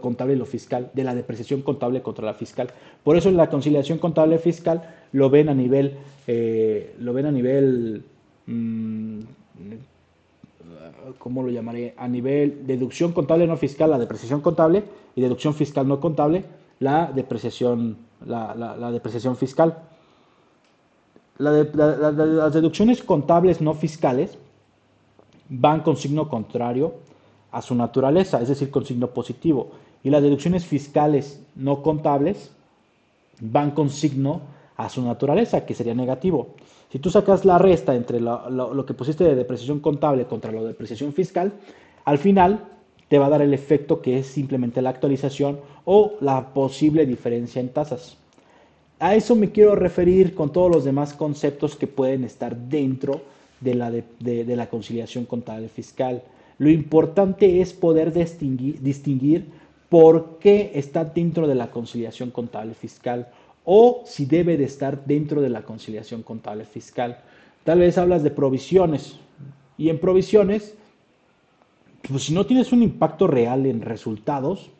[0.00, 2.68] contable y lo fiscal, de la depreciación contable contra la fiscal.
[3.04, 7.32] Por eso en la conciliación contable fiscal lo ven a nivel, eh, lo ven a
[7.32, 8.04] nivel,
[8.46, 9.20] mm,
[11.18, 11.94] ¿cómo lo llamaré?
[11.96, 16.44] A nivel deducción contable no fiscal, la depreciación contable, y deducción fiscal no contable,
[16.80, 19.78] la depreciación, la, depreciación fiscal.
[21.38, 24.36] las deducciones contables no fiscales
[25.48, 26.94] van con signo contrario
[27.50, 29.70] a su naturaleza, es decir, con signo positivo.
[30.02, 32.50] Y las deducciones fiscales no contables
[33.40, 34.40] van con signo
[34.76, 36.48] a su naturaleza, que sería negativo.
[36.90, 40.68] Si tú sacas la resta entre lo, que pusiste de depreciación contable contra lo de
[40.68, 41.52] depreciación fiscal,
[42.04, 42.64] al final
[43.08, 47.60] te va a dar el efecto que es simplemente la actualización o la posible diferencia
[47.60, 48.16] en tasas.
[49.00, 53.20] A eso me quiero referir con todos los demás conceptos que pueden estar dentro
[53.60, 56.22] de la, de, la conciliación contable fiscal.
[56.58, 59.46] Lo importante es poder distinguir, distinguir
[59.88, 63.28] por qué está dentro de la conciliación contable fiscal
[63.64, 67.20] o si debe de estar dentro de la conciliación contable fiscal.
[67.64, 69.18] Tal vez hablas de provisiones
[69.76, 70.74] y en provisiones,
[72.08, 74.70] pues si no tienes un impacto real en resultados,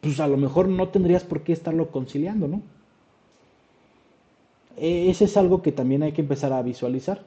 [0.00, 2.62] pues a lo mejor no tendrías por qué estarlo conciliando, ¿no?
[4.76, 7.22] E, ese es algo que también hay que empezar a visualizar.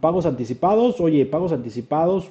[0.00, 2.28] Pagos anticipados, oye, pagos anticipados,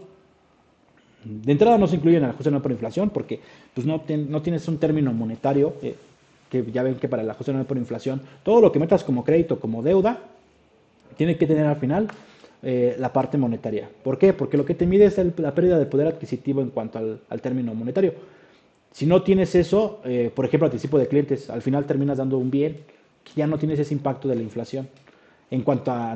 [1.24, 3.40] de entrada no se incluyen el ajuste anual por inflación porque
[3.74, 5.96] pues no, no tienes un término monetario, eh,
[6.50, 9.24] que ya ven que para el ajuste anual por inflación, todo lo que metas como
[9.24, 10.20] crédito, como deuda,
[11.18, 12.08] tiene que tener al final
[12.62, 13.90] eh, la parte monetaria.
[14.04, 14.34] ¿Por qué?
[14.34, 17.74] Porque lo que te mide es la pérdida de poder adquisitivo en cuanto al, término
[17.74, 18.14] monetario.
[18.92, 22.52] Si no tienes eso, eh, por ejemplo, anticipo de clientes, al final terminas dando un
[22.52, 22.78] bien
[23.24, 24.88] que ya no tienes ese impacto de la inflación
[25.54, 26.14] en cuanto a,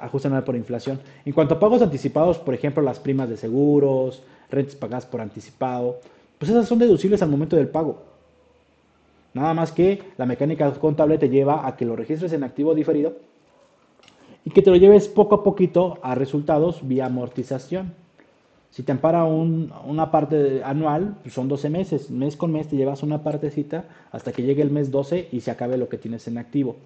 [0.00, 0.98] ajuste anual por inflación.
[1.26, 6.00] En cuanto a pagos anticipados, por ejemplo, las primas de seguros, rentas pagadas por anticipado,
[6.38, 8.02] pues esas son deducibles al momento del pago.
[9.34, 13.12] Nada más que la mecánica contable te lleva a que lo registres en activo diferido
[14.42, 17.92] y que te lo lleves poco a poquito a resultados vía amortización.
[18.70, 22.10] Si te ampara una parte anual, pues son 12 meses.
[22.10, 25.50] Mes con mes te llevas una partecita hasta que llegue el mes 12 y se
[25.50, 26.76] acabe lo que tienes en activo.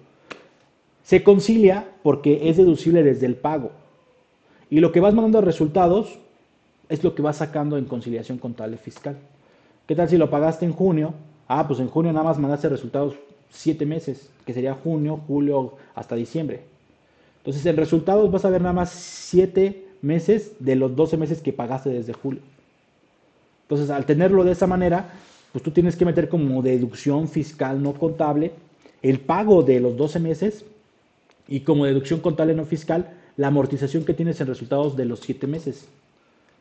[1.03, 3.71] Se concilia porque es deducible desde el pago.
[4.69, 6.17] Y lo que vas mandando resultados
[6.89, 9.17] es lo que vas sacando en conciliación contable fiscal.
[9.85, 11.13] ¿Qué tal si lo pagaste en junio?
[11.47, 13.15] Ah, pues en junio nada más mandaste resultados
[13.51, 16.61] 7 meses, que sería junio, julio, hasta diciembre.
[17.39, 21.53] Entonces en resultados vas a ver nada más 7 meses de los 12 meses que
[21.53, 22.41] pagaste desde julio.
[23.63, 25.09] Entonces al tenerlo de esa manera,
[25.51, 28.53] pues tú tienes que meter como deducción fiscal no contable
[29.01, 30.65] el pago de los 12 meses
[31.47, 35.47] y como deducción contable no fiscal la amortización que tienes en resultados de los 7
[35.47, 35.87] meses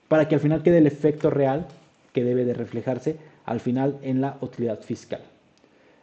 [0.08, 1.66] para que al final quede el efecto real
[2.12, 5.20] que debe de reflejarse al final en la utilidad fiscal.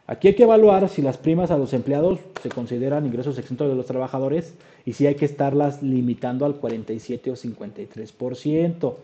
[0.06, 3.76] Aquí hay que evaluar si las primas a los empleados se consideran ingresos exentos de
[3.76, 4.54] los trabajadores
[4.84, 8.94] y si hay que estarlas limitando al 47 o 53%.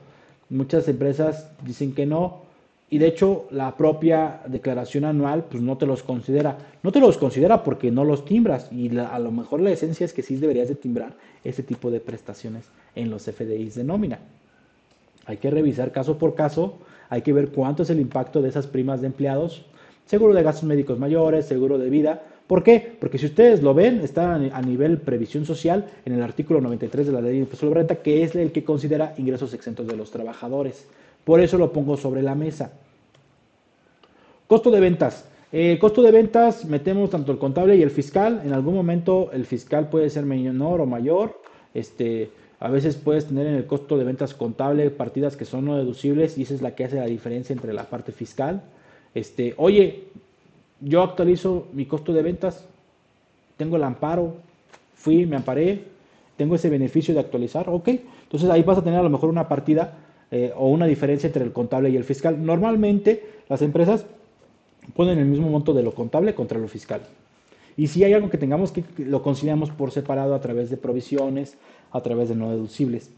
[0.51, 2.46] Muchas empresas dicen que no
[2.89, 6.59] y de hecho la propia declaración anual pues no te los considera.
[6.83, 10.13] No te los considera porque no los timbras y a lo mejor la esencia es
[10.13, 14.19] que sí deberías de timbrar ese tipo de prestaciones en los FDIs de nómina.
[15.27, 16.79] Hay que revisar caso por caso,
[17.11, 19.67] hay que ver cuánto es el impacto de esas primas de empleados,
[20.07, 22.23] seguro de gastos médicos mayores, seguro de vida.
[22.47, 22.97] ¿Por qué?
[23.01, 27.13] Porque si ustedes lo ven, está a nivel previsión social en el artículo 93 de
[27.13, 30.13] la ley de impuesto sobre renta, que es el que considera ingresos exentos de los
[30.13, 30.87] trabajadores.
[31.27, 32.71] Por eso lo pongo sobre la mesa.
[34.47, 35.25] Costo de ventas.
[35.51, 38.43] Eh, costo de ventas metemos tanto el contable y el fiscal.
[38.45, 41.41] En algún momento el fiscal puede ser menor o mayor.
[41.75, 45.77] Este, a veces puedes tener en el costo de ventas contable partidas que son no
[45.77, 48.63] deducibles y esa es la que hace la diferencia entre la parte fiscal.
[49.13, 50.05] Este, oye,
[50.81, 52.65] yo actualizo mi costo de ventas,
[53.57, 54.37] tengo el amparo,
[54.95, 55.83] fui, me amparé,
[56.37, 57.89] tengo ese beneficio de actualizar, ok.
[58.23, 61.45] Entonces ahí vas a tener a lo mejor una partida eh, o una diferencia entre
[61.45, 62.45] el contable y el fiscal.
[62.45, 64.07] Normalmente las empresas
[64.95, 67.03] ponen el mismo monto de lo contable contra lo fiscal.
[67.77, 71.57] Y si hay algo que tengamos que lo conciliamos por separado a través de provisiones,
[71.93, 73.11] a través de no deducibles.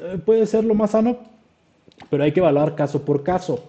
[0.00, 1.18] eh, puede ser lo más sano,
[2.10, 3.62] pero hay que evaluar caso por caso.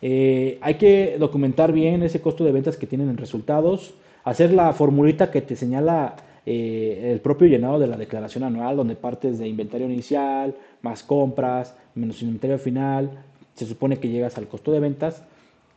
[0.00, 4.72] Eh, hay que documentar bien ese costo de ventas que tienen en resultados, hacer la
[4.72, 6.16] formulita que te señala
[6.50, 11.74] eh, el propio llenado de la declaración anual, donde partes de inventario inicial, más compras,
[11.94, 13.10] menos inventario final,
[13.54, 15.22] se supone que llegas al costo de ventas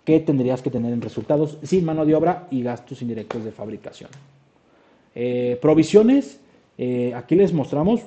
[0.06, 4.10] que tendrías que tener en resultados sin mano de obra y gastos indirectos de fabricación.
[5.14, 6.40] Eh, provisiones,
[7.16, 8.02] aquí les mostramos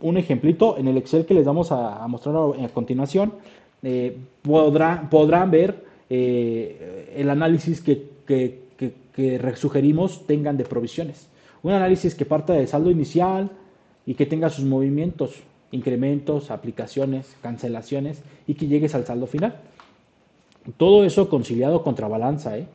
[0.00, 3.32] un ejemplito en el Excel que les vamos a, mostrar a continuación
[3.82, 8.62] eh, podrán ver eh, el análisis que, que,
[9.56, 11.28] sugerimos tengan de provisiones.
[11.62, 13.50] Un análisis que parta del saldo inicial
[14.04, 15.36] y que tenga sus movimientos,
[15.70, 19.56] incrementos, aplicaciones, cancelaciones y que llegues al saldo final.
[20.76, 22.58] Todo eso conciliado contra balanza.
[22.58, 22.66] ¿eh?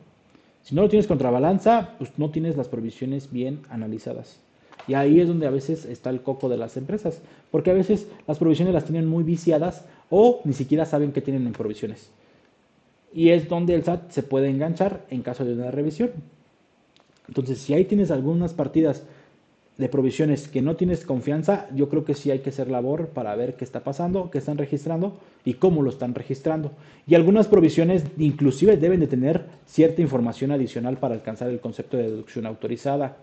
[0.62, 4.40] Si no lo tienes contra balanza, pues no tienes las provisiones bien analizadas.
[4.86, 7.20] Y ahí es donde a veces está el coco de las empresas,
[7.50, 11.46] porque a veces las provisiones las tienen muy viciadas o ni siquiera saben que tienen
[11.46, 12.10] en provisiones.
[13.12, 16.10] Y es donde el SAT se puede enganchar en caso de una revisión.
[17.28, 19.04] Entonces, si ahí tienes algunas partidas
[19.78, 23.36] de provisiones que no tienes confianza, yo creo que sí hay que hacer labor para
[23.36, 26.72] ver qué está pasando, qué están registrando y cómo lo están registrando.
[27.06, 32.10] Y algunas provisiones inclusive deben de tener cierta información adicional para alcanzar el concepto de
[32.10, 33.18] deducción autorizada.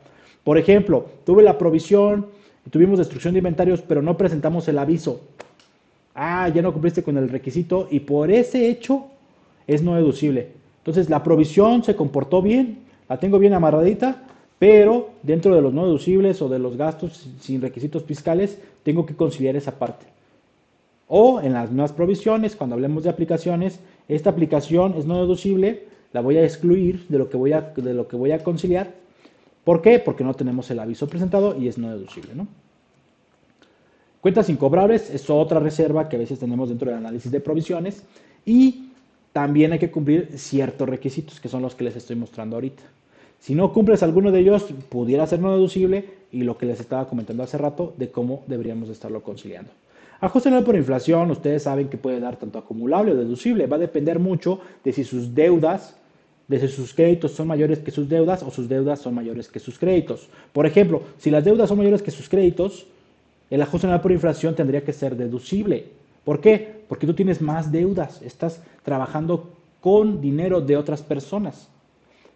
[0.45, 2.27] Por ejemplo, tuve la provisión,
[2.69, 5.19] tuvimos destrucción de inventarios, pero no presentamos el aviso.
[6.13, 9.07] Ah, ya no cumpliste con el requisito y por ese hecho
[9.67, 10.53] es no deducible.
[10.77, 14.23] Entonces la provisión se comportó bien, la tengo bien amarradita,
[14.57, 19.15] pero dentro de los no deducibles o de los gastos sin requisitos fiscales tengo que
[19.15, 20.05] conciliar esa parte.
[21.07, 25.83] O en las nuevas provisiones, cuando hablemos de aplicaciones, esta aplicación es no deducible,
[26.13, 29.05] la voy a excluir de lo que voy a, de lo que voy a conciliar
[29.65, 29.99] ¿Por qué?
[29.99, 32.35] Porque no tenemos el aviso presentado y es no deducible.
[32.35, 32.47] ¿no?
[34.21, 38.03] Cuentas incobrables es otra reserva que a veces tenemos dentro del análisis de provisiones
[38.45, 38.84] y
[39.35, 42.83] también hay que cumplir ciertos requisitos que son los que les estoy mostrando ahorita.
[43.37, 47.09] Si no cumples alguno de ellos, pudiera ser no deducible y lo que les estaba
[47.09, 49.71] comentando hace rato de cómo deberíamos estarlo conciliando.
[50.21, 53.67] Ajuste anual por inflación, ustedes saben que puede dar tanto acumulable o deducible.
[53.67, 55.97] Va a depender mucho de si sus deudas
[56.47, 59.59] de si sus créditos son mayores que sus deudas o sus deudas son mayores que
[59.59, 60.29] sus créditos.
[60.53, 62.87] Por ejemplo, si las deudas son mayores que sus créditos,
[63.49, 65.87] el ajuste anual por inflación tendría que ser deducible.
[66.23, 66.74] ¿Por qué?
[66.87, 71.69] Porque tú tienes más deudas, estás trabajando con dinero de otras personas.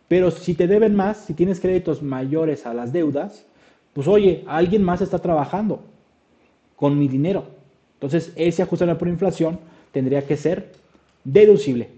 [0.07, 3.45] Pero si te deben más, si tienes créditos mayores a las deudas,
[3.93, 5.81] pues oye, alguien más está trabajando
[6.75, 7.43] con mi dinero.
[7.95, 9.59] Entonces, ese ajuste anual por inflación
[9.91, 10.71] tendría que ser
[11.23, 11.89] deducible.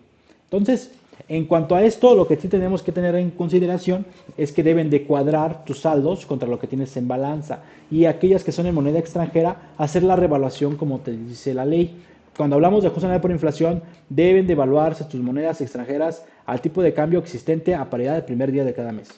[0.45, 0.91] Entonces,
[1.27, 4.05] en cuanto a esto, lo que sí tenemos que tener en consideración
[4.37, 8.43] es que deben de cuadrar tus saldos contra lo que tienes en balanza y aquellas
[8.43, 11.95] que son en moneda extranjera, hacer la revaluación como te dice la ley.
[12.41, 17.19] Cuando hablamos de ajuste por inflación, deben de tus monedas extranjeras al tipo de cambio
[17.19, 19.09] existente a paridad del primer día de cada mes.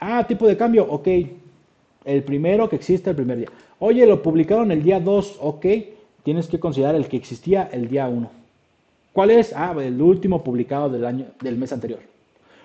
[0.00, 1.06] Ah, tipo de cambio, ok.
[2.04, 3.48] El primero que existe el primer día.
[3.78, 5.66] Oye, lo publicaron el día 2, ok.
[6.24, 8.28] Tienes que considerar el que existía el día 1.
[9.12, 9.52] ¿Cuál es?
[9.54, 12.00] Ah, el último publicado del año, del mes anterior.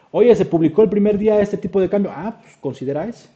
[0.09, 2.11] Oye, se publicó el primer día este tipo de cambio.
[2.15, 3.28] Ah, pues considera ese.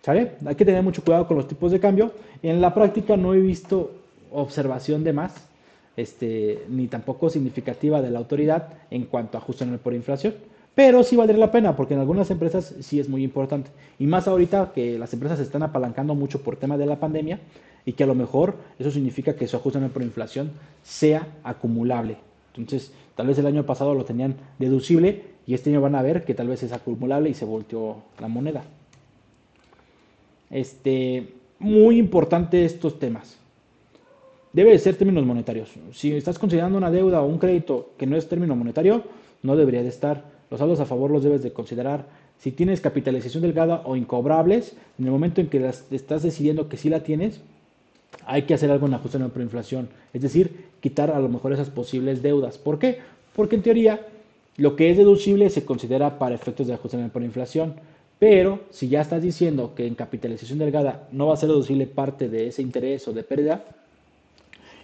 [0.00, 0.32] ¿Sale?
[0.46, 2.12] Hay que tener mucho cuidado con los tipos de cambio.
[2.42, 3.97] En la práctica no he visto
[4.32, 5.48] observación de más,
[5.96, 10.34] este, ni tampoco significativa de la autoridad en cuanto a ajuste por inflación.
[10.74, 13.70] Pero sí valdría la pena, porque en algunas empresas sí es muy importante.
[13.98, 17.40] Y más ahorita que las empresas se están apalancando mucho por tema de la pandemia,
[17.88, 20.50] y que a lo mejor eso significa que su ajuste por inflación
[20.82, 22.18] sea acumulable.
[22.54, 26.26] Entonces, tal vez el año pasado lo tenían deducible y este año van a ver
[26.26, 28.62] que tal vez es acumulable y se volteó la moneda.
[30.50, 33.38] Este, muy importante estos temas.
[34.52, 35.70] Debe de ser términos monetarios.
[35.92, 39.02] Si estás considerando una deuda o un crédito que no es término monetario,
[39.42, 40.24] no debería de estar.
[40.50, 42.06] Los saldos a favor los debes de considerar.
[42.38, 46.76] Si tienes capitalización delgada o incobrables, en el momento en que las, estás decidiendo que
[46.76, 47.40] sí la tienes,
[48.24, 51.70] hay que hacer algo en ajuste por inflación, es decir, quitar a lo mejor esas
[51.70, 52.58] posibles deudas.
[52.58, 52.98] ¿Por qué?
[53.34, 54.06] Porque en teoría
[54.56, 57.74] lo que es deducible se considera para efectos de ajuste por inflación,
[58.18, 62.28] pero si ya estás diciendo que en capitalización delgada no va a ser deducible parte
[62.28, 63.64] de ese interés o de pérdida,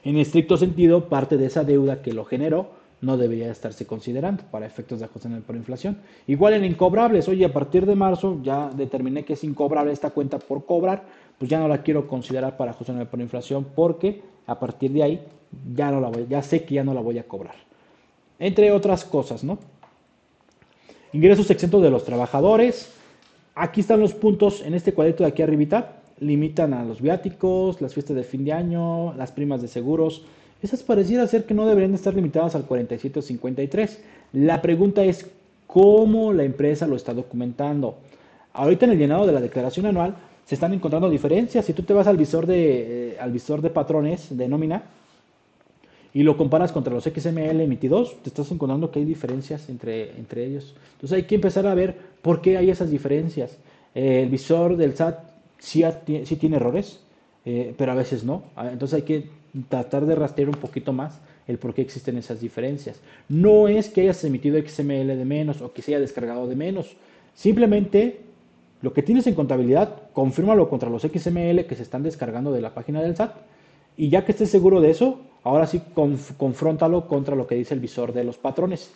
[0.05, 4.67] en estricto sentido, parte de esa deuda que lo generó no debería estarse considerando para
[4.67, 5.99] efectos de ajuste por inflación.
[6.27, 10.39] Igual en incobrables, oye, a partir de marzo ya determiné que es incobrable esta cuenta
[10.39, 11.05] por cobrar,
[11.39, 15.21] pues ya no la quiero considerar para ajuste por inflación porque a partir de ahí
[15.75, 17.57] ya no la voy, ya sé que ya no la voy a cobrar.
[18.39, 19.59] Entre otras cosas, ¿no?
[21.13, 22.93] Ingresos exentos de los trabajadores.
[23.55, 26.03] Aquí están los puntos en este cuadrito de aquí arribita.
[26.21, 30.23] Limitan a los viáticos, las fiestas de fin de año, las primas de seguros.
[30.63, 34.03] Esas pareciera ser que no deberían estar limitadas al 4753.
[34.33, 35.31] La pregunta es
[35.67, 37.97] cómo la empresa lo está documentando.
[38.53, 40.15] Ahorita en el llenado de la declaración anual
[40.47, 41.65] se están encontrando diferencias.
[41.65, 44.85] Si tú te vas al visor de, eh, al visor de patrones de nómina
[46.13, 50.47] y lo comparas contra los XML emitidos, te estás encontrando que hay diferencias entre, entre
[50.47, 50.75] ellos.
[50.95, 53.59] Entonces hay que empezar a ver por qué hay esas diferencias.
[53.95, 55.34] Eh, el visor del SAT
[55.65, 57.01] sí, tiene errores,
[57.45, 58.45] eh, pero a veces no.
[58.55, 59.29] Ah, entonces hay que
[59.69, 63.01] tratar de rastrear un poquito más el por qué existen esas diferencias.
[63.29, 66.97] No es que hayas emitido XML de menos o que se haya descargado de menos.
[67.35, 68.21] Simplemente
[68.83, 72.75] lo que tienes en contabilidad, confírmalo contra los XML que se están descargando de la
[72.75, 73.35] página del SAT.
[73.97, 75.81] Y ya que estés seguro de eso, ahora sí
[76.37, 78.91] confróntalo contra lo que dice el visor de los patrones.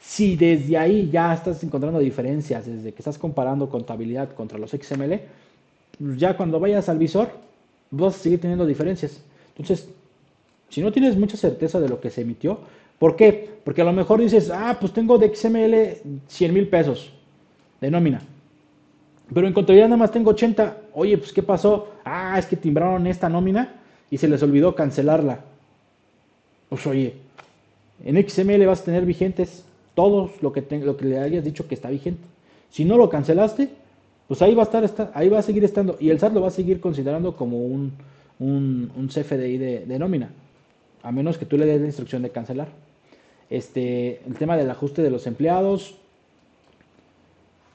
[0.00, 5.20] Si desde ahí ya estás encontrando diferencias, desde que estás comparando contabilidad contra los XML,
[5.98, 7.30] ya cuando vayas al visor
[7.90, 9.20] vas a seguir teniendo diferencias.
[9.56, 9.88] Entonces,
[10.68, 12.60] si no tienes mucha certeza de lo que se emitió,
[12.98, 13.48] ¿por qué?
[13.64, 17.12] Porque a lo mejor dices, ah, pues tengo de XML 100 mil pesos
[17.80, 18.20] de nómina.
[19.32, 20.76] Pero en contabilidad nada más tengo 80.
[20.94, 21.88] Oye, pues ¿qué pasó?
[22.04, 23.74] Ah, es que timbraron esta nómina
[24.10, 25.40] y se les olvidó cancelarla.
[26.68, 27.14] Pues oye,
[28.04, 31.74] en XML vas a tener vigentes todos lo que, lo que le hayas dicho que
[31.74, 32.22] está vigente.
[32.70, 33.70] Si no lo cancelaste,
[34.28, 35.96] pues ahí va a estar, ahí va a seguir estando.
[36.00, 37.92] Y el SAT lo va a seguir considerando como un,
[38.38, 40.30] un, CFDI de, de, nómina.
[41.02, 42.68] A menos que tú le des la instrucción de cancelar.
[43.48, 45.94] Este, el tema del ajuste de los empleados.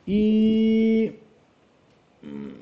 [0.06, 1.12] Y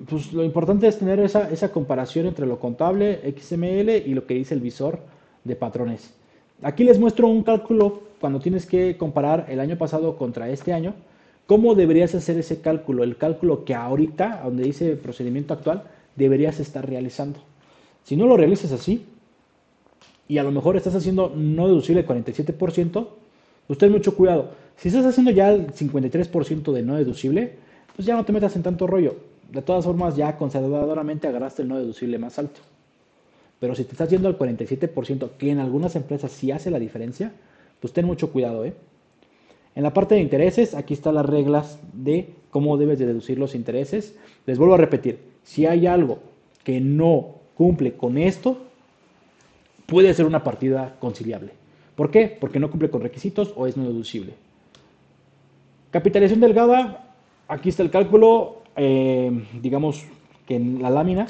[0.08, 4.36] pues lo importante es tener esa, esa, comparación entre lo contable, XML y lo que
[4.36, 5.00] dice el visor
[5.44, 6.14] de patrones.
[6.62, 10.94] Aquí les muestro un cálculo cuando tienes que comparar el año pasado contra este año.
[11.50, 13.04] ¿Cómo deberías hacer ese cálculo?
[13.04, 15.86] El cálculo que ahorita, donde dice procedimiento actual,
[16.16, 17.39] deberías estar realizando.
[18.04, 19.04] Si no lo realizas así,
[20.28, 23.08] y a lo mejor estás haciendo no deducible el 47%,
[23.66, 24.52] pues ten mucho cuidado.
[24.78, 27.56] Si estás haciendo ya el 53% de no deducible,
[27.95, 29.16] pues ya no te metas en tanto rollo
[29.52, 32.62] de todas formas ya conservadoramente agarraste el no deducible más alto.
[33.60, 37.34] Pero si te estás yendo al 47%, que en algunas empresas sí hace la diferencia,
[37.80, 38.64] pues ten mucho cuidado.
[38.64, 38.74] ¿eh?
[39.76, 43.56] En la parte de intereses, aquí están las reglas de cómo debes de deducir los
[43.56, 44.18] intereses.
[44.46, 46.20] Les vuelvo a repetir, si hay algo
[46.64, 48.58] que no cumple con esto,
[49.86, 51.52] puede ser una partida conciliable.
[51.96, 52.36] ¿Por qué?
[52.40, 54.34] Porque no cumple con requisitos o es no deducible.
[55.92, 57.16] Capitalización delgada,
[57.48, 60.06] aquí está el cálculo, eh, digamos
[60.48, 61.28] que en la lámina,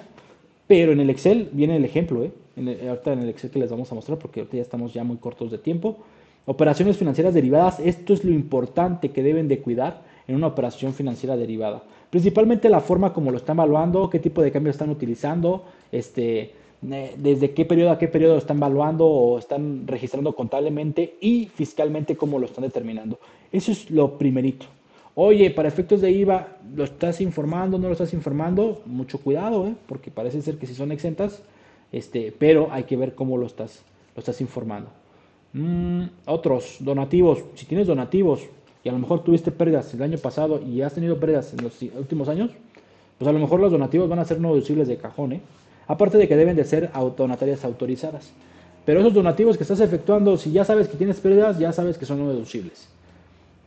[0.68, 2.32] pero en el Excel viene el ejemplo, ¿eh?
[2.56, 5.04] En ahorita en el Excel que les vamos a mostrar porque ahorita ya estamos ya
[5.04, 5.98] muy cortos de tiempo.
[6.46, 11.38] Operaciones financieras derivadas, esto es lo importante que deben de cuidar en una operación financiera
[11.38, 11.84] derivada.
[12.10, 17.52] Principalmente la forma como lo están evaluando, qué tipo de cambio están utilizando, este, desde
[17.52, 22.46] qué periodo a qué periodo están evaluando o están registrando contablemente y fiscalmente cómo lo
[22.46, 23.20] están determinando.
[23.52, 24.66] Eso es lo primerito.
[25.16, 28.82] Oye, para efectos de IVA, ¿lo estás informando, no lo estás informando?
[28.86, 29.76] Mucho cuidado, ¿eh?
[29.86, 31.42] porque parece ser que sí son exentas,
[31.92, 33.84] este, pero hay que ver cómo lo estás,
[34.16, 34.90] lo estás informando.
[35.54, 37.43] Mm, otros, donativos.
[37.56, 38.41] Si tienes donativos
[38.84, 41.82] y a lo mejor tuviste pérdidas el año pasado y has tenido pérdidas en los
[41.82, 42.52] últimos años,
[43.18, 45.41] pues a lo mejor los donativos van a ser no deducibles de cajón, ¿eh?
[45.88, 48.32] Aparte de que deben de ser donatarias autorizadas.
[48.86, 52.06] Pero esos donativos que estás efectuando, si ya sabes que tienes pérdidas, ya sabes que
[52.06, 52.88] son no deducibles.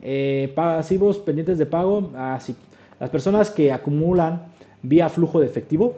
[0.01, 2.55] Eh, pasivos pendientes de pago, así.
[2.59, 4.47] Ah, las personas que acumulan
[4.83, 5.95] vía flujo de efectivo,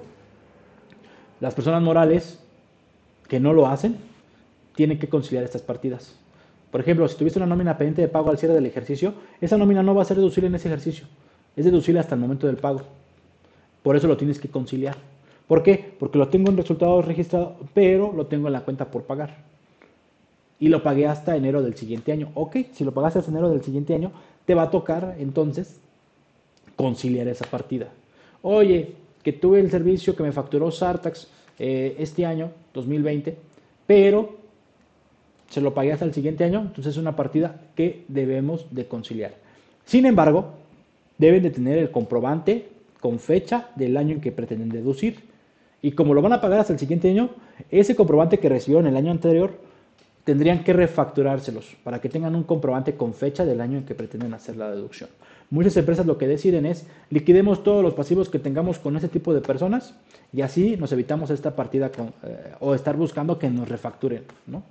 [1.41, 2.39] las personas morales
[3.29, 3.97] que no lo hacen,
[4.75, 6.15] tienen que conciliar estas partidas.
[6.71, 9.83] Por ejemplo, si tuviste una nómina pendiente de pago al cierre del ejercicio, esa nómina
[9.83, 11.07] no va a ser deducible en ese ejercicio.
[11.57, 12.83] Es deducible hasta el momento del pago.
[13.83, 14.97] Por eso lo tienes que conciliar.
[15.47, 15.95] ¿Por qué?
[15.99, 19.55] Porque lo tengo en resultados registrados, pero lo tengo en la cuenta por pagar
[20.59, 22.31] y lo pagué hasta enero del siguiente año.
[22.35, 24.13] Ok, si lo pagaste hasta enero del siguiente año,
[24.47, 25.79] te va a tocar entonces
[26.77, 27.89] conciliar esa partida.
[28.43, 33.37] Oye, que tuve el servicio que me facturó Sartax eh, este año, 2020,
[33.87, 34.37] pero
[35.55, 39.35] se lo pagué hasta el siguiente año, entonces es una partida que debemos de conciliar.
[39.85, 40.55] Sin embargo,
[41.17, 42.67] deben de tener el comprobante
[42.99, 45.21] con fecha del año en que pretenden deducir.
[45.81, 47.31] Y como lo van a pagar hasta el siguiente año,
[47.71, 49.53] ese comprobante que recibió en el año anterior
[50.25, 54.35] tendrían que refacturárselos para que tengan un comprobante con fecha del año en que pretenden
[54.35, 55.09] hacer la deducción.
[55.51, 59.33] Muchas empresas lo que deciden es liquidemos todos los pasivos que tengamos con ese tipo
[59.33, 59.95] de personas
[60.33, 61.93] y así nos evitamos esta partida
[62.25, 64.65] eh, o estar buscando que nos refacturen, ¿no?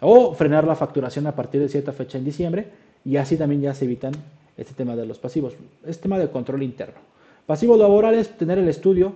[0.00, 2.66] O frenar la facturación a partir de cierta fecha en diciembre
[3.04, 4.12] y así también ya se evitan
[4.56, 5.54] este tema de los pasivos.
[5.86, 7.00] Es tema de control interno.
[7.46, 9.14] Pasivos laborales, tener el estudio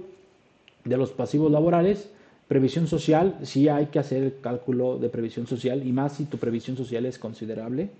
[0.84, 2.08] de los pasivos laborales,
[2.48, 6.38] previsión social, sí hay que hacer el cálculo de previsión social y más si tu
[6.38, 7.90] previsión social es considerable.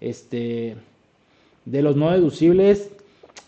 [0.00, 0.76] Este,
[1.64, 2.90] de los no deducibles,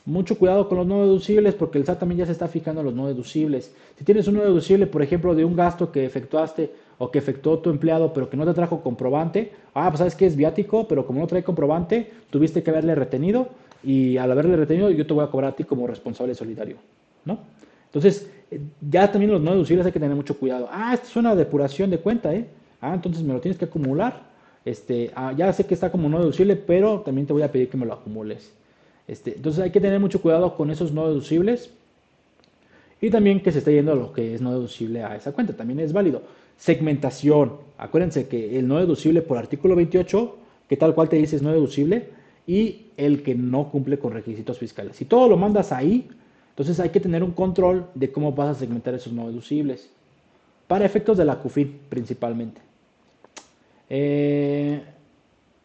[0.04, 2.86] mucho cuidado con los no deducibles porque el SAT también ya se está fijando en
[2.86, 3.72] los no deducibles.
[3.98, 7.58] Si tienes un no deducible, por ejemplo, de un gasto que efectuaste o que efectuó
[7.58, 11.06] tu empleado pero que no te trajo comprobante, ah, pues sabes que es viático, pero
[11.06, 13.48] como no trae comprobante, tuviste que haberle retenido
[13.82, 16.76] y al haberle retenido yo te voy a cobrar a ti como responsable solidario,
[17.24, 17.38] ¿no?
[17.86, 20.68] Entonces, eh, ya también los no deducibles hay que tener mucho cuidado.
[20.70, 22.46] Ah, esto es una depuración de cuenta, ¿eh?
[22.80, 24.28] Ah, entonces me lo tienes que acumular.
[24.64, 27.70] Este, ah, ya sé que está como no deducible, pero también te voy a pedir
[27.70, 28.52] que me lo acumules.
[29.06, 31.70] Este, entonces hay que tener mucho cuidado con esos no deducibles
[33.00, 35.54] y también que se esté yendo a lo que es no deducible a esa cuenta.
[35.54, 36.22] También es válido.
[36.58, 37.56] Segmentación.
[37.78, 40.36] Acuérdense que el no deducible por artículo 28,
[40.68, 42.10] que tal cual te dice es no deducible,
[42.46, 44.96] y el que no cumple con requisitos fiscales.
[44.96, 46.08] Si todo lo mandas ahí,
[46.50, 49.90] entonces hay que tener un control de cómo vas a segmentar esos no deducibles.
[50.66, 52.60] Para efectos de la CUFIN principalmente.
[53.88, 54.82] Eh,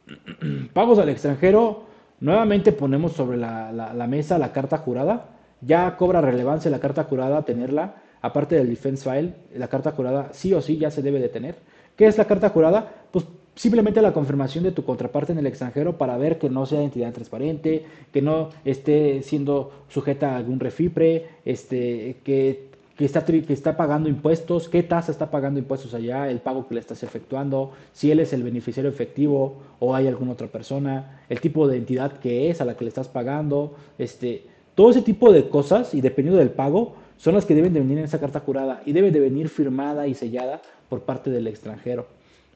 [0.73, 1.91] pagos al extranjero
[2.23, 5.25] Nuevamente ponemos sobre la, mesa la carta jurada.
[5.59, 7.95] Ya cobra relevancia la carta jurada tenerla.
[8.23, 11.55] Aparte del defense file, la carta jurada sí o sí ya se debe de tener.
[11.95, 13.05] ¿Qué es la carta jurada?
[13.11, 16.81] Pues simplemente la confirmación de tu contraparte en el extranjero para ver que no sea
[16.81, 23.53] entidad transparente, que no esté siendo sujeta a algún refipre, este, que que está, que
[23.53, 27.71] está pagando impuestos, qué tasa está pagando impuestos allá, el pago que le estás efectuando,
[27.91, 32.19] si él es el beneficiario efectivo o hay alguna otra persona, el tipo de entidad
[32.19, 34.45] que es a la que le estás pagando, este,
[34.75, 37.99] todo ese tipo de cosas y dependiendo del pago son las que deben de venir
[37.99, 42.07] en esa carta jurada y debe de venir firmada y sellada por parte del extranjero.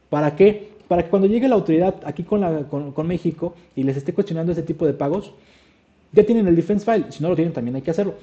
[0.10, 0.72] ¿Para qué?
[0.88, 4.14] Para que cuando llegue la autoridad aquí con, la, con, con México y les esté
[4.14, 5.34] cuestionando ese tipo de pagos,
[6.12, 8.16] ya tienen el defense file, si no lo tienen también hay que hacerlo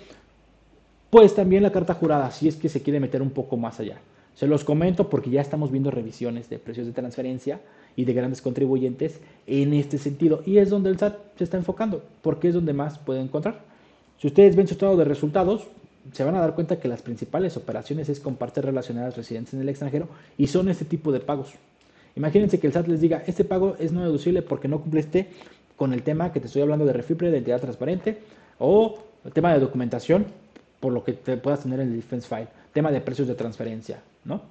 [1.14, 4.00] pues también la carta jurada, si es que se quiere meter un poco más allá.
[4.34, 7.60] Se los comento porque ya estamos viendo revisiones de precios de transferencia
[7.94, 10.42] y de grandes contribuyentes en este sentido.
[10.44, 13.60] Y es donde el SAT se está enfocando, porque es donde más puede encontrar.
[14.18, 15.68] Si ustedes ven su estado de resultados,
[16.12, 19.60] se van a dar cuenta que las principales operaciones es con partes relacionadas residentes en
[19.60, 21.52] el extranjero y son este tipo de pagos.
[22.16, 25.28] Imagínense que el SAT les diga, este pago es no deducible porque no cumpliste
[25.76, 28.18] con el tema que te estoy hablando de refipre, de entidad transparente
[28.58, 30.26] o el tema de documentación
[30.78, 32.48] por lo que te puedas tener en el defense file.
[32.72, 34.42] Tema de precios de transferencia, ¿no?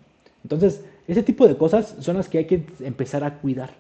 [0.44, 3.72] Entonces, ese tipo de cosas son las que hay que empezar a cuidar.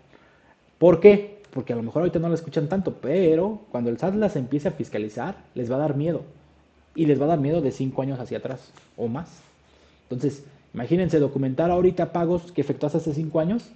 [0.78, 1.41] ¿Por qué?
[1.51, 4.67] Porque a lo mejor ahorita no la escuchan tanto, pero cuando el SAT las empiece
[4.67, 6.21] a fiscalizar, les va a dar miedo.
[6.95, 9.41] Y les va a dar miedo de 5 años hacia atrás o más.
[10.09, 13.69] Entonces, imagínense documentar ahorita pagos que efectuaste hace 5 años,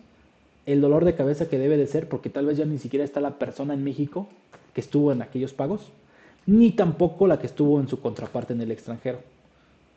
[0.65, 3.19] el dolor de cabeza que debe de ser, porque tal vez ya ni siquiera está
[3.21, 4.27] la persona en México
[4.73, 5.91] que estuvo en aquellos pagos
[6.47, 9.19] ni tampoco la que estuvo en su contraparte en el extranjero.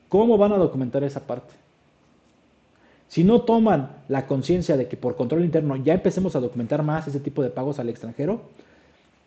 [0.09, 1.55] ¿Cómo van a documentar esa parte?
[3.09, 7.07] Si no toman la conciencia de que por control interno ya empecemos a documentar más
[7.07, 8.43] ese tipo de pagos al extranjero,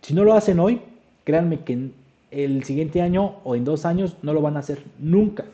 [0.02, 0.82] si no lo hacen hoy,
[1.24, 1.92] créanme que
[2.34, 5.46] el siguiente año o en dos años no lo van a hacer nunca.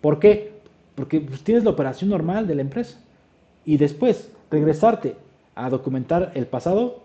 [0.00, 0.52] ¿Por qué?
[0.94, 2.98] Porque pues, tienes la operación normal de la empresa.
[3.64, 5.16] Y después regresarte
[5.54, 7.02] a documentar el pasado,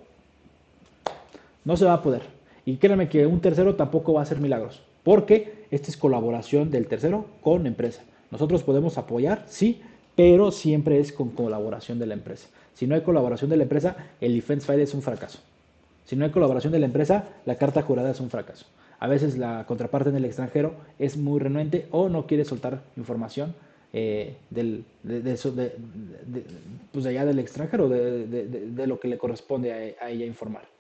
[1.65, 2.22] no se va a poder.
[2.65, 6.88] Y créanme que un tercero tampoco va a hacer milagros, porque esta es colaboración del
[6.88, 8.03] tercero con empresa.
[8.30, 9.82] Nosotros podemos apoyar, sí,
[10.15, 12.48] pero siempre es con colaboración de la empresa.
[12.73, 15.39] Si no hay colaboración de la empresa, el defense file es un fracaso.
[16.06, 18.65] Si no hay colaboración de la empresa, la carta jurada es un fracaso.
[19.02, 23.56] A veces la contraparte en el extranjero es muy renuente o no quiere soltar información
[23.94, 25.73] eh, del, de,
[26.94, 30.72] pues allá del extranjero, de, lo que le corresponde a ella informar.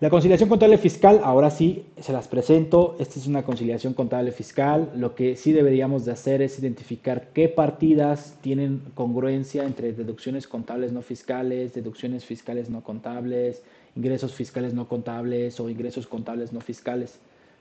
[0.00, 2.94] La conciliación contable fiscal, ahora sí, se las presento.
[2.98, 4.90] Esta es una conciliación contable fiscal.
[4.94, 10.92] Lo que sí deberíamos de hacer es identificar qué partidas tienen congruencia entre deducciones contables
[10.92, 13.62] no fiscales, deducciones fiscales no contables,
[13.96, 17.18] ingresos fiscales no contables o ingresos contables no fiscales.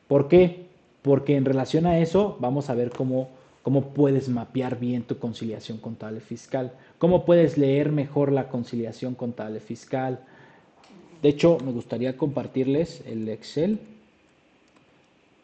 [0.07, 0.65] ¿Por qué?
[1.01, 3.29] Porque en relación a eso vamos a ver cómo,
[3.61, 9.59] cómo puedes mapear bien tu conciliación contable fiscal, cómo puedes leer mejor la conciliación contable
[9.59, 10.19] fiscal
[11.23, 13.79] de hecho, me gustaría compartirles el Excel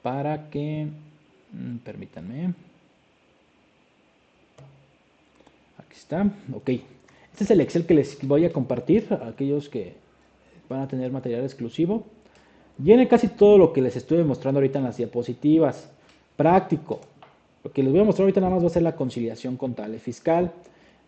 [0.01, 0.87] para que,
[1.53, 2.53] mm, permítanme,
[5.77, 6.69] aquí está, ok.
[7.31, 9.95] Este es el Excel que les voy a compartir a aquellos que
[10.69, 12.05] van a tener material exclusivo.
[12.77, 15.89] Viene casi todo lo que les estuve mostrando ahorita en las diapositivas.
[16.37, 17.01] Práctico.
[17.63, 19.99] Lo que les voy a mostrar ahorita nada más va a ser la conciliación contable
[19.99, 20.53] fiscal.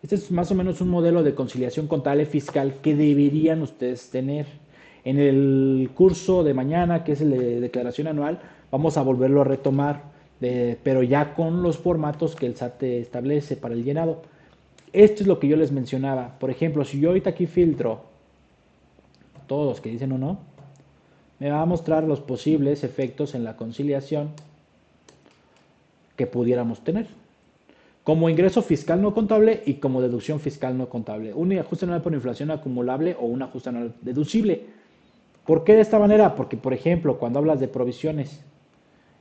[0.02, 4.46] Este es más o menos un modelo de conciliación contable fiscal que deberían ustedes tener.
[5.04, 8.40] En el curso de mañana, que es el de declaración anual,
[8.70, 10.12] vamos a volverlo a retomar.
[10.40, 14.22] pero ya con los formatos que el SAT establece para el llenado.
[14.92, 16.36] Esto es lo que yo les mencionaba.
[16.38, 18.11] Por ejemplo, si yo ahorita aquí filtro
[19.52, 20.38] todos los que dicen uno,
[21.38, 24.30] me va a mostrar los posibles efectos en la conciliación
[26.16, 27.06] que pudiéramos tener.
[28.02, 31.34] Como ingreso fiscal no contable y como deducción fiscal no contable.
[31.34, 34.64] Un ajuste anual por inflación acumulable o un ajuste anual deducible.
[35.44, 36.34] ¿Por qué de esta manera?
[36.34, 38.40] Porque, por ejemplo, cuando hablas de provisiones,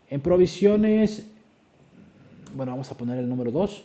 [0.10, 1.28] en provisiones,
[2.56, 3.84] bueno, vamos a poner el número 2.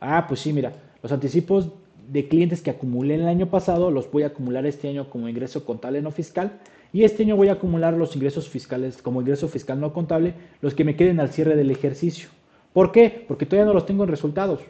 [0.00, 1.70] Ah, pues sí, mira, los anticipos
[2.08, 5.64] de clientes que acumulé el año pasado los voy a acumular este año como ingreso
[5.64, 6.60] contable no fiscal
[6.92, 10.74] y este año voy a acumular los ingresos fiscales como ingreso fiscal no contable, los
[10.74, 12.28] que me queden al cierre del ejercicio.
[12.72, 13.24] ¿Por qué?
[13.26, 14.60] Porque todavía no los tengo en resultados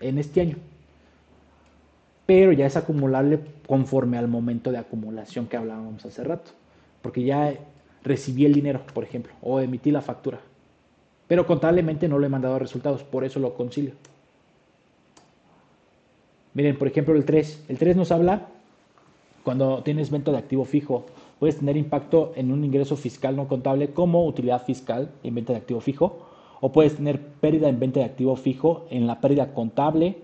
[0.00, 0.56] en este año.
[2.26, 6.50] Pero ya es acumulable conforme al momento de acumulación que hablábamos hace rato.
[7.02, 7.54] Porque ya
[8.02, 10.40] recibí el dinero, por ejemplo, o emití la factura.
[11.26, 13.92] Pero contablemente no le he mandado resultados, por eso lo concilio.
[16.58, 17.66] Miren, por ejemplo, el 3.
[17.68, 18.48] El 3 nos habla
[19.44, 21.06] cuando tienes venta de activo fijo.
[21.38, 25.60] Puedes tener impacto en un ingreso fiscal no contable como utilidad fiscal en venta de
[25.60, 26.18] activo fijo.
[26.60, 30.16] O puedes tener pérdida en venta de activo fijo en la pérdida contable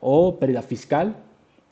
[0.00, 1.16] o pérdida fiscal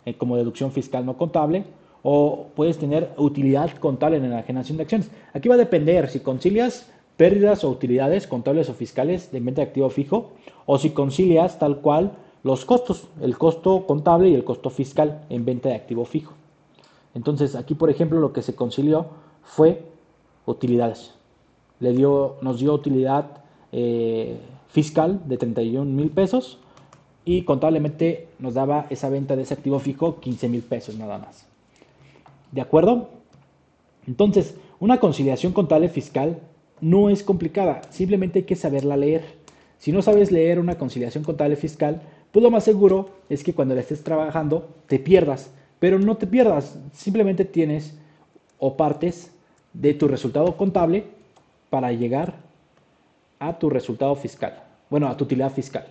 [0.05, 1.65] eh, como deducción fiscal no contable
[2.03, 5.11] o puedes tener utilidad contable en la generación de acciones.
[5.33, 6.87] Aquí va a depender si concilias
[7.17, 10.33] pérdidas o utilidades contables o fiscales de venta de activo fijo
[10.67, 12.13] o si concilias tal cual
[12.43, 16.35] los costos, el costo contable y el costo fiscal en venta de activo fijo.
[17.15, 19.07] Entonces, aquí por ejemplo lo que se concilió
[19.43, 19.85] fue
[20.47, 21.15] utilidades.
[21.81, 24.39] Le dio, nos dio utilidad eh,
[24.69, 26.59] fiscal de 31 mil pesos
[27.25, 31.47] y contablemente nos daba esa venta de ese activo fijo 15 mil pesos nada más.
[32.51, 33.11] ¿De acuerdo?
[34.07, 36.41] Entonces, una conciliación contable fiscal
[36.81, 39.23] no es complicada, simplemente hay que saberla leer.
[39.79, 42.03] Si no sabes leer una conciliación contable fiscal,
[42.33, 46.27] pues lo más seguro es que cuando la estés trabajando te pierdas, pero no te
[46.27, 47.95] pierdas, simplemente tienes
[48.59, 49.31] o partes
[49.73, 51.05] de tu resultado contable
[51.71, 52.35] para llegar
[53.39, 55.87] a tu resultado fiscal, bueno, a tu utilidad fiscal.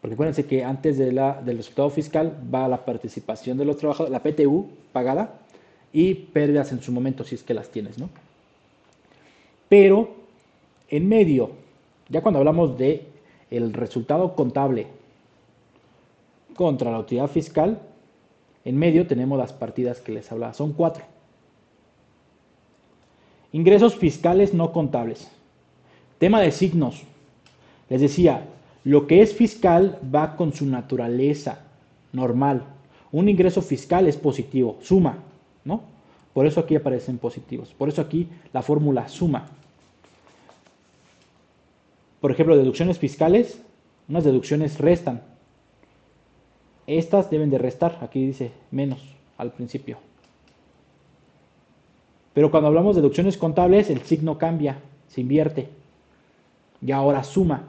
[0.00, 4.12] Porque acuérdense que antes de la, del resultado fiscal va la participación de los trabajadores,
[4.12, 5.38] la PTU pagada,
[5.92, 8.08] y pérdidas en su momento si es que las tienes, ¿no?
[9.68, 10.14] Pero
[10.88, 11.50] en medio,
[12.08, 13.06] ya cuando hablamos de
[13.50, 14.86] el resultado contable
[16.54, 17.80] contra la utilidad fiscal,
[18.64, 21.04] en medio tenemos las partidas que les hablaba, son cuatro.
[23.52, 25.28] Ingresos fiscales no contables.
[26.18, 27.02] Tema de signos.
[27.88, 28.46] Les decía,
[28.84, 31.60] lo que es fiscal va con su naturaleza
[32.12, 32.62] normal.
[33.10, 35.18] Un ingreso fiscal es positivo, suma.
[35.64, 35.82] ¿no?
[36.32, 37.74] Por eso aquí aparecen positivos.
[37.76, 39.48] Por eso aquí la fórmula suma.
[42.20, 43.60] Por ejemplo, deducciones fiscales,
[44.08, 45.22] unas deducciones restan.
[46.86, 49.00] Estas deben de restar, aquí dice menos
[49.38, 49.98] al principio.
[52.34, 54.78] Pero cuando hablamos de deducciones contables, el signo cambia,
[55.08, 55.68] se invierte.
[56.80, 57.68] Y ahora suma.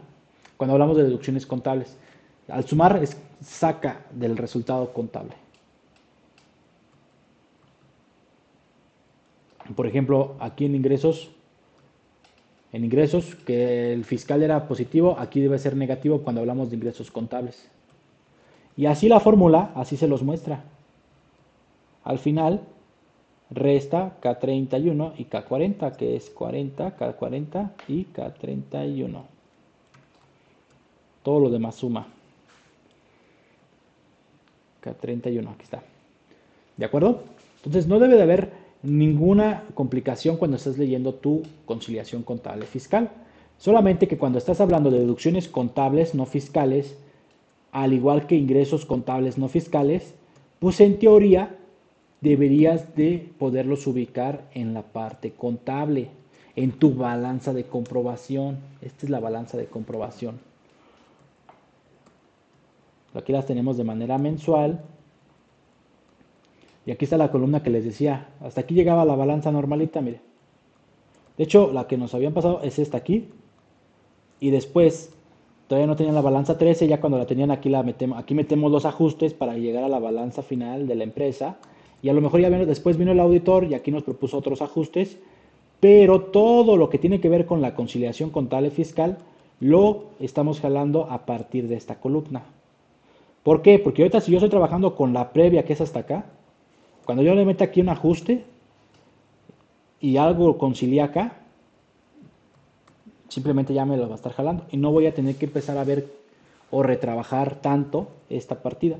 [0.58, 1.98] Cuando hablamos de deducciones contables,
[2.48, 5.34] al sumar es saca del resultado contable.
[9.76, 11.30] Por ejemplo, aquí en ingresos,
[12.72, 17.12] en ingresos, que el fiscal era positivo, aquí debe ser negativo cuando hablamos de ingresos
[17.12, 17.70] contables.
[18.76, 20.64] Y así la fórmula, así se los muestra.
[22.04, 22.62] Al final,
[23.50, 29.22] resta K31 y K40, que es 40, K40 y K31.
[31.22, 32.08] Todo lo demás suma.
[34.84, 35.82] K31, aquí está.
[36.76, 37.24] ¿De acuerdo?
[37.58, 38.52] Entonces no debe de haber
[38.82, 43.10] ninguna complicación cuando estás leyendo tu conciliación contable fiscal.
[43.58, 46.98] Solamente que cuando estás hablando de deducciones contables no fiscales,
[47.74, 50.14] al igual que ingresos contables no fiscales,
[50.60, 51.58] pues en teoría
[52.22, 56.10] deberías de poderlos ubicar en la parte contable,
[56.56, 58.60] en tu balanza de comprobación.
[58.82, 60.40] Esta es la balanza de comprobación.
[63.16, 64.82] Aquí las tenemos de manera mensual
[66.86, 68.30] y aquí está la columna que les decía.
[68.40, 70.22] Hasta aquí llegaba la balanza normalita, mire.
[71.38, 73.30] De hecho, la que nos habían pasado es esta aquí.
[74.40, 75.12] Y después,
[75.68, 78.72] todavía no tenían la balanza 13, ya cuando la tenían aquí la metemos, aquí metemos
[78.72, 81.58] los ajustes para llegar a la balanza final de la empresa.
[82.02, 84.62] Y a lo mejor ya vino, después vino el auditor y aquí nos propuso otros
[84.62, 85.18] ajustes.
[85.80, 89.18] Pero todo lo que tiene que ver con la conciliación contable fiscal
[89.60, 92.44] lo estamos jalando a partir de esta columna.
[93.44, 93.80] ¿Por qué?
[93.80, 96.26] Porque ahorita si yo estoy trabajando con la previa que es hasta acá,
[97.06, 98.44] cuando yo le meto aquí un ajuste
[100.00, 101.43] y algo concilia acá,
[103.34, 105.78] simplemente ya me lo va a estar jalando y no voy a tener que empezar
[105.78, 106.08] a ver
[106.72, 108.98] o retrabajar tanto esta partida.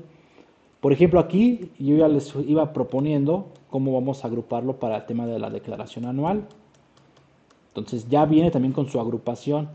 [0.80, 5.26] Por ejemplo, aquí yo ya les iba proponiendo cómo vamos a agruparlo para el tema
[5.26, 6.46] de la declaración anual.
[7.68, 9.70] Entonces ya viene también con su agrupación.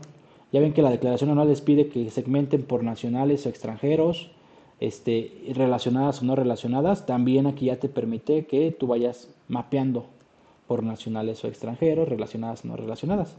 [0.52, 4.30] Ya ven que la declaración anual les pide que segmenten por nacionales o extranjeros,
[4.78, 7.06] este, relacionadas o no relacionadas.
[7.06, 10.06] También aquí ya te permite que tú vayas mapeando
[10.66, 13.34] por nacionales o extranjeros, relacionadas o no relacionadas.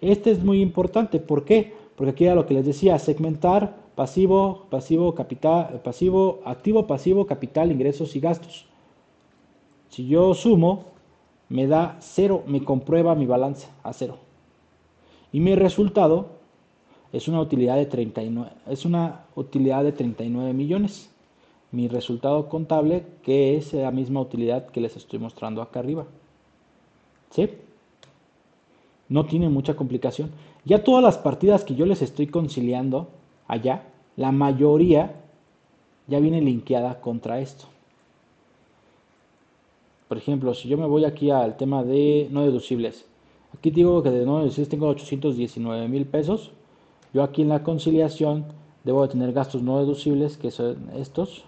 [0.00, 1.74] Este es muy importante, ¿por qué?
[1.96, 7.72] Porque aquí era lo que les decía, segmentar pasivo, pasivo, capital, pasivo, activo, pasivo, capital,
[7.72, 8.66] ingresos y gastos.
[9.88, 10.84] Si yo sumo,
[11.48, 14.18] me da cero, me comprueba mi balanza a cero.
[15.32, 16.36] Y mi resultado
[17.12, 21.10] es una utilidad de 39, es una utilidad de 39 millones.
[21.72, 26.06] Mi resultado contable, que es la misma utilidad que les estoy mostrando acá arriba.
[27.30, 27.48] ¿Sí?
[29.08, 30.30] No tiene mucha complicación.
[30.64, 33.08] Ya todas las partidas que yo les estoy conciliando
[33.46, 33.84] allá,
[34.16, 35.14] la mayoría
[36.08, 37.66] ya viene linkeada contra esto.
[40.08, 43.06] Por ejemplo, si yo me voy aquí al tema de no deducibles,
[43.52, 46.52] aquí digo que de no deducibles tengo 819 mil pesos.
[47.12, 48.44] Yo aquí en la conciliación
[48.84, 51.44] debo de tener gastos no deducibles, que son estos,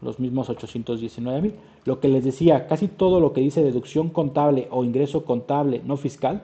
[0.00, 1.54] los mismos 819 mil.
[1.84, 5.96] Lo que les decía, casi todo lo que dice deducción contable o ingreso contable no
[5.96, 6.42] fiscal,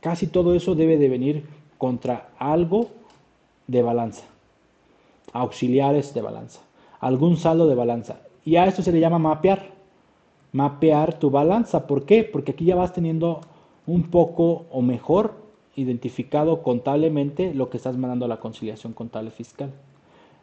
[0.00, 1.44] casi todo eso debe de venir
[1.76, 2.88] contra algo
[3.66, 4.24] de balanza,
[5.32, 6.60] auxiliares de balanza,
[7.00, 8.20] algún saldo de balanza.
[8.44, 9.70] Y a esto se le llama mapear,
[10.52, 11.86] mapear tu balanza.
[11.86, 12.24] ¿Por qué?
[12.24, 13.40] Porque aquí ya vas teniendo
[13.86, 15.34] un poco o mejor
[15.76, 19.70] identificado contablemente lo que estás mandando a la conciliación contable fiscal.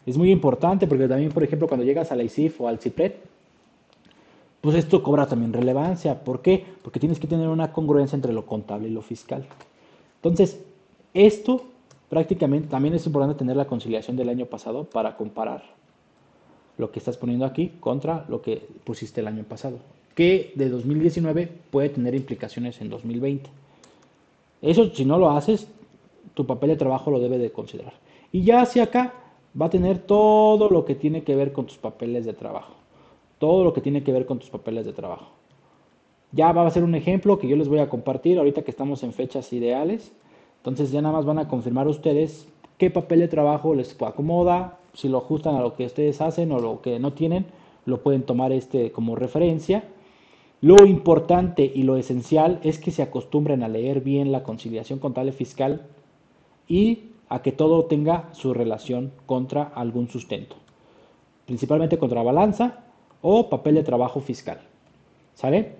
[0.06, 3.14] Es muy importante porque también, por ejemplo, cuando llegas a la ICIF o al CIPRED,
[4.66, 6.24] pues esto cobra también relevancia.
[6.24, 6.66] ¿Por qué?
[6.82, 9.46] Porque tienes que tener una congruencia entre lo contable y lo fiscal.
[10.16, 10.60] Entonces,
[11.14, 11.66] esto
[12.10, 15.62] prácticamente también es importante tener la conciliación del año pasado para comparar
[16.80, 19.78] lo que estás poniendo aquí contra lo que pusiste el año pasado,
[20.16, 23.48] que de 2019 puede tener implicaciones en 2020.
[24.64, 25.68] Eso si no lo haces,
[26.34, 27.94] tu papel de trabajo lo debe de considerar.
[28.32, 29.14] Y ya hacia acá
[29.62, 32.74] va a tener todo lo que tiene que ver con tus papeles de trabajo
[33.40, 35.28] todo lo que tiene que ver con tus papeles de trabajo.
[36.32, 39.03] Ya va a ser un ejemplo que yo les voy a compartir ahorita que estamos
[39.03, 40.12] en fechas ideales.
[40.57, 42.48] Entonces ya nada más van a confirmar ustedes
[42.78, 46.60] qué papel de trabajo les acomoda, si lo ajustan a lo que ustedes hacen o
[46.60, 47.45] lo que no tienen,
[47.86, 49.84] lo pueden tomar este como referencia.
[50.62, 55.32] Lo importante y lo esencial es que se acostumbren a leer bien la conciliación contable
[55.32, 55.86] fiscal
[56.68, 60.56] y a que todo tenga su relación contra algún sustento,
[61.45, 62.85] principalmente contra balanza
[63.28, 64.60] o papel de trabajo fiscal.
[65.34, 65.72] ¿Sale?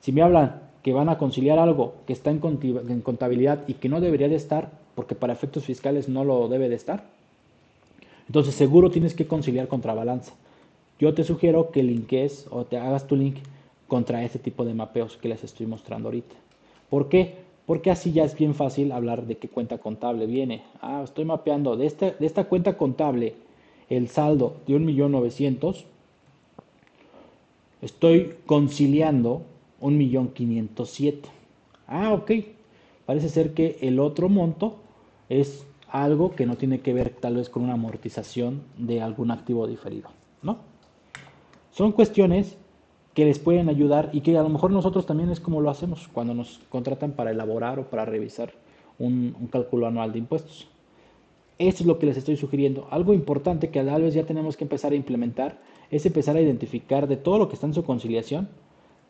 [0.00, 2.38] Si me hablan que van a conciliar algo que está en
[3.02, 6.76] contabilidad y que no debería de estar, porque para efectos fiscales no lo debe de
[6.76, 7.04] estar,
[8.26, 10.32] entonces seguro tienes que conciliar contra balanza.
[10.98, 13.36] Yo te sugiero que linkees o te hagas tu link
[13.86, 16.34] contra este tipo de mapeos que les estoy mostrando ahorita.
[16.88, 17.34] ¿Por qué?
[17.66, 20.62] Porque así ya es bien fácil hablar de qué cuenta contable viene.
[20.80, 23.34] Ah, estoy mapeando de esta, de esta cuenta contable
[23.90, 25.84] el saldo de 1.900.000
[27.84, 29.42] Estoy conciliando
[29.78, 30.32] un millón
[30.86, 31.28] siete.
[31.86, 32.30] Ah, ok.
[33.04, 34.76] Parece ser que el otro monto
[35.28, 39.66] es algo que no tiene que ver tal vez con una amortización de algún activo
[39.66, 40.08] diferido,
[40.40, 40.56] ¿no?
[41.72, 42.56] Son cuestiones
[43.12, 46.08] que les pueden ayudar y que a lo mejor nosotros también es como lo hacemos
[46.08, 48.54] cuando nos contratan para elaborar o para revisar
[48.98, 50.68] un, un cálculo anual de impuestos.
[51.58, 52.88] Esto es lo que les estoy sugiriendo.
[52.90, 55.58] Algo importante que tal vez ya tenemos que empezar a implementar
[55.90, 58.48] es empezar a identificar de todo lo que está en su conciliación,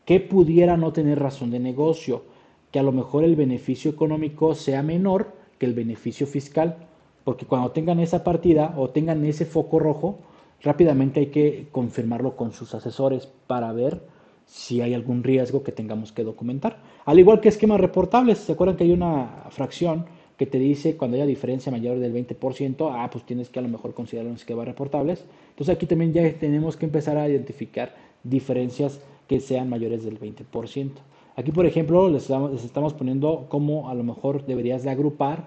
[0.05, 2.23] que pudiera no tener razón de negocio,
[2.71, 6.77] que a lo mejor el beneficio económico sea menor que el beneficio fiscal,
[7.25, 10.19] porque cuando tengan esa partida o tengan ese foco rojo,
[10.63, 14.03] rápidamente hay que confirmarlo con sus asesores para ver
[14.47, 16.79] si hay algún riesgo que tengamos que documentar.
[17.07, 20.05] Al igual que esquemas reportables, ¿se acuerdan que hay una fracción
[20.37, 23.69] que te dice cuando haya diferencia mayor del 20%, ah, pues tienes que a lo
[23.69, 25.25] mejor considerar un esquema reportables.
[25.55, 30.91] Entonces aquí también ya tenemos que empezar a identificar diferencias que sean mayores del 20%.
[31.37, 32.31] Aquí, por ejemplo, les
[32.65, 35.47] estamos, poniendo cómo a lo mejor deberías de agrupar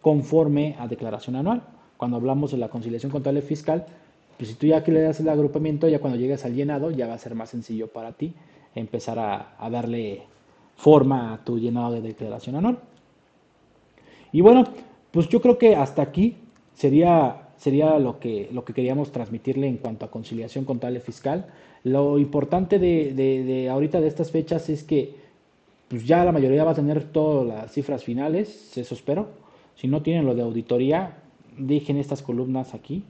[0.00, 1.62] conforme a declaración anual.
[1.96, 3.86] Cuando hablamos de la conciliación contable fiscal,
[4.36, 7.06] pues si tú ya que le das el agrupamiento, ya cuando llegas al llenado, ya
[7.06, 8.34] va a ser más sencillo para ti
[8.74, 10.22] empezar a darle
[10.76, 12.78] forma a tu llenado de declaración anual.
[14.32, 14.64] Y bueno,
[15.10, 16.36] pues yo creo que hasta aquí
[16.74, 21.46] sería, sería lo, que, lo que queríamos transmitirle en cuanto a conciliación contable fiscal.
[21.84, 25.14] Lo importante de, de, de ahorita de estas fechas es que
[25.88, 29.28] pues ya la mayoría va a tener todas las cifras finales, eso espero.
[29.74, 31.18] Si no tienen lo de auditoría,
[31.58, 33.04] dejen estas columnas aquí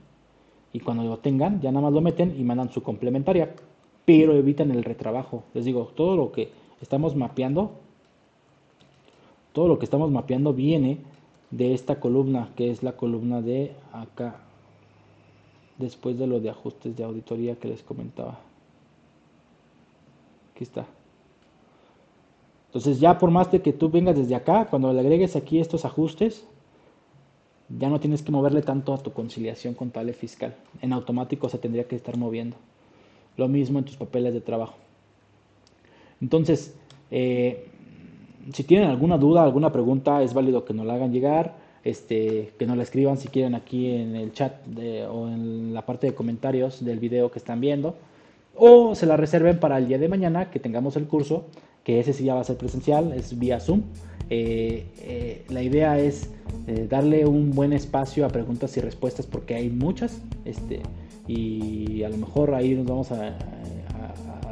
[0.73, 3.55] y cuando lo tengan ya nada más lo meten y mandan su complementaria,
[4.05, 5.43] pero evitan el retrabajo.
[5.53, 6.49] Les digo, todo lo que
[6.81, 7.71] estamos mapeando,
[9.53, 10.97] todo lo que estamos mapeando viene
[11.57, 14.37] de esta columna, que es la columna de acá,
[15.77, 18.39] después de lo de ajustes de auditoría que les comentaba.
[20.51, 20.87] Aquí está.
[22.67, 25.85] Entonces ya por más de que tú vengas desde acá, cuando le agregues aquí estos
[25.85, 26.43] ajustes,
[27.69, 30.55] ya no tienes que moverle tanto a tu conciliación contable fiscal.
[30.81, 32.57] En automático se tendría que estar moviendo.
[33.37, 34.75] Lo mismo en tus papeles de trabajo.
[36.19, 36.75] Entonces,
[37.11, 37.69] eh,
[38.51, 42.65] si tienen alguna duda, alguna pregunta, es válido que nos la hagan llegar, este, que
[42.65, 44.53] nos la escriban si quieren aquí en el chat
[45.11, 47.95] o en la parte de comentarios del video que están viendo,
[48.55, 51.45] o se la reserven para el día de mañana que tengamos el curso
[51.83, 53.83] que ese sí ya va a ser presencial, es vía Zoom.
[54.29, 56.29] Eh, eh, la idea es
[56.67, 60.81] eh, darle un buen espacio a preguntas y respuestas porque hay muchas este,
[61.27, 63.37] y a lo mejor ahí nos vamos a,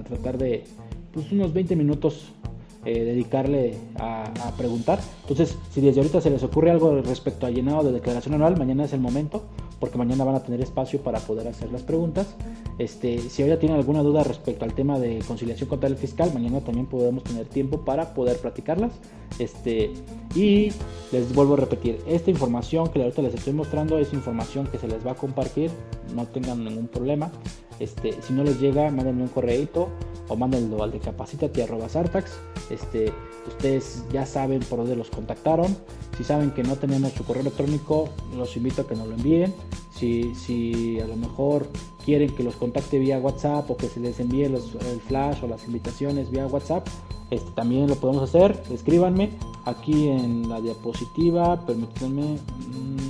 [0.04, 0.66] tratar de
[1.14, 2.34] pues, unos 20 minutos
[2.84, 5.00] dedicarle a, a, preguntar.
[5.22, 8.86] Entonces, si desde ahorita se les ocurre algo respecto a llenado de declaración anual, mañana
[8.86, 9.44] es el momento
[9.82, 12.36] porque mañana van a tener espacio para poder hacer las preguntas.
[12.78, 16.88] Este, si ahora tienen alguna duda respecto al tema de conciliación contable fiscal, mañana también
[16.88, 18.92] podemos tener tiempo para poder platicarlas.
[19.40, 19.92] Este,
[20.36, 20.72] y
[21.12, 24.88] les vuelvo a repetir, esta información que ahorita les estoy mostrando es información que se
[24.88, 25.72] les va a compartir,
[26.16, 27.32] no tengan ningún problema.
[27.80, 29.90] Este, si no les llega, mándenme un correito
[30.28, 32.32] o mándenlo al de capacitati.sartax.
[32.70, 33.12] Este,
[33.48, 35.76] ustedes ya saben por dónde los contactaron.
[36.18, 39.54] Si saben que no tenemos su correo electrónico, los invito a que nos lo envíen.
[39.94, 41.68] Si, si a lo mejor
[42.06, 45.48] quieren que los contacte vía WhatsApp o que se les envíe los, el flash o
[45.48, 46.88] las invitaciones vía WhatsApp,
[47.30, 48.62] este, también lo podemos hacer.
[48.72, 49.32] Escríbanme
[49.66, 51.66] aquí en la diapositiva.
[51.66, 52.24] Permítanme.
[52.34, 53.02] Mm,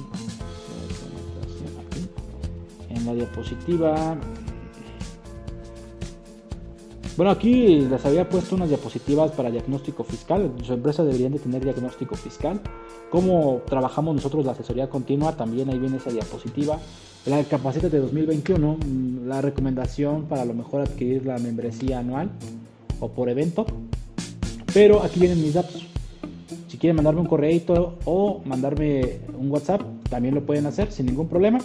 [2.89, 4.18] en la diapositiva
[7.18, 10.52] bueno, aquí les había puesto unas diapositivas para diagnóstico fiscal.
[10.64, 12.62] Su empresa deberían de tener diagnóstico fiscal.
[13.10, 16.80] Cómo trabajamos nosotros la asesoría continua, también ahí viene esa diapositiva.
[17.26, 22.32] La capacita de 2021, mm, la recomendación para a lo mejor adquirir la membresía anual
[23.00, 23.66] o por evento.
[24.74, 25.86] Pero aquí vienen mis datos.
[26.70, 31.28] Si quieren mandarme un correo o mandarme un WhatsApp, también lo pueden hacer sin ningún
[31.28, 31.60] problema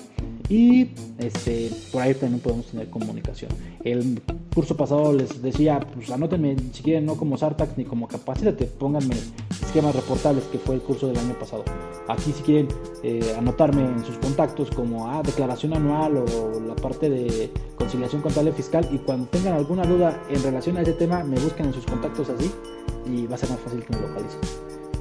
[0.48, 3.50] y este, por ahí también podemos tener comunicación.
[3.82, 4.22] El
[4.54, 9.16] curso pasado les decía, pues anótenme si quieren no como Sartax ni como Capacítate, pónganme
[9.50, 11.64] esquemas reportables que fue el curso del año pasado.
[12.08, 12.68] Aquí si quieren
[13.02, 18.52] eh, anotarme en sus contactos como ah, declaración anual o la parte de conciliación contable
[18.52, 21.86] fiscal y cuando tengan alguna duda en relación a ese tema me buscan en sus
[21.86, 22.52] contactos así
[23.04, 24.40] y va a ser más fácil que me localicen.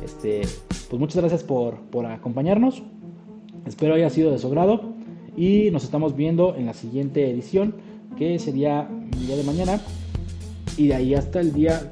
[0.03, 0.41] Este,
[0.89, 2.81] pues muchas gracias por, por acompañarnos.
[3.67, 4.95] Espero haya sido de su grado
[5.37, 7.75] y nos estamos viendo en la siguiente edición
[8.17, 9.81] que sería el día de mañana
[10.77, 11.91] y de ahí hasta el día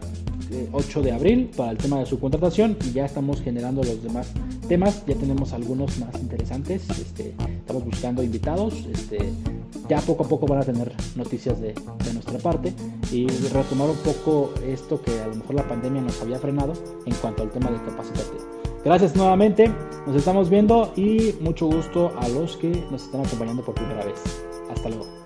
[0.71, 4.01] 8 eh, de abril para el tema de su contratación y ya estamos generando los
[4.03, 4.31] demás
[4.67, 9.19] temas, ya tenemos algunos más interesantes, este, estamos buscando invitados, este,
[9.89, 11.73] ya poco a poco van a tener noticias de,
[12.13, 12.73] nuestra parte
[13.11, 16.73] y retomar un poco esto que a lo mejor la pandemia nos había frenado
[17.05, 18.62] en cuanto al tema de capacitación.
[18.83, 19.71] Gracias nuevamente,
[20.05, 24.21] nos estamos viendo y mucho gusto a los que nos están acompañando por primera vez.
[24.69, 25.22] Hasta luego.